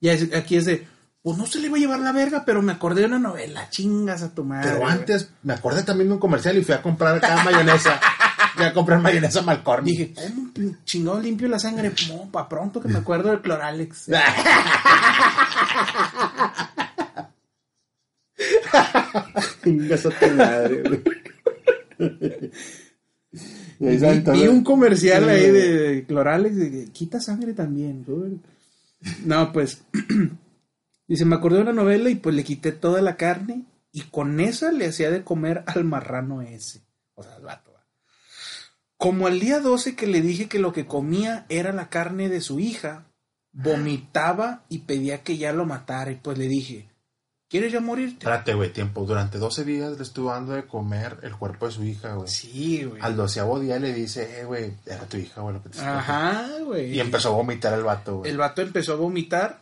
Y 0.00 0.08
aquí 0.08 0.56
es 0.56 0.64
de, 0.64 0.86
pues 1.22 1.36
no 1.36 1.44
se 1.44 1.58
le 1.58 1.68
va 1.68 1.76
a 1.76 1.80
llevar 1.80 2.00
la 2.00 2.12
verga, 2.12 2.44
pero 2.46 2.62
me 2.62 2.72
acordé 2.72 3.02
de 3.02 3.08
una 3.08 3.18
novela. 3.18 3.68
Chingas 3.68 4.22
a 4.22 4.34
tu 4.34 4.44
madre. 4.44 4.70
Pero 4.70 4.80
güey. 4.80 4.92
antes 4.92 5.28
me 5.42 5.52
acordé 5.52 5.82
también 5.82 6.08
de 6.08 6.14
un 6.14 6.20
comercial 6.20 6.56
y 6.56 6.64
fui 6.64 6.74
a 6.74 6.80
comprar 6.80 7.16
acá 7.16 7.44
mayonesa. 7.44 8.00
Fui 8.56 8.64
a 8.64 8.72
comprar 8.72 9.00
mayonesa 9.00 9.42
Malcorn. 9.42 9.84
Dije, 9.84 10.14
¿cómo 10.14 10.50
chingado 10.84 11.20
limpio 11.20 11.48
la 11.48 11.58
sangre? 11.58 11.92
No, 12.08 12.30
pa' 12.30 12.48
pronto 12.48 12.80
que 12.80 12.88
me 12.88 12.98
acuerdo 12.98 13.30
del 13.30 13.40
Cloralex. 13.40 14.06
Chingas 19.62 20.06
a 20.06 20.10
tu 20.10 20.26
madre, 20.34 20.82
güey. 20.82 21.02
Y 23.80 23.96
Vi, 23.96 24.46
un 24.46 24.62
comercial 24.62 25.24
Sí, 25.24 25.30
ahí 25.30 25.50
de, 25.50 25.78
de 25.78 26.04
Cloralex 26.06 26.56
de 26.56 26.70
que 26.70 26.84
quita 26.92 27.20
sangre 27.20 27.52
también. 27.54 28.04
güey. 28.06 28.38
No, 29.24 29.52
pues. 29.52 29.82
Dice, 31.06 31.24
me 31.24 31.34
acordé 31.36 31.56
de 31.56 31.62
una 31.64 31.72
novela 31.72 32.08
y 32.08 32.14
pues 32.14 32.34
le 32.34 32.44
quité 32.44 32.72
toda 32.72 33.02
la 33.02 33.16
carne 33.16 33.64
y 33.92 34.02
con 34.02 34.40
esa 34.40 34.72
le 34.72 34.86
hacía 34.86 35.10
de 35.10 35.22
comer 35.22 35.62
al 35.66 35.84
marrano 35.84 36.40
ese. 36.40 36.82
O 37.14 37.22
sea, 37.22 37.34
al 37.34 37.42
vato. 37.42 37.73
Como 39.04 39.26
al 39.26 39.38
día 39.38 39.60
12 39.60 39.96
que 39.96 40.06
le 40.06 40.22
dije 40.22 40.48
que 40.48 40.58
lo 40.58 40.72
que 40.72 40.86
comía 40.86 41.44
era 41.50 41.74
la 41.74 41.90
carne 41.90 42.30
de 42.30 42.40
su 42.40 42.58
hija, 42.58 43.04
vomitaba 43.52 44.64
y 44.70 44.78
pedía 44.78 45.22
que 45.22 45.36
ya 45.36 45.52
lo 45.52 45.66
matara. 45.66 46.10
Y 46.10 46.14
pues 46.14 46.38
le 46.38 46.48
dije, 46.48 46.88
¿quieres 47.50 47.70
ya 47.70 47.80
morirte? 47.80 48.20
Espérate, 48.20 48.54
güey, 48.54 48.72
tiempo. 48.72 49.04
Durante 49.04 49.36
12 49.36 49.62
días 49.66 49.98
le 49.98 50.02
estuvo 50.02 50.30
dando 50.30 50.54
de 50.54 50.66
comer 50.66 51.18
el 51.20 51.36
cuerpo 51.36 51.66
de 51.66 51.72
su 51.72 51.84
hija, 51.84 52.14
güey. 52.14 52.28
Sí, 52.28 52.84
güey. 52.84 53.02
Al 53.02 53.14
doceavo 53.14 53.60
día 53.60 53.78
le 53.78 53.92
dice, 53.92 54.40
eh, 54.40 54.46
güey, 54.46 54.72
era 54.86 55.04
tu 55.04 55.18
hija, 55.18 55.42
güey, 55.42 55.54
lo 55.54 55.62
que 55.62 55.68
te 55.68 55.82
Ajá, 55.82 56.48
güey. 56.64 56.94
Y 56.94 57.00
empezó 57.00 57.28
a 57.28 57.32
vomitar 57.32 57.74
el 57.74 57.84
vato, 57.84 58.20
güey. 58.20 58.30
El 58.30 58.38
vato 58.38 58.62
empezó 58.62 58.94
a 58.94 58.96
vomitar 58.96 59.60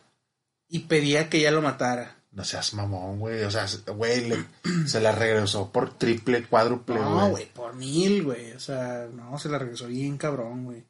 y 0.69 0.79
pedía 0.87 1.29
que 1.29 1.41
ya 1.41 1.51
lo 1.51 1.63
matara. 1.63 2.22
No 2.33 2.45
seas 2.45 2.73
mamón, 2.75 3.19
güey. 3.19 3.43
O 3.45 3.51
sea, 3.51 3.67
güey, 3.95 4.29
le- 4.29 4.47
se 4.89 5.01
la 5.01 5.13
regresó 5.13 5.71
por 5.71 5.97
triple, 5.99 6.45
cuádruple, 6.47 6.97
No, 6.97 7.15
güey. 7.19 7.31
güey, 7.31 7.53
por 7.53 7.75
mil, 7.75 8.23
güey. 8.25 8.53
O 8.53 8.61
sea, 8.61 9.07
no, 9.13 9.39
se 9.39 9.49
la 9.51 9.59
regresó 9.59 9.87
bien 9.87 10.17
cabrón, 10.17 10.65
güey. 10.65 10.85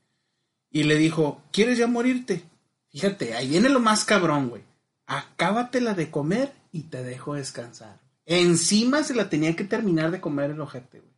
Y 0.71 0.85
le 0.85 0.97
dijo, 0.97 1.43
¿quieres 1.53 1.79
ya 1.79 1.87
morirte? 1.87 2.45
Fíjate, 2.91 3.35
ahí 3.35 3.49
viene 3.49 3.69
lo 3.69 3.81
más 3.81 4.05
cabrón, 4.05 4.49
güey. 4.51 4.63
Acábatela 5.07 5.95
de 5.95 6.11
comer 6.11 6.53
y 6.71 6.85
te 6.85 7.03
dejo 7.03 7.35
descansar. 7.35 7.99
Encima 8.25 9.03
se 9.03 9.15
la 9.15 9.29
tenía 9.29 9.57
que 9.57 9.65
terminar 9.65 10.11
de 10.13 10.21
comer 10.21 10.53
el 10.53 10.61
ojete, 10.61 11.01
güey. 11.01 11.13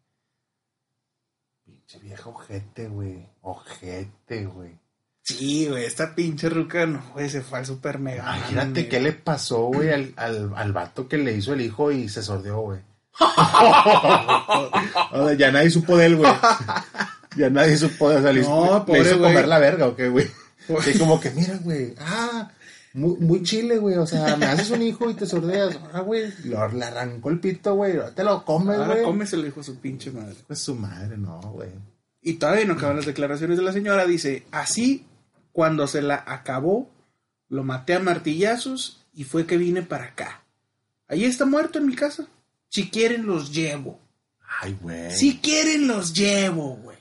Pinche 1.65 1.99
viejo 1.99 2.31
ojete, 2.31 2.89
güey. 2.89 3.29
Ojete, 3.43 4.47
güey. 4.47 4.79
Sí, 5.27 5.69
güey, 5.71 5.85
esta 5.87 6.15
pinche 6.15 6.51
ruca, 6.51 6.85
no, 6.85 7.03
güey, 7.15 7.31
se 7.31 7.41
fue 7.41 7.59
al 7.59 7.65
super 7.67 7.99
mega. 7.99 8.37
Imagínate 8.37 8.89
qué 8.89 9.01
le 9.01 9.13
pasó, 9.13 9.63
güey, 9.69 9.91
al, 9.91 10.13
al, 10.17 10.53
al 10.55 10.73
vato 10.75 11.09
que 11.09 11.17
le 11.17 11.33
hizo 11.35 11.55
el 11.55 11.63
hijo 11.63 11.91
y 11.91 12.09
se 12.11 12.23
sordeó, 12.23 12.61
güey. 12.61 12.81
O 15.13 15.27
sea, 15.27 15.35
ya 15.37 15.51
nadie 15.51 15.71
supo 15.71 15.97
de 15.97 16.07
él, 16.07 16.17
güey. 16.17 16.33
Ya 17.37 17.51
nadie 17.51 17.77
supo 17.77 18.11
de 18.11 18.17
él. 18.17 18.21
O 18.21 18.23
sea, 18.23 18.33
le, 18.33 18.43
No, 18.43 18.75
le 18.75 18.81
pobre 18.85 19.01
hizo 19.01 19.19
güey. 19.19 19.31
comer 19.33 19.49
la 19.49 19.59
verga, 19.59 19.87
¿o 19.89 19.97
qué, 19.97 20.09
güey? 20.09 20.31
Y 20.95 20.99
como 20.99 21.21
que, 21.21 21.31
mira, 21.31 21.59
güey, 21.63 21.95
ah, 22.01 22.51
muy, 22.95 23.17
muy 23.19 23.43
chile, 23.43 23.79
güey. 23.79 23.97
O 23.97 24.07
sea, 24.07 24.37
me 24.37 24.47
haces 24.47 24.71
un 24.71 24.83
hijo 24.83 25.11
y 25.11 25.15
te 25.15 25.27
sordeas. 25.27 25.79
Ah, 25.93 26.01
güey, 26.01 26.33
lo- 26.45 26.69
le 26.69 26.85
arrancó 26.85 27.31
el 27.31 27.41
pito, 27.41 27.75
güey. 27.75 27.95
Te 28.15 28.25
lo 28.25 28.45
comes, 28.45 28.77
Ahora 28.79 28.93
güey. 28.95 29.05
cómeselo, 29.05 29.47
hijo 29.47 29.61
de 29.61 29.65
su 29.65 29.79
pinche 29.81 30.11
madre. 30.11 30.37
Pues 30.47 30.59
su 30.61 30.75
madre, 30.75 31.17
no, 31.17 31.41
güey. 31.41 31.71
Y 32.23 32.35
todavía 32.35 32.65
no 32.65 32.75
acaban 32.75 32.97
las 32.97 33.07
declaraciones 33.07 33.59
de 33.59 33.65
la 33.65 33.73
señora. 33.73 34.07
Dice, 34.07 34.45
así, 34.51 35.05
cuando 35.55 35.87
se 35.87 36.03
la 36.03 36.23
acabó, 36.27 36.91
lo 37.49 37.63
maté 37.63 37.95
a 37.95 38.01
martillazos 38.01 39.07
y 39.15 39.23
fue 39.23 39.47
que 39.47 39.57
vine 39.57 39.83
para 39.83 40.07
acá. 40.07 40.43
Ahí 41.07 41.25
está 41.25 41.47
muerto 41.47 41.79
en 41.79 41.87
mi 41.87 41.95
casa. 41.95 42.27
Si 42.69 42.91
quieren, 42.91 43.25
los 43.27 43.53
llevo. 43.53 44.01
Ay, 44.61 44.77
güey. 44.81 45.13
Si 45.13 45.39
quieren, 45.39 45.87
los 45.87 46.13
llevo, 46.13 46.77
güey. 46.79 46.99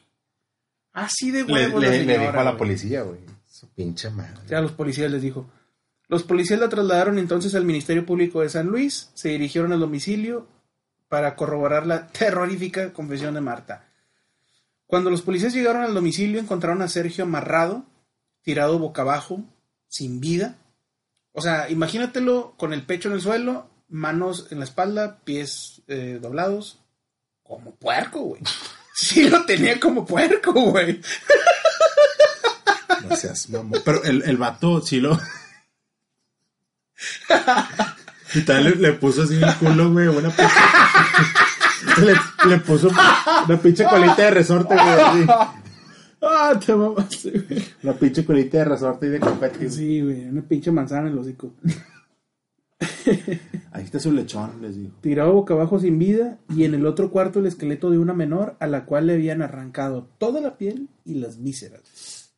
Así 0.92 1.32
de 1.32 1.44
Le, 1.46 1.52
huevos 1.54 1.82
la 1.84 1.90
le- 1.90 1.98
le 1.98 2.06
señora, 2.14 2.28
dijo 2.28 2.40
a 2.40 2.44
la 2.44 2.58
policía, 2.58 3.02
güey. 3.02 3.20
Su 3.48 3.68
pinche 3.70 4.12
madre. 4.12 4.36
O 4.46 4.48
sea, 4.48 4.60
a 4.60 4.62
los 4.62 4.74
policías 4.74 5.10
les 5.12 5.24
dijo. 5.24 5.50
Los 6.08 6.22
policías 6.22 6.60
la 6.60 6.70
trasladaron 6.70 7.18
entonces 7.18 7.56
al 7.56 7.66
Ministerio 7.66 8.06
Público 8.06 8.42
de 8.42 8.50
San 8.50 8.68
Luis, 8.68 9.10
se 9.16 9.30
dirigieron 9.30 9.74
al 9.74 9.80
domicilio 9.80 10.48
para 11.10 11.36
corroborar 11.36 11.88
la 11.88 12.08
terrorífica 12.12 12.94
confesión 12.94 13.34
de 13.34 13.42
Marta. 13.42 13.88
Cuando 14.86 15.10
los 15.10 15.24
policías 15.24 15.54
llegaron 15.56 15.82
al 15.82 15.96
domicilio 15.96 16.40
encontraron 16.40 16.84
a 16.84 16.88
Sergio 16.88 17.24
amarrado, 17.24 17.86
tirado 18.44 18.78
boca 18.78 19.02
abajo, 19.02 19.42
sin 19.88 20.20
vida. 20.20 20.58
O 21.32 21.42
sea, 21.42 21.70
imagínatelo 21.70 22.54
con 22.58 22.74
el 22.74 22.84
pecho 22.84 23.10
en 23.10 23.16
el 23.16 23.22
suelo, 23.22 23.70
manos 23.90 24.48
en 24.52 24.60
la 24.60 24.66
espalda, 24.66 25.20
pies 25.24 25.82
eh, 25.88 26.20
doblados, 26.22 26.80
como 27.42 27.76
puerco, 27.76 28.20
güey. 28.22 28.42
Sí 28.96 29.28
lo 29.28 29.44
tenía 29.44 29.80
como 29.80 30.06
puerco, 30.06 30.54
güey. 30.54 31.02
Seas 33.18 33.50
mamón. 33.50 33.82
Pero 33.84 34.04
el, 34.04 34.22
el 34.22 34.38
vato 34.38 34.82
sí 34.82 35.00
lo. 35.00 35.20
y 38.36 38.42
tal 38.42 38.64
le, 38.66 38.76
le 38.76 38.94
puso 38.94 39.24
así 39.24 39.42
el 39.42 39.56
culo, 39.56 39.92
güey. 39.92 40.10
Una 40.10 40.30
pinche. 40.30 40.54
le, 42.06 42.14
le 42.48 42.60
puso 42.60 42.90
una 42.90 43.60
pinche 43.60 43.84
colita 43.86 44.22
de 44.22 44.30
resorte, 44.30 44.76
güey. 44.76 44.88
así. 44.88 45.26
Ah, 46.26 46.58
te 46.58 46.74
mamaste, 46.74 47.32
güey. 47.32 47.64
Una 47.84 47.94
pinche 47.94 48.26
colita 48.26 48.60
de 48.60 48.66
resorte 48.66 49.08
y 49.08 49.10
de 49.10 49.20
confeti. 49.20 49.70
Sí, 49.70 50.02
güey, 50.02 50.30
una 50.30 50.42
pinche 50.42 50.72
manzana 50.72 51.08
en 51.08 51.14
el 51.14 51.20
hocico. 51.20 51.54
Ahí 53.72 53.84
está 53.84 54.00
su 54.00 54.12
lechón, 54.12 54.62
les 54.62 54.76
digo. 54.76 54.92
Tirado 55.02 55.34
boca 55.34 55.54
abajo 55.54 55.80
sin 55.80 56.00
vida 56.00 56.40
y 56.50 56.64
en 56.64 56.74
el 56.76 56.86
otro 56.86 57.12
cuarto 57.12 57.40
el 57.40 57.48
esqueleto 57.48 57.90
de 57.90 57.98
una 57.98 58.14
menor 58.14 58.56
a 58.60 58.68
la 58.68 58.86
cual 58.86 59.08
le 59.08 59.14
habían 59.14 59.42
arrancado 59.42 60.08
toda 60.18 60.42
la 60.42 60.58
piel 60.58 60.90
y 61.06 61.16
las 61.16 61.42
vísceras. 61.42 62.34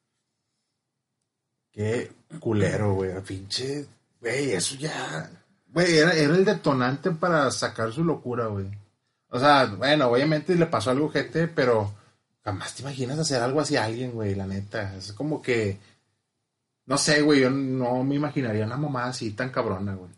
Qué 1.72 2.12
culero, 2.40 2.96
güey. 2.96 3.12
Pinche. 3.22 3.86
Güey, 4.22 4.52
eso 4.52 4.76
ya. 4.78 5.30
Güey, 5.74 5.98
era, 5.98 6.14
era 6.14 6.36
el 6.36 6.46
detonante 6.46 7.12
para 7.12 7.52
sacar 7.52 7.92
su 7.92 8.04
locura, 8.04 8.48
güey. 8.48 8.68
O 9.30 9.40
sea, 9.40 9.66
bueno, 9.66 10.08
obviamente 10.08 10.56
le 10.56 10.66
pasó 10.68 10.92
algo, 10.92 11.10
gente, 11.10 11.48
pero 11.48 11.92
jamás 12.46 12.76
te 12.76 12.84
imaginas 12.84 13.20
hacer 13.20 13.42
algo 13.42 13.60
así 13.60 13.76
a 13.76 13.84
alguien, 13.84 14.12
güey, 14.12 14.36
la 14.36 14.48
neta. 14.48 14.96
Es 14.96 15.12
como 15.12 15.42
que. 15.42 15.78
No 16.86 16.98
sé, 16.98 17.22
güey, 17.24 17.42
yo 17.42 17.50
no 17.50 18.04
me 18.04 18.16
imaginaría 18.16 18.66
una 18.66 18.78
mamá 18.78 19.06
así 19.06 19.32
tan 19.32 19.50
cabrona, 19.50 19.96
güey. 19.96 20.12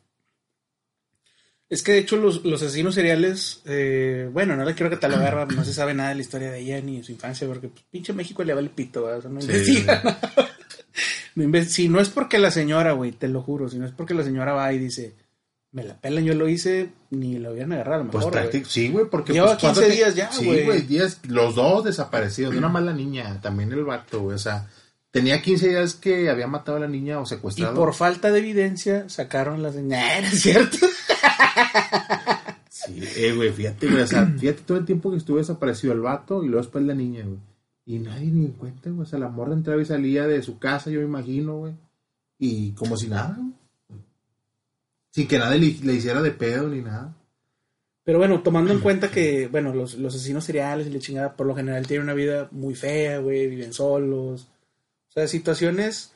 Es 1.69 1.83
que 1.83 1.93
de 1.93 1.97
hecho 1.99 2.15
los, 2.17 2.45
los 2.45 2.61
asesinos 2.61 2.95
seriales, 2.95 3.61
eh, 3.65 4.29
bueno, 4.31 4.55
no 4.55 4.63
le 4.63 4.73
quiero 4.73 4.89
catalogar, 4.89 5.51
no 5.51 5.65
se 5.65 5.73
sabe 5.73 5.93
nada 5.93 6.09
de 6.09 6.15
la 6.15 6.21
historia 6.21 6.49
de 6.51 6.59
ella 6.59 6.79
ni 6.81 6.97
de 6.97 7.03
su 7.03 7.11
infancia, 7.11 7.45
porque 7.47 7.67
pues, 7.69 7.83
pinche 7.91 8.13
México 8.13 8.41
le 8.43 8.53
vale 8.53 8.69
pito, 8.69 9.03
¿verdad? 9.03 9.19
O 9.19 9.21
sea, 9.23 9.31
no 9.31 9.41
Sí, 9.41 9.47
investiga 9.51 10.01
nada. 10.03 10.19
Inve- 11.35 11.65
si 11.65 11.89
no 11.89 11.99
es 11.99 12.07
porque 12.09 12.39
la 12.39 12.51
señora, 12.51 12.93
güey, 12.93 13.11
te 13.11 13.27
lo 13.27 13.41
juro, 13.41 13.67
si 13.69 13.77
no 13.77 13.85
es 13.85 13.91
porque 13.91 14.13
la 14.13 14.23
señora 14.23 14.53
va 14.53 14.71
y 14.73 14.79
dice, 14.79 15.13
me 15.71 15.83
la 15.83 15.99
pelan, 15.99 16.23
yo 16.23 16.33
lo 16.33 16.47
hice, 16.49 16.89
ni 17.11 17.37
lo 17.39 17.51
hubieran 17.51 17.73
agarrado 17.73 18.01
a 18.01 18.03
lo 18.05 18.11
Pues 18.11 18.25
mejor, 18.25 18.41
güey. 18.41 18.51
práctic- 18.61 18.65
sí, 18.67 18.89
güey, 18.89 19.05
porque. 19.09 19.33
Lleva 19.33 19.47
pues, 19.47 19.59
¿cuánto 19.59 19.81
15 19.81 19.89
te- 19.95 19.97
días 19.97 20.15
ya, 20.15 20.31
Sí, 20.31 20.45
güey. 20.45 20.65
güey, 20.65 20.81
días, 20.83 21.19
los 21.27 21.55
dos 21.55 21.83
desaparecidos, 21.83 22.51
de 22.53 22.57
una 22.59 22.69
mala 22.69 22.93
niña, 22.93 23.39
también 23.41 23.71
el 23.71 23.83
vato, 23.83 24.21
güey, 24.21 24.35
o 24.35 24.39
sea, 24.39 24.67
Tenía 25.09 25.41
15 25.41 25.69
días 25.69 25.95
que 25.95 26.29
había 26.29 26.47
matado 26.47 26.77
a 26.77 26.81
la 26.81 26.87
niña 26.87 27.17
o 27.19 27.23
Y 27.23 27.27
secuestrado. 27.27 27.73
por 27.75 27.95
falta 27.95 28.29
de 28.29 28.37
evidencia 28.39 29.07
sacaron 29.09 29.63
las 29.63 29.73
¿no 29.75 29.95
es 29.95 30.41
cierto? 30.41 30.77
Sí, 32.69 33.01
eh, 33.15 33.33
güey, 33.35 33.51
fíjate, 33.51 33.87
güey. 33.87 34.01
O 34.03 34.07
sea, 34.07 34.25
fíjate 34.25 34.61
todo 34.65 34.77
el 34.77 34.85
tiempo 34.85 35.09
que 35.09 35.17
estuvo 35.17 35.37
desaparecido 35.37 35.93
el 35.93 36.01
vato 36.01 36.43
y 36.43 36.47
luego 36.47 36.61
después 36.61 36.83
la 36.83 36.93
niña, 36.93 37.23
güey. 37.25 37.39
Y 37.85 37.99
nadie 37.99 38.27
ni 38.31 38.45
en 38.45 38.51
cuenta, 38.51 38.89
güey. 38.89 39.03
O 39.03 39.05
sea, 39.09 39.17
la 39.17 39.29
morra 39.29 39.53
entraba 39.53 39.81
y 39.81 39.85
salía 39.85 40.27
de 40.27 40.41
su 40.43 40.59
casa, 40.59 40.89
yo 40.91 40.99
me 40.99 41.05
imagino, 41.05 41.57
güey. 41.57 41.73
Y 42.37 42.73
como 42.73 42.97
si 42.97 43.07
nada, 43.07 43.35
güey. 43.39 43.53
Sin 45.17 45.27
que 45.27 45.39
nadie 45.39 45.57
le, 45.57 45.83
le 45.83 45.93
hiciera 45.93 46.21
de 46.21 46.29
pedo 46.29 46.67
ni 46.67 46.79
nada. 46.79 47.11
Pero 48.03 48.19
bueno, 48.19 48.43
tomando 48.43 48.71
en 48.71 48.79
cuenta 48.81 49.09
que, 49.09 49.47
bueno, 49.47 49.73
los, 49.73 49.95
los 49.95 50.13
asesinos 50.13 50.43
seriales 50.43 50.85
y 50.85 50.91
la 50.91 50.99
chingada 50.99 51.35
por 51.35 51.47
lo 51.47 51.55
general 51.55 51.87
tienen 51.87 52.03
una 52.03 52.13
vida 52.13 52.49
muy 52.51 52.75
fea, 52.75 53.17
güey, 53.17 53.47
viven 53.47 53.73
solos. 53.73 54.47
O 55.09 55.11
sea, 55.11 55.27
situaciones 55.27 56.13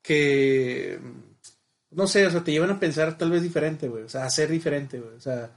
que, 0.00 1.00
no 1.90 2.06
sé, 2.06 2.28
o 2.28 2.30
sea, 2.30 2.44
te 2.44 2.52
llevan 2.52 2.70
a 2.70 2.78
pensar 2.78 3.18
tal 3.18 3.32
vez 3.32 3.42
diferente, 3.42 3.88
güey. 3.88 4.04
O 4.04 4.08
sea, 4.08 4.24
a 4.24 4.30
ser 4.30 4.48
diferente, 4.48 5.00
güey. 5.00 5.16
O 5.16 5.20
sea, 5.20 5.50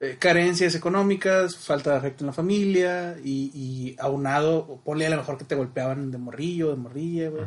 eh, 0.00 0.16
carencias 0.18 0.74
económicas, 0.74 1.56
falta 1.56 1.92
de 1.92 1.98
afecto 1.98 2.24
en 2.24 2.26
la 2.26 2.32
familia 2.32 3.16
y, 3.22 3.52
y 3.54 3.96
aunado, 4.00 4.80
ponle 4.84 5.06
a 5.06 5.10
lo 5.10 5.18
mejor 5.18 5.38
que 5.38 5.44
te 5.44 5.54
golpeaban 5.54 6.10
de 6.10 6.18
morrillo, 6.18 6.70
de 6.70 6.76
morrilla, 6.78 7.30
güey. 7.30 7.44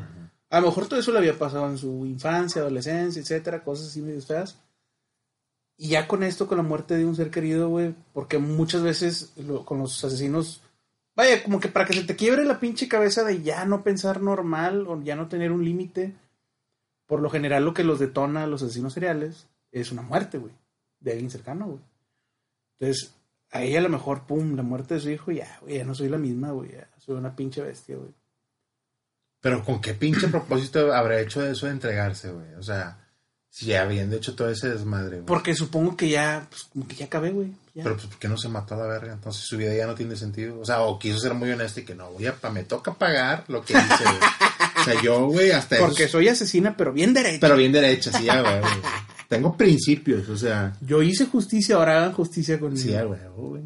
A 0.52 0.60
lo 0.60 0.68
mejor 0.68 0.88
todo 0.88 0.99
eso 0.99 1.14
le 1.14 1.20
había 1.20 1.39
pasado 1.39 1.66
en 1.70 1.78
su 1.78 2.06
infancia, 2.06 2.62
adolescencia, 2.62 3.22
etcétera, 3.22 3.64
cosas 3.64 3.88
así 3.88 4.02
medio 4.02 4.22
feas. 4.22 4.60
Y 5.78 5.88
ya 5.89 6.10
con 6.10 6.24
esto, 6.24 6.45
con 6.45 6.58
la 6.58 6.64
muerte 6.64 6.97
de 6.97 7.06
un 7.06 7.16
ser 7.16 7.32
querido, 7.32 7.70
güey, 7.70 7.95
porque 8.12 8.38
muchas 8.38 8.84
veces 8.84 9.34
con 9.64 9.80
los 9.80 10.04
asesinos, 10.04 10.62
vaya, 11.16 11.41
como 11.41 11.62
que 11.62 11.70
para 11.70 11.86
que 11.86 11.93
se 11.93 12.04
te 12.04 12.18
quiebre 12.18 12.43
la 12.43 12.60
pinche 12.60 12.89
cabeza 12.89 13.24
de 13.24 13.41
ya 13.41 13.64
no 13.64 13.82
pensar 13.82 14.22
normal 14.22 14.86
o 14.88 15.02
ya 15.02 15.16
no 15.16 15.30
tener 15.30 15.54
un 15.54 15.64
límite, 15.64 16.14
por 17.06 17.22
lo 17.22 17.30
general 17.30 17.64
lo 17.64 17.74
que 17.74 17.86
los 17.86 17.99
detona 17.99 18.43
a 18.43 18.47
los 18.47 18.62
asesinos 18.62 18.93
seriales 18.93 19.47
es 19.72 19.93
una 19.93 20.02
muerte, 20.02 20.38
güey, 20.38 20.54
de 20.99 21.14
alguien 21.14 21.32
cercano, 21.32 21.66
güey. 21.68 21.80
Entonces, 22.78 23.14
a 23.52 23.64
ella 23.64 23.80
a 23.80 23.84
lo 23.84 23.89
mejor, 23.89 24.24
pum, 24.28 24.58
la 24.58 24.64
muerte 24.64 24.95
de 24.95 24.99
su 24.99 25.10
hijo, 25.10 25.32
ya, 25.32 25.60
güey, 25.62 25.78
ya 25.78 25.86
no 25.86 25.95
soy 25.95 26.10
la 26.10 26.18
misma, 26.18 26.52
güey, 26.52 26.74
ya 26.74 26.89
soy 26.97 27.16
una 27.16 27.34
pinche 27.38 27.62
bestia, 27.62 27.95
güey. 27.95 28.14
Pero 29.42 29.64
con 29.66 29.82
qué 29.82 29.94
pinche 29.94 30.28
propósito 30.30 30.94
habrá 30.94 31.20
hecho 31.20 31.46
eso 31.46 31.66
de 31.66 31.74
entregarse, 31.74 32.32
güey. 32.32 32.54
O 32.60 32.64
sea, 32.64 32.98
si 33.50 33.66
ya 33.68 33.82
habiendo 33.82 34.16
hecho 34.16 34.36
todo 34.36 34.50
ese 34.50 34.70
desmadre, 34.70 35.18
güey. 35.18 35.26
Porque 35.26 35.56
supongo 35.56 35.98
que 35.98 36.08
ya, 36.10 36.48
pues, 36.50 36.64
como 36.72 36.88
que 36.88 36.96
ya 36.96 37.06
acabé, 37.06 37.32
güey. 37.32 37.50
ya. 37.74 37.84
Pero 37.84 37.96
pues, 37.96 38.08
¿por 38.08 38.18
qué 38.20 38.28
no 38.30 38.38
se 38.38 38.48
mató 38.50 38.76
a 38.76 38.78
la 38.78 38.86
verga? 38.88 39.14
Entonces 39.14 39.44
su 39.44 39.58
vida 39.58 39.74
ya 39.76 39.88
no 39.88 39.96
tiene 39.96 40.16
sentido. 40.16 40.60
O 40.60 40.66
sea, 40.66 40.82
o 40.82 40.98
quiso 41.00 41.20
ser 41.20 41.34
muy 41.34 41.50
honesto 41.52 41.80
y 41.82 41.84
que 41.86 41.96
no, 41.96 42.12
güey, 42.12 42.32
pa, 42.39 42.50
me 42.50 42.64
toca 42.64 42.94
pagar 42.94 43.44
lo 43.50 43.62
que 43.66 43.74
hice, 43.74 44.04
güey. 44.04 44.18
O 44.80 44.84
sea, 44.84 45.02
yo, 45.02 45.26
güey, 45.28 45.52
hasta 45.52 45.78
Porque 45.80 46.04
eso- 46.04 46.14
soy 46.14 46.28
asesina, 46.30 46.76
pero 46.78 46.94
bien 46.94 47.14
derecha. 47.14 47.39
Pero 47.42 47.56
bien 47.58 47.72
derecha, 47.72 48.12
sí, 48.18 48.24
ya, 48.26 48.42
güey. 48.42 48.60
güey. 48.62 48.74
Tengo 49.28 49.56
principios, 49.56 50.28
o 50.30 50.38
sea, 50.38 50.76
Yo 50.82 51.02
hice 51.04 51.26
justicia, 51.26 51.76
ahora 51.76 51.98
hagan 52.00 52.14
justicia 52.14 52.60
conmigo. 52.60 52.82
sí, 52.82 52.92
ya, 52.92 53.04
güey, 53.04 53.20
güey. 53.36 53.64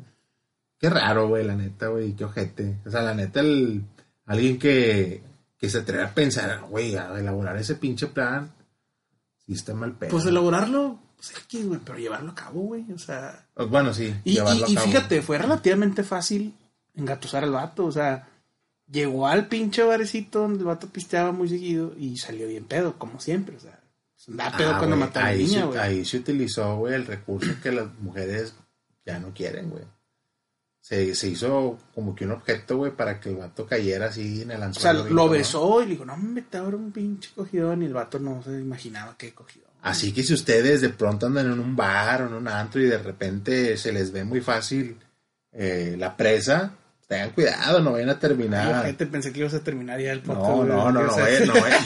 Qué 0.80 0.90
raro, 0.90 1.28
güey, 1.28 1.44
la 1.46 1.56
neta, 1.56 1.88
güey, 1.88 2.14
qué 2.14 2.26
ojete. 2.26 2.78
O 2.86 2.90
sea, 2.92 3.02
la 3.02 3.14
neta, 3.16 3.40
el, 3.40 3.82
alguien 4.26 4.60
que, 4.60 5.24
que 5.58 5.70
se 5.70 5.80
atreve 5.80 6.04
a 6.04 6.14
pensar, 6.14 6.62
güey, 6.70 6.96
a 6.96 7.18
elaborar 7.18 7.58
ese 7.58 7.76
pinche 7.76 8.08
plan, 8.08 8.52
sí 9.46 9.54
está 9.54 9.74
mal 9.74 9.94
pedo. 9.94 10.12
Pues 10.12 10.26
elaborarlo, 10.26 11.00
pues 11.16 11.32
X, 11.46 11.66
güey, 11.68 11.80
pero 11.84 11.98
llevarlo 11.98 12.32
a 12.32 12.36
cabo, 12.36 12.62
güey. 12.62 12.86
O 12.92 12.98
sea. 12.98 13.48
Bueno, 13.70 13.94
sí, 13.94 14.14
Y, 14.24 14.34
llevarlo 14.34 14.68
y- 14.68 14.72
a 14.74 14.76
cabo. 14.76 14.88
fíjate, 14.88 15.22
fue 15.22 15.38
relativamente 15.38 16.04
fácil 16.04 16.54
engatusar 16.94 17.44
al 17.44 17.52
vato. 17.52 17.86
O 17.86 17.92
sea, 17.92 18.28
llegó 18.90 19.28
al 19.28 19.48
pinche 19.48 19.84
barecito 19.84 20.40
donde 20.40 20.60
el 20.60 20.66
vato 20.66 20.88
pisteaba 20.88 21.32
muy 21.32 21.48
seguido 21.50 21.94
y 21.98 22.18
salió 22.18 22.48
bien 22.48 22.66
pedo, 22.66 22.98
como 23.00 23.20
siempre. 23.20 23.56
O 23.56 23.60
sea, 23.60 23.80
pues 24.14 24.30
andaba 24.30 24.58
pedo 24.58 24.72
Ah, 24.72 24.78
cuando 24.78 24.98
güey, 24.98 25.08
mató 25.08 25.20
a 25.20 25.24
la 25.24 25.34
niña, 25.34 25.66
güey. 25.66 25.80
Ahí 25.80 26.06
se 26.06 26.18
utilizó, 26.18 26.76
güey, 26.78 26.94
el 26.96 27.06
recurso 27.06 27.52
que 27.64 27.72
las 27.72 27.88
mujeres 28.00 28.54
ya 29.06 29.20
no 29.20 29.34
quieren, 29.34 29.70
güey. 29.70 29.84
Se, 30.88 31.16
se 31.16 31.30
hizo 31.30 31.80
como 31.96 32.14
que 32.14 32.26
un 32.26 32.32
objeto, 32.34 32.78
güey, 32.78 32.92
para 32.92 33.20
que 33.20 33.30
el 33.30 33.38
vato 33.38 33.66
cayera 33.66 34.06
así 34.06 34.44
en 34.44 34.52
el 34.52 34.58
O 34.62 34.72
sea, 34.74 34.92
anzuelo. 34.92 35.16
lo 35.16 35.30
besó 35.30 35.82
y 35.82 35.86
le 35.86 35.92
dijo, 35.94 36.06
no, 36.06 36.16
me 36.16 36.44
te 36.44 36.58
abro 36.60 36.78
un 36.78 36.92
pinche 36.92 37.32
cogidón. 37.36 37.82
Y 37.82 37.88
el 37.88 37.94
vato 37.96 38.20
no 38.20 38.44
se 38.44 38.52
imaginaba 38.52 39.16
qué 39.18 39.34
cogidón. 39.34 39.72
Así 39.82 40.14
que 40.14 40.22
si 40.22 40.36
ustedes 40.36 40.82
de 40.82 40.90
pronto 40.90 41.26
andan 41.26 41.48
en 41.52 41.60
un 41.60 41.76
bar 41.76 42.22
o 42.22 42.28
en 42.28 42.34
un 42.36 42.48
antro 42.48 42.80
y 42.82 42.86
de 42.86 43.00
repente 43.00 43.78
se 43.78 43.92
les 43.92 44.12
ve 44.12 44.26
muy 44.26 44.42
fácil 44.42 45.00
eh, 45.52 45.96
la 45.98 46.16
presa, 46.16 46.74
tengan 47.08 47.32
cuidado, 47.32 47.82
no 47.82 47.94
vayan 47.94 48.10
a 48.10 48.14
Ay, 48.14 48.20
terminar. 48.20 48.82
ojete, 48.84 49.08
pensé 49.08 49.34
que 49.34 49.40
ibas 49.40 49.56
a 49.56 49.64
terminar 49.64 50.00
ya 50.00 50.12
el 50.12 50.22
podcast. 50.22 50.48
No, 50.50 50.64
no, 50.66 50.92
no, 50.92 51.02
no, 51.04 51.16
vayan, 51.16 51.48
no, 51.48 51.54
vayan, 51.54 51.82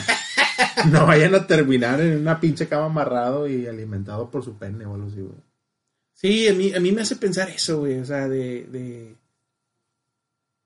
no 0.92 1.06
vayan 1.06 1.34
a 1.34 1.46
terminar 1.46 2.02
en 2.02 2.18
una 2.20 2.38
pinche 2.38 2.68
cama 2.68 2.84
amarrado 2.84 3.48
y 3.48 3.66
alimentado 3.66 4.28
por 4.30 4.44
su 4.44 4.58
pene 4.58 4.84
o 4.84 4.94
algo 4.94 5.06
así, 5.06 5.22
güey. 5.22 5.40
Sí, 6.20 6.46
a 6.48 6.52
mí, 6.52 6.74
a 6.74 6.80
mí 6.80 6.92
me 6.92 7.00
hace 7.00 7.16
pensar 7.16 7.48
eso, 7.48 7.78
güey. 7.78 7.98
O 7.98 8.04
sea, 8.04 8.28
de, 8.28 8.66
de. 8.66 9.16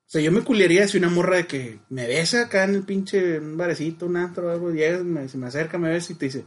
O 0.04 0.10
sea, 0.10 0.20
yo 0.20 0.32
me 0.32 0.42
culiaría 0.42 0.88
si 0.88 0.98
una 0.98 1.08
morra 1.08 1.36
de 1.36 1.46
que 1.46 1.78
me 1.90 2.08
besa 2.08 2.42
acá 2.42 2.64
en 2.64 2.74
el 2.74 2.82
pinche 2.82 3.38
un 3.38 3.56
barecito, 3.56 4.06
un 4.06 4.16
antro 4.16 4.48
o 4.48 4.50
algo, 4.50 4.72
llega, 4.72 4.98
me, 5.04 5.28
se 5.28 5.38
me 5.38 5.46
acerca, 5.46 5.78
me 5.78 5.90
besa 5.90 6.12
y 6.12 6.16
te 6.16 6.24
dice, 6.24 6.44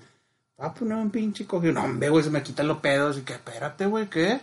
ah, 0.57 0.73
pues 0.73 0.89
no, 0.89 1.01
un 1.01 1.09
pinche 1.09 1.45
cogido. 1.45 1.71
No, 1.73 1.85
hombre, 1.85 2.09
güey, 2.09 2.23
se 2.23 2.29
me 2.29 2.43
quitan 2.43 2.67
los 2.67 2.79
pedos 2.79 3.17
y 3.17 3.21
que, 3.21 3.33
espérate, 3.33 3.85
güey, 3.85 4.09
¿qué? 4.09 4.41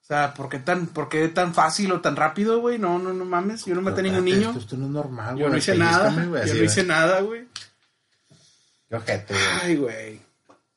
O 0.00 0.04
sea, 0.04 0.32
¿por 0.32 0.48
qué 0.48 0.60
tan, 0.60 0.86
por 0.86 1.10
qué 1.10 1.28
tan 1.28 1.52
fácil 1.52 1.92
o 1.92 2.00
tan 2.00 2.16
rápido, 2.16 2.58
güey? 2.60 2.78
No, 2.78 2.98
no, 2.98 3.12
no 3.12 3.26
mames, 3.26 3.66
yo 3.66 3.74
no 3.74 3.82
maté 3.82 4.00
a 4.00 4.04
ningún 4.04 4.24
niño. 4.24 4.48
Esto, 4.48 4.60
esto 4.60 4.76
no 4.78 4.86
es 4.86 4.92
normal, 4.92 5.36
Yo 5.36 5.50
no 5.50 5.58
hice 5.58 5.76
nada, 5.76 6.10
yo 6.46 6.54
no 6.54 6.64
hice 6.64 6.84
nada, 6.84 7.20
güey. 7.20 7.46
Qué 8.88 8.96
ojete, 8.96 9.34
güey. 9.34 9.46
Ay, 9.62 9.76
güey. 9.76 10.20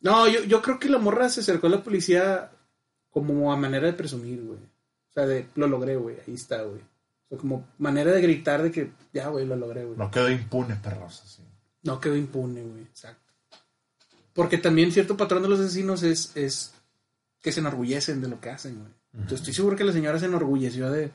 No, 0.01 0.27
yo, 0.27 0.43
yo 0.43 0.61
creo 0.61 0.77
que 0.77 0.89
la 0.89 0.97
morra 0.97 1.29
se 1.29 1.39
acercó 1.39 1.67
a 1.67 1.69
la 1.69 1.81
policía 1.81 2.51
como 3.13 3.53
a 3.53 3.55
manera 3.55 3.85
de 3.87 3.93
presumir, 3.93 4.43
güey. 4.43 4.59
O 4.59 5.13
sea, 5.13 5.25
de 5.27 5.47
lo 5.55 5.67
logré, 5.67 5.95
güey. 5.95 6.17
Ahí 6.27 6.33
está, 6.33 6.63
güey. 6.63 6.81
O 6.81 7.29
sea, 7.29 7.37
como 7.37 7.67
manera 7.77 8.11
de 8.11 8.21
gritar 8.21 8.63
de 8.63 8.71
que 8.71 8.91
ya, 9.13 9.29
güey, 9.29 9.45
lo 9.45 9.55
logré, 9.55 9.85
güey. 9.85 9.97
No. 9.97 10.05
No 10.05 10.11
quedó 10.11 10.29
impune, 10.29 10.75
perros, 10.75 11.21
así. 11.23 11.43
quedó 12.01 12.15
impune, 12.15 12.63
güey. 12.63 12.81
Exacto. 12.81 13.21
Porque 14.33 14.57
también 14.57 14.91
cierto 14.91 15.15
patrón 15.15 15.43
de 15.43 15.49
los 15.49 15.59
asesinos 15.59 16.01
es, 16.01 16.35
es 16.35 16.73
que 17.39 17.51
se 17.51 17.59
enorgullecen 17.59 18.19
de 18.19 18.27
lo 18.27 18.41
que 18.41 18.49
hacen, 18.49 18.79
güey. 18.79 18.91
Entonces 19.13 19.41
estoy 19.41 19.53
seguro 19.53 19.75
que 19.75 19.83
la 19.83 19.93
señora 19.93 20.17
se 20.17 20.25
enorgulleció 20.25 20.89
de 20.89 21.11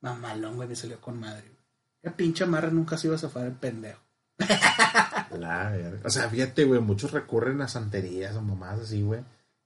mamalón, 0.00 0.56
güey, 0.56 0.66
me 0.66 0.76
salió 0.76 0.98
con 0.98 1.20
madre, 1.20 1.42
güey. 1.42 1.64
La 2.02 2.16
pinche 2.16 2.46
marra 2.46 2.70
nunca 2.70 2.96
se 2.96 3.06
iba 3.06 3.16
a 3.16 3.18
zafar 3.18 3.46
el 3.46 3.52
pendejo. 3.52 4.00
La 5.38 5.70
verga. 5.70 6.00
O 6.04 6.10
sea, 6.10 6.28
fíjate, 6.28 6.64
güey, 6.64 6.80
muchos 6.80 7.12
recurren 7.12 7.60
a 7.60 7.68
santerías 7.68 8.34
o 8.36 8.40
mamás 8.42 8.80
así, 8.80 9.02
güey. 9.02 9.20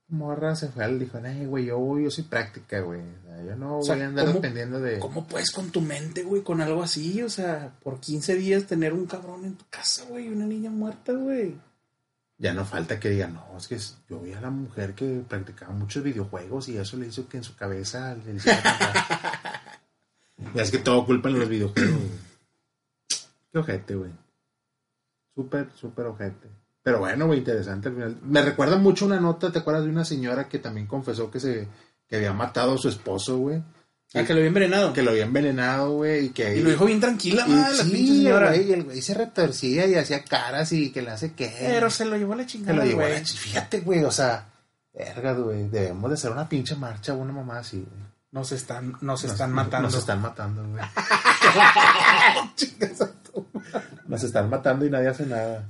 Morra 0.09 0.55
se 0.55 0.69
fue 0.69 0.83
al 0.83 0.97
dijo, 0.99 1.19
ay, 1.23 1.45
güey, 1.45 1.65
yo, 1.65 1.99
yo 1.99 2.09
soy 2.09 2.23
práctica, 2.23 2.79
güey. 2.81 2.99
O 3.01 3.27
sea, 3.27 3.43
yo 3.43 3.55
no 3.55 3.77
O 3.79 3.83
sea, 3.83 3.95
voy 3.95 4.03
a 4.03 4.07
andar 4.07 4.25
¿cómo- 4.25 4.35
dependiendo 4.39 4.79
de. 4.79 4.99
¿Cómo 4.99 5.27
puedes 5.27 5.51
con 5.51 5.69
tu 5.69 5.81
mente, 5.81 6.23
güey, 6.23 6.41
con 6.41 6.61
algo 6.61 6.81
así? 6.81 7.21
O 7.21 7.29
sea, 7.29 7.71
por 7.83 7.99
15 7.99 8.35
días 8.35 8.65
tener 8.65 8.93
un 8.93 9.05
cabrón 9.05 9.45
en 9.45 9.55
tu 9.55 9.65
casa, 9.69 10.05
güey, 10.09 10.25
y 10.25 10.29
una 10.29 10.45
niña 10.45 10.71
muerta, 10.71 11.13
güey. 11.13 11.55
Ya 12.37 12.53
no 12.53 12.63
falta 12.65 12.99
que 12.99 13.09
digan, 13.09 13.33
no, 13.33 13.57
es 13.57 13.67
que 13.67 13.77
yo 14.09 14.19
vi 14.21 14.31
a 14.33 14.39
la 14.41 14.49
mujer 14.49 14.95
que 14.95 15.21
practicaba 15.27 15.73
muchos 15.73 16.01
videojuegos 16.03 16.69
y 16.69 16.77
eso 16.77 16.95
le 16.97 17.07
hizo 17.07 17.27
que 17.27 17.37
en 17.37 17.43
su 17.43 17.55
cabeza 17.55 18.15
le 18.15 18.35
hiciera. 18.35 18.61
Ya 20.55 20.61
es 20.61 20.71
que 20.71 20.77
todo 20.77 21.05
culpa 21.05 21.27
en 21.27 21.37
los 21.37 21.49
videojuegos, 21.49 21.91
güey. 21.99 22.09
Qué 23.51 23.59
ojete, 23.59 23.95
güey. 23.95 24.11
Súper, 25.35 25.69
súper 25.75 26.05
ojete. 26.05 26.47
Pero 26.89 26.99
bueno, 27.01 27.27
güey, 27.27 27.37
interesante 27.39 27.89
al 27.89 27.93
final. 27.93 28.17
Me 28.23 28.41
recuerda 28.41 28.77
mucho 28.77 29.05
una 29.05 29.19
nota, 29.19 29.51
¿te 29.51 29.59
acuerdas 29.59 29.83
de 29.83 29.91
una 29.91 30.03
señora 30.03 30.47
que 30.49 30.57
también 30.57 30.87
confesó 30.87 31.29
que 31.29 31.39
se 31.39 31.67
que 32.07 32.15
había 32.15 32.33
matado 32.33 32.73
a 32.73 32.77
su 32.79 32.89
esposo, 32.89 33.37
güey? 33.37 33.61
Ah, 34.15 34.23
que 34.23 34.33
lo 34.33 34.37
había 34.37 34.47
envenenado. 34.47 34.91
Que 34.91 35.03
lo 35.03 35.11
había 35.11 35.25
envenenado, 35.25 35.91
güey, 35.91 36.25
y 36.25 36.29
que... 36.29 36.57
Y 36.57 36.61
lo 36.63 36.71
dijo 36.71 36.85
bien 36.85 36.99
tranquila, 36.99 37.45
y- 37.47 37.51
madre, 37.51 37.77
la 37.77 37.83
sí, 37.83 37.91
pinche 37.91 38.13
señora. 38.15 38.47
güey, 38.47 38.67
y 38.67 38.73
el 38.73 38.83
güey 38.85 39.01
se 39.03 39.13
retorcía 39.13 39.85
y 39.85 39.93
hacía 39.93 40.23
caras 40.23 40.71
y 40.71 40.89
que 40.91 41.03
le 41.03 41.11
hace 41.11 41.33
que... 41.33 41.53
Pero 41.59 41.91
se 41.91 42.05
lo 42.05 42.17
llevó 42.17 42.33
a 42.33 42.37
la 42.37 42.47
chingada, 42.47 42.73
lo 42.73 42.83
llevó 42.85 43.01
a 43.01 43.09
la 43.09 43.19
ch- 43.21 43.37
Fíjate, 43.37 43.81
güey, 43.81 44.03
o 44.03 44.09
sea, 44.11 44.49
verga, 44.91 45.33
güey, 45.33 45.67
debemos 45.69 46.09
de 46.09 46.15
hacer 46.15 46.31
una 46.31 46.49
pinche 46.49 46.75
marcha, 46.75 47.13
una 47.13 47.31
mamá 47.33 47.59
así, 47.59 47.77
güey. 47.87 48.09
Nos 48.31 48.51
están, 48.51 48.93
nos 48.93 49.01
Nos- 49.01 49.25
están 49.25 49.51
matando. 49.53 49.87
Nos 49.89 49.95
están 49.99 50.21
matando, 50.21 50.67
güey. 50.67 50.83
Nos 54.07 54.23
están 54.23 54.49
matando 54.49 54.85
y 54.85 54.89
nadie 54.89 55.07
hace 55.09 55.25
nada. 55.25 55.65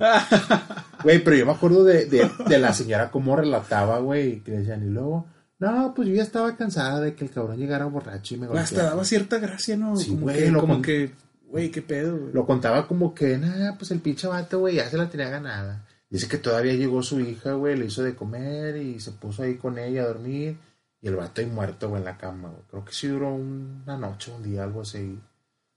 Güey, 1.03 1.23
pero 1.23 1.35
yo 1.35 1.45
me 1.45 1.51
acuerdo 1.51 1.83
de, 1.83 2.05
de, 2.05 2.29
de 2.47 2.57
la 2.59 2.73
señora 2.73 3.11
cómo 3.11 3.35
relataba, 3.35 3.99
güey, 3.99 4.39
que 4.41 4.51
decían, 4.51 4.83
y 4.83 4.89
luego, 4.89 5.27
no, 5.59 5.93
pues 5.93 6.07
yo 6.07 6.15
ya 6.15 6.23
estaba 6.23 6.55
cansada 6.55 7.01
de 7.01 7.15
que 7.15 7.25
el 7.25 7.31
cabrón 7.31 7.57
llegara 7.57 7.85
borracho 7.85 8.35
y 8.35 8.37
me 8.37 8.45
Hasta 8.47 8.59
golpeara. 8.61 8.89
daba 8.91 9.03
cierta 9.03 9.39
gracia, 9.39 9.75
¿no? 9.75 9.95
Sí, 9.97 10.11
como 10.11 10.21
güey, 10.21 10.37
que, 10.39 10.51
lo 10.51 10.61
como 10.61 10.73
con- 10.75 10.81
que, 10.83 11.11
güey, 11.47 11.69
qué 11.69 11.81
pedo, 11.81 12.17
güey. 12.17 12.33
Lo 12.33 12.45
contaba 12.45 12.87
como 12.87 13.13
que, 13.13 13.37
nada, 13.37 13.75
pues 13.77 13.91
el 13.91 13.99
pinche 13.99 14.27
vato, 14.27 14.59
güey, 14.59 14.75
ya 14.75 14.89
se 14.89 14.97
la 14.97 15.09
tenía 15.09 15.29
ganada. 15.29 15.85
Dice 16.09 16.27
que 16.29 16.37
todavía 16.37 16.73
llegó 16.73 17.03
su 17.03 17.19
hija, 17.19 17.53
güey, 17.53 17.77
le 17.77 17.85
hizo 17.87 18.03
de 18.03 18.15
comer 18.15 18.77
y 18.77 18.99
se 19.01 19.11
puso 19.11 19.43
ahí 19.43 19.57
con 19.57 19.77
ella 19.77 20.03
a 20.03 20.07
dormir. 20.07 20.57
Y 21.01 21.07
el 21.07 21.15
vato 21.17 21.41
ahí 21.41 21.47
muerto, 21.47 21.89
güey, 21.89 22.01
en 22.01 22.05
la 22.05 22.17
cama, 22.17 22.49
güey. 22.49 22.61
Creo 22.69 22.85
que 22.85 22.93
sí 22.93 23.07
duró 23.07 23.33
una 23.33 23.97
noche, 23.97 24.31
un 24.35 24.43
día, 24.43 24.63
algo 24.63 24.81
así. 24.81 25.19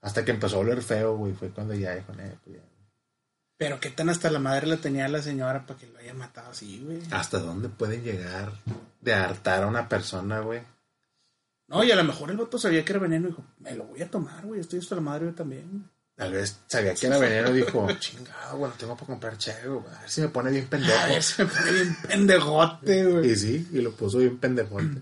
Hasta 0.03 0.23
que 0.23 0.31
empezó 0.31 0.57
a 0.57 0.59
oler 0.59 0.83
feo, 0.83 1.15
güey. 1.15 1.33
Fue 1.33 1.49
cuando 1.49 1.73
ya 1.73 1.95
dijo, 1.95 2.11
eh, 2.19 2.37
pues 2.43 2.57
ya. 2.57 2.61
Pero 3.57 3.79
qué 3.79 3.89
tan 3.89 4.09
hasta 4.09 4.29
la 4.29 4.39
madre 4.39 4.67
la 4.67 4.77
tenía 4.77 5.07
la 5.07 5.21
señora 5.21 5.65
para 5.65 5.79
que 5.79 5.87
lo 5.87 5.97
haya 5.97 6.13
matado 6.13 6.51
así, 6.51 6.83
güey. 6.83 6.99
¿Hasta 7.11 7.39
dónde 7.39 7.69
pueden 7.69 8.03
llegar 8.03 8.51
de 8.99 9.13
hartar 9.13 9.63
a 9.63 9.67
una 9.67 9.87
persona, 9.87 10.41
güey? 10.41 10.61
No, 11.69 11.83
y 11.83 11.91
a 11.91 11.95
lo 11.95 12.03
mejor 12.03 12.29
el 12.29 12.37
vato 12.37 12.59
sabía 12.59 12.83
que 12.83 12.91
era 12.91 12.99
veneno 12.99 13.27
y 13.27 13.31
dijo, 13.31 13.45
me 13.59 13.75
lo 13.75 13.85
voy 13.85 14.01
a 14.01 14.11
tomar, 14.11 14.45
güey. 14.45 14.59
Estoy 14.59 14.79
hasta 14.79 14.95
la 14.95 15.01
madre 15.01 15.27
yo 15.27 15.33
también. 15.33 15.89
Tal 16.15 16.33
vez 16.33 16.59
sabía 16.67 16.93
que 16.93 17.07
era 17.07 17.17
veneno 17.17 17.49
y 17.51 17.61
dijo, 17.61 17.87
chingado, 17.99 18.57
güey, 18.57 18.71
no 18.71 18.77
tengo 18.77 18.95
para 18.95 19.07
comprar 19.07 19.37
chego, 19.37 19.79
güey. 19.79 19.95
A 19.95 20.01
ver 20.01 20.09
si 20.09 20.21
me 20.21 20.27
pone 20.27 20.51
bien 20.51 20.67
pendejo. 20.67 20.99
A 20.99 21.07
ver, 21.07 21.23
se 21.23 21.45
me 21.45 21.49
pone 21.49 21.71
bien 21.71 21.97
pendejote, 22.07 23.05
güey. 23.09 23.31
Y 23.31 23.35
sí, 23.37 23.67
y 23.71 23.81
lo 23.81 23.91
puso 23.91 24.17
bien 24.17 24.37
pendejote. 24.37 25.01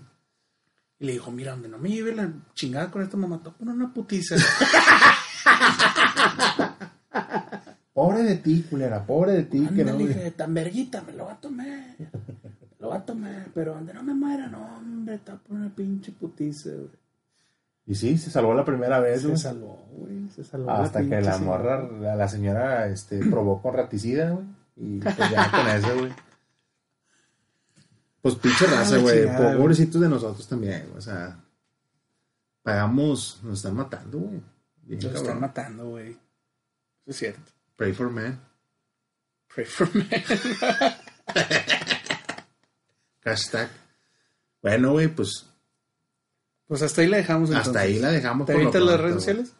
Y 1.02 1.06
le 1.06 1.12
dijo, 1.14 1.32
mira, 1.32 1.50
donde 1.50 1.68
no 1.68 1.78
me 1.78 1.88
lleve 1.90 2.14
la 2.14 2.30
chingada 2.54 2.88
con 2.90 3.02
esta 3.02 3.16
mamá, 3.16 3.38
te 3.38 3.48
voy 3.48 3.54
a 3.54 3.58
poner 3.58 3.74
una 3.74 3.92
putiza. 3.92 4.36
Pobre 7.92 8.22
de 8.22 8.36
ti, 8.36 8.62
culera, 8.70 9.04
pobre 9.04 9.32
de 9.32 9.42
ti. 9.42 9.66
que 9.74 9.84
no, 9.84 9.92
Ándale, 9.92 10.08
dije, 10.14 10.30
tan 10.30 10.54
verguita, 10.54 11.02
me 11.02 11.12
lo 11.12 11.26
va 11.26 11.32
a 11.32 11.40
tomar. 11.40 11.96
Lo 12.78 12.88
va 12.88 12.96
a 12.96 13.04
tomar, 13.04 13.48
pero 13.54 13.74
donde 13.74 13.92
no 13.92 14.02
me 14.02 14.14
muera, 14.14 14.46
no, 14.46 14.76
hombre, 14.78 15.18
te 15.18 15.30
voy 15.30 15.40
a 15.40 15.42
poner 15.44 15.62
una 15.66 15.74
pinche 15.74 16.12
putiza, 16.12 16.70
güey. 16.70 16.88
Y 17.86 17.94
sí, 17.96 18.16
se 18.16 18.30
salvó 18.30 18.54
la 18.54 18.64
primera 18.64 18.98
vez, 19.00 19.20
Se 19.22 19.26
güey. 19.26 19.38
salvó, 19.38 19.84
güey, 19.92 20.28
se 20.30 20.42
salvó. 20.44 20.70
Hasta 20.70 21.02
la 21.02 21.08
que 21.08 21.20
la 21.20 21.38
morra, 21.38 21.82
la, 22.00 22.14
la 22.16 22.28
señora, 22.28 22.86
este, 22.86 23.18
probó 23.28 23.60
con 23.60 23.74
raticida, 23.74 24.30
güey. 24.30 24.46
Y 24.76 24.98
pues 25.00 25.16
ya 25.30 25.50
con 25.50 25.66
eso, 25.68 25.98
güey. 25.98 26.12
Pues 28.22 28.36
pinche 28.36 28.66
raza, 28.66 28.94
Ah, 28.94 28.98
la 28.98 29.02
güey. 29.02 29.24
güey. 29.26 29.56
Pobrecitos 29.58 30.00
de 30.00 30.08
nosotros 30.08 30.46
también, 30.48 30.84
güey. 30.86 30.98
O 30.98 31.00
sea, 31.02 31.36
pagamos, 32.62 33.40
nos 33.42 33.58
están 33.58 33.74
matando, 33.76 34.18
güey. 34.18 34.40
Lo 34.88 35.10
están 35.10 35.40
matando, 35.40 35.86
güey. 35.90 36.10
Eso 36.10 36.18
es 37.06 37.16
cierto. 37.16 37.52
Pray 37.76 37.92
for 37.92 38.10
man. 38.10 38.40
Pray 39.52 39.66
for 39.66 39.88
me. 39.94 40.06
Hashtag. 43.24 43.68
Bueno, 44.62 44.92
güey, 44.92 45.08
pues 45.08 45.46
Pues 46.66 46.82
hasta 46.82 47.00
ahí 47.02 47.08
la 47.08 47.16
dejamos 47.18 47.48
entonces. 47.50 47.68
hasta 47.68 47.80
ahí 47.80 47.98
la 47.98 48.10
dejamos. 48.10 48.46
¿Te 48.46 48.52
avientas 48.54 48.82
las 48.82 49.00
redes 49.00 49.14
sociales? 49.16 49.52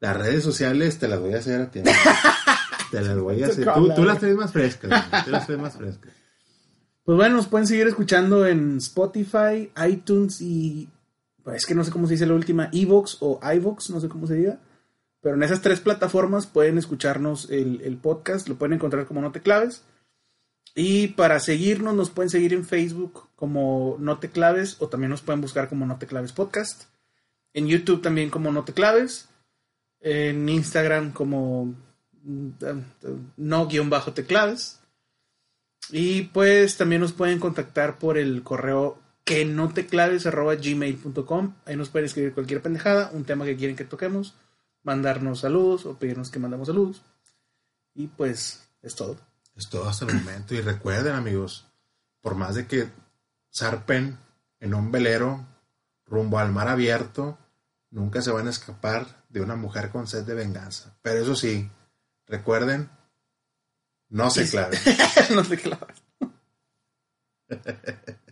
Las 0.00 0.16
redes 0.16 0.44
sociales 0.44 0.98
te 0.98 1.08
las 1.08 1.20
voy 1.20 1.34
a 1.34 1.38
hacer 1.38 1.60
a 1.60 1.70
ti. 1.70 1.80
te 2.90 3.00
las 3.00 3.18
voy 3.18 3.42
a 3.42 3.46
hacer. 3.48 3.68
Tú, 3.94 4.04
las 4.04 4.18
traes 4.18 4.36
más 4.36 4.52
frescas. 4.52 5.24
Tú 5.24 5.30
las 5.30 5.46
traes 5.46 5.60
más 5.60 5.76
frescas. 5.76 6.12
Pues 7.08 7.16
bueno, 7.16 7.36
nos 7.36 7.46
pueden 7.46 7.66
seguir 7.66 7.86
escuchando 7.86 8.46
en 8.46 8.76
Spotify, 8.76 9.72
iTunes 9.88 10.42
y. 10.42 10.90
Pues 11.42 11.56
es 11.56 11.64
que 11.64 11.74
no 11.74 11.82
sé 11.82 11.90
cómo 11.90 12.06
se 12.06 12.12
dice 12.12 12.26
la 12.26 12.34
última, 12.34 12.68
Evox 12.70 13.16
o 13.20 13.40
iVox, 13.42 13.88
no 13.88 13.98
sé 13.98 14.10
cómo 14.10 14.26
se 14.26 14.34
diga. 14.34 14.58
Pero 15.22 15.34
en 15.34 15.42
esas 15.42 15.62
tres 15.62 15.80
plataformas 15.80 16.46
pueden 16.46 16.76
escucharnos 16.76 17.48
el, 17.50 17.96
podcast, 17.96 18.46
lo 18.46 18.56
pueden 18.56 18.74
encontrar 18.74 19.06
como 19.06 19.22
No 19.22 19.32
Te 19.32 19.40
Claves. 19.40 19.84
Y 20.74 21.08
para 21.08 21.40
seguirnos, 21.40 21.94
nos 21.94 22.10
pueden 22.10 22.28
seguir 22.28 22.52
en 22.52 22.66
Facebook 22.66 23.30
como 23.36 23.96
No 23.98 24.18
Te 24.18 24.28
Claves 24.28 24.76
o 24.78 24.88
también 24.88 25.08
nos 25.08 25.22
pueden 25.22 25.40
buscar 25.40 25.70
como 25.70 25.86
No 25.86 25.96
Te 25.96 26.06
Claves 26.06 26.32
Podcast. 26.32 26.90
En 27.54 27.68
YouTube 27.68 28.02
también 28.02 28.28
como 28.28 28.52
No 28.52 28.64
Te 28.64 28.74
Claves. 28.74 29.30
En 30.00 30.46
Instagram 30.46 31.12
como 31.12 31.74
mm, 32.22 32.50
no-te 33.38 34.24
claves. 34.26 34.80
Y 35.90 36.22
pues 36.22 36.76
también 36.76 37.00
nos 37.00 37.12
pueden 37.12 37.38
contactar 37.38 37.98
por 37.98 38.18
el 38.18 38.42
correo 38.42 38.98
que 39.24 39.44
no 39.44 39.72
te 39.72 39.86
claves 39.86 40.26
arroba 40.26 40.54
gmail.com. 40.54 41.54
Ahí 41.66 41.76
nos 41.76 41.90
pueden 41.90 42.06
escribir 42.06 42.34
cualquier 42.34 42.62
pendejada, 42.62 43.10
un 43.12 43.24
tema 43.24 43.44
que 43.44 43.56
quieren 43.56 43.76
que 43.76 43.84
toquemos, 43.84 44.34
mandarnos 44.82 45.40
saludos 45.40 45.86
o 45.86 45.98
pedirnos 45.98 46.30
que 46.30 46.38
mandamos 46.38 46.68
saludos. 46.68 47.02
Y 47.94 48.06
pues 48.06 48.68
es 48.82 48.94
todo. 48.94 49.18
Es 49.56 49.68
todo 49.68 49.88
hasta 49.88 50.04
el 50.04 50.14
momento. 50.14 50.54
Y 50.54 50.60
recuerden, 50.60 51.14
amigos, 51.14 51.66
por 52.20 52.36
más 52.36 52.54
de 52.54 52.66
que 52.66 52.88
zarpen 53.52 54.18
en 54.60 54.74
un 54.74 54.90
velero 54.90 55.46
rumbo 56.06 56.38
al 56.38 56.52
mar 56.52 56.68
abierto, 56.68 57.38
nunca 57.90 58.22
se 58.22 58.30
van 58.30 58.46
a 58.46 58.50
escapar 58.50 59.24
de 59.28 59.40
una 59.40 59.56
mujer 59.56 59.90
con 59.90 60.06
sed 60.06 60.24
de 60.24 60.34
venganza. 60.34 60.96
Pero 61.02 61.20
eso 61.20 61.36
sí, 61.36 61.70
recuerden, 62.26 62.88
no 64.10 64.30
se 64.30 64.48
claven. 64.48 64.78
no 65.34 65.42
te 65.44 65.56
claves. 65.56 66.02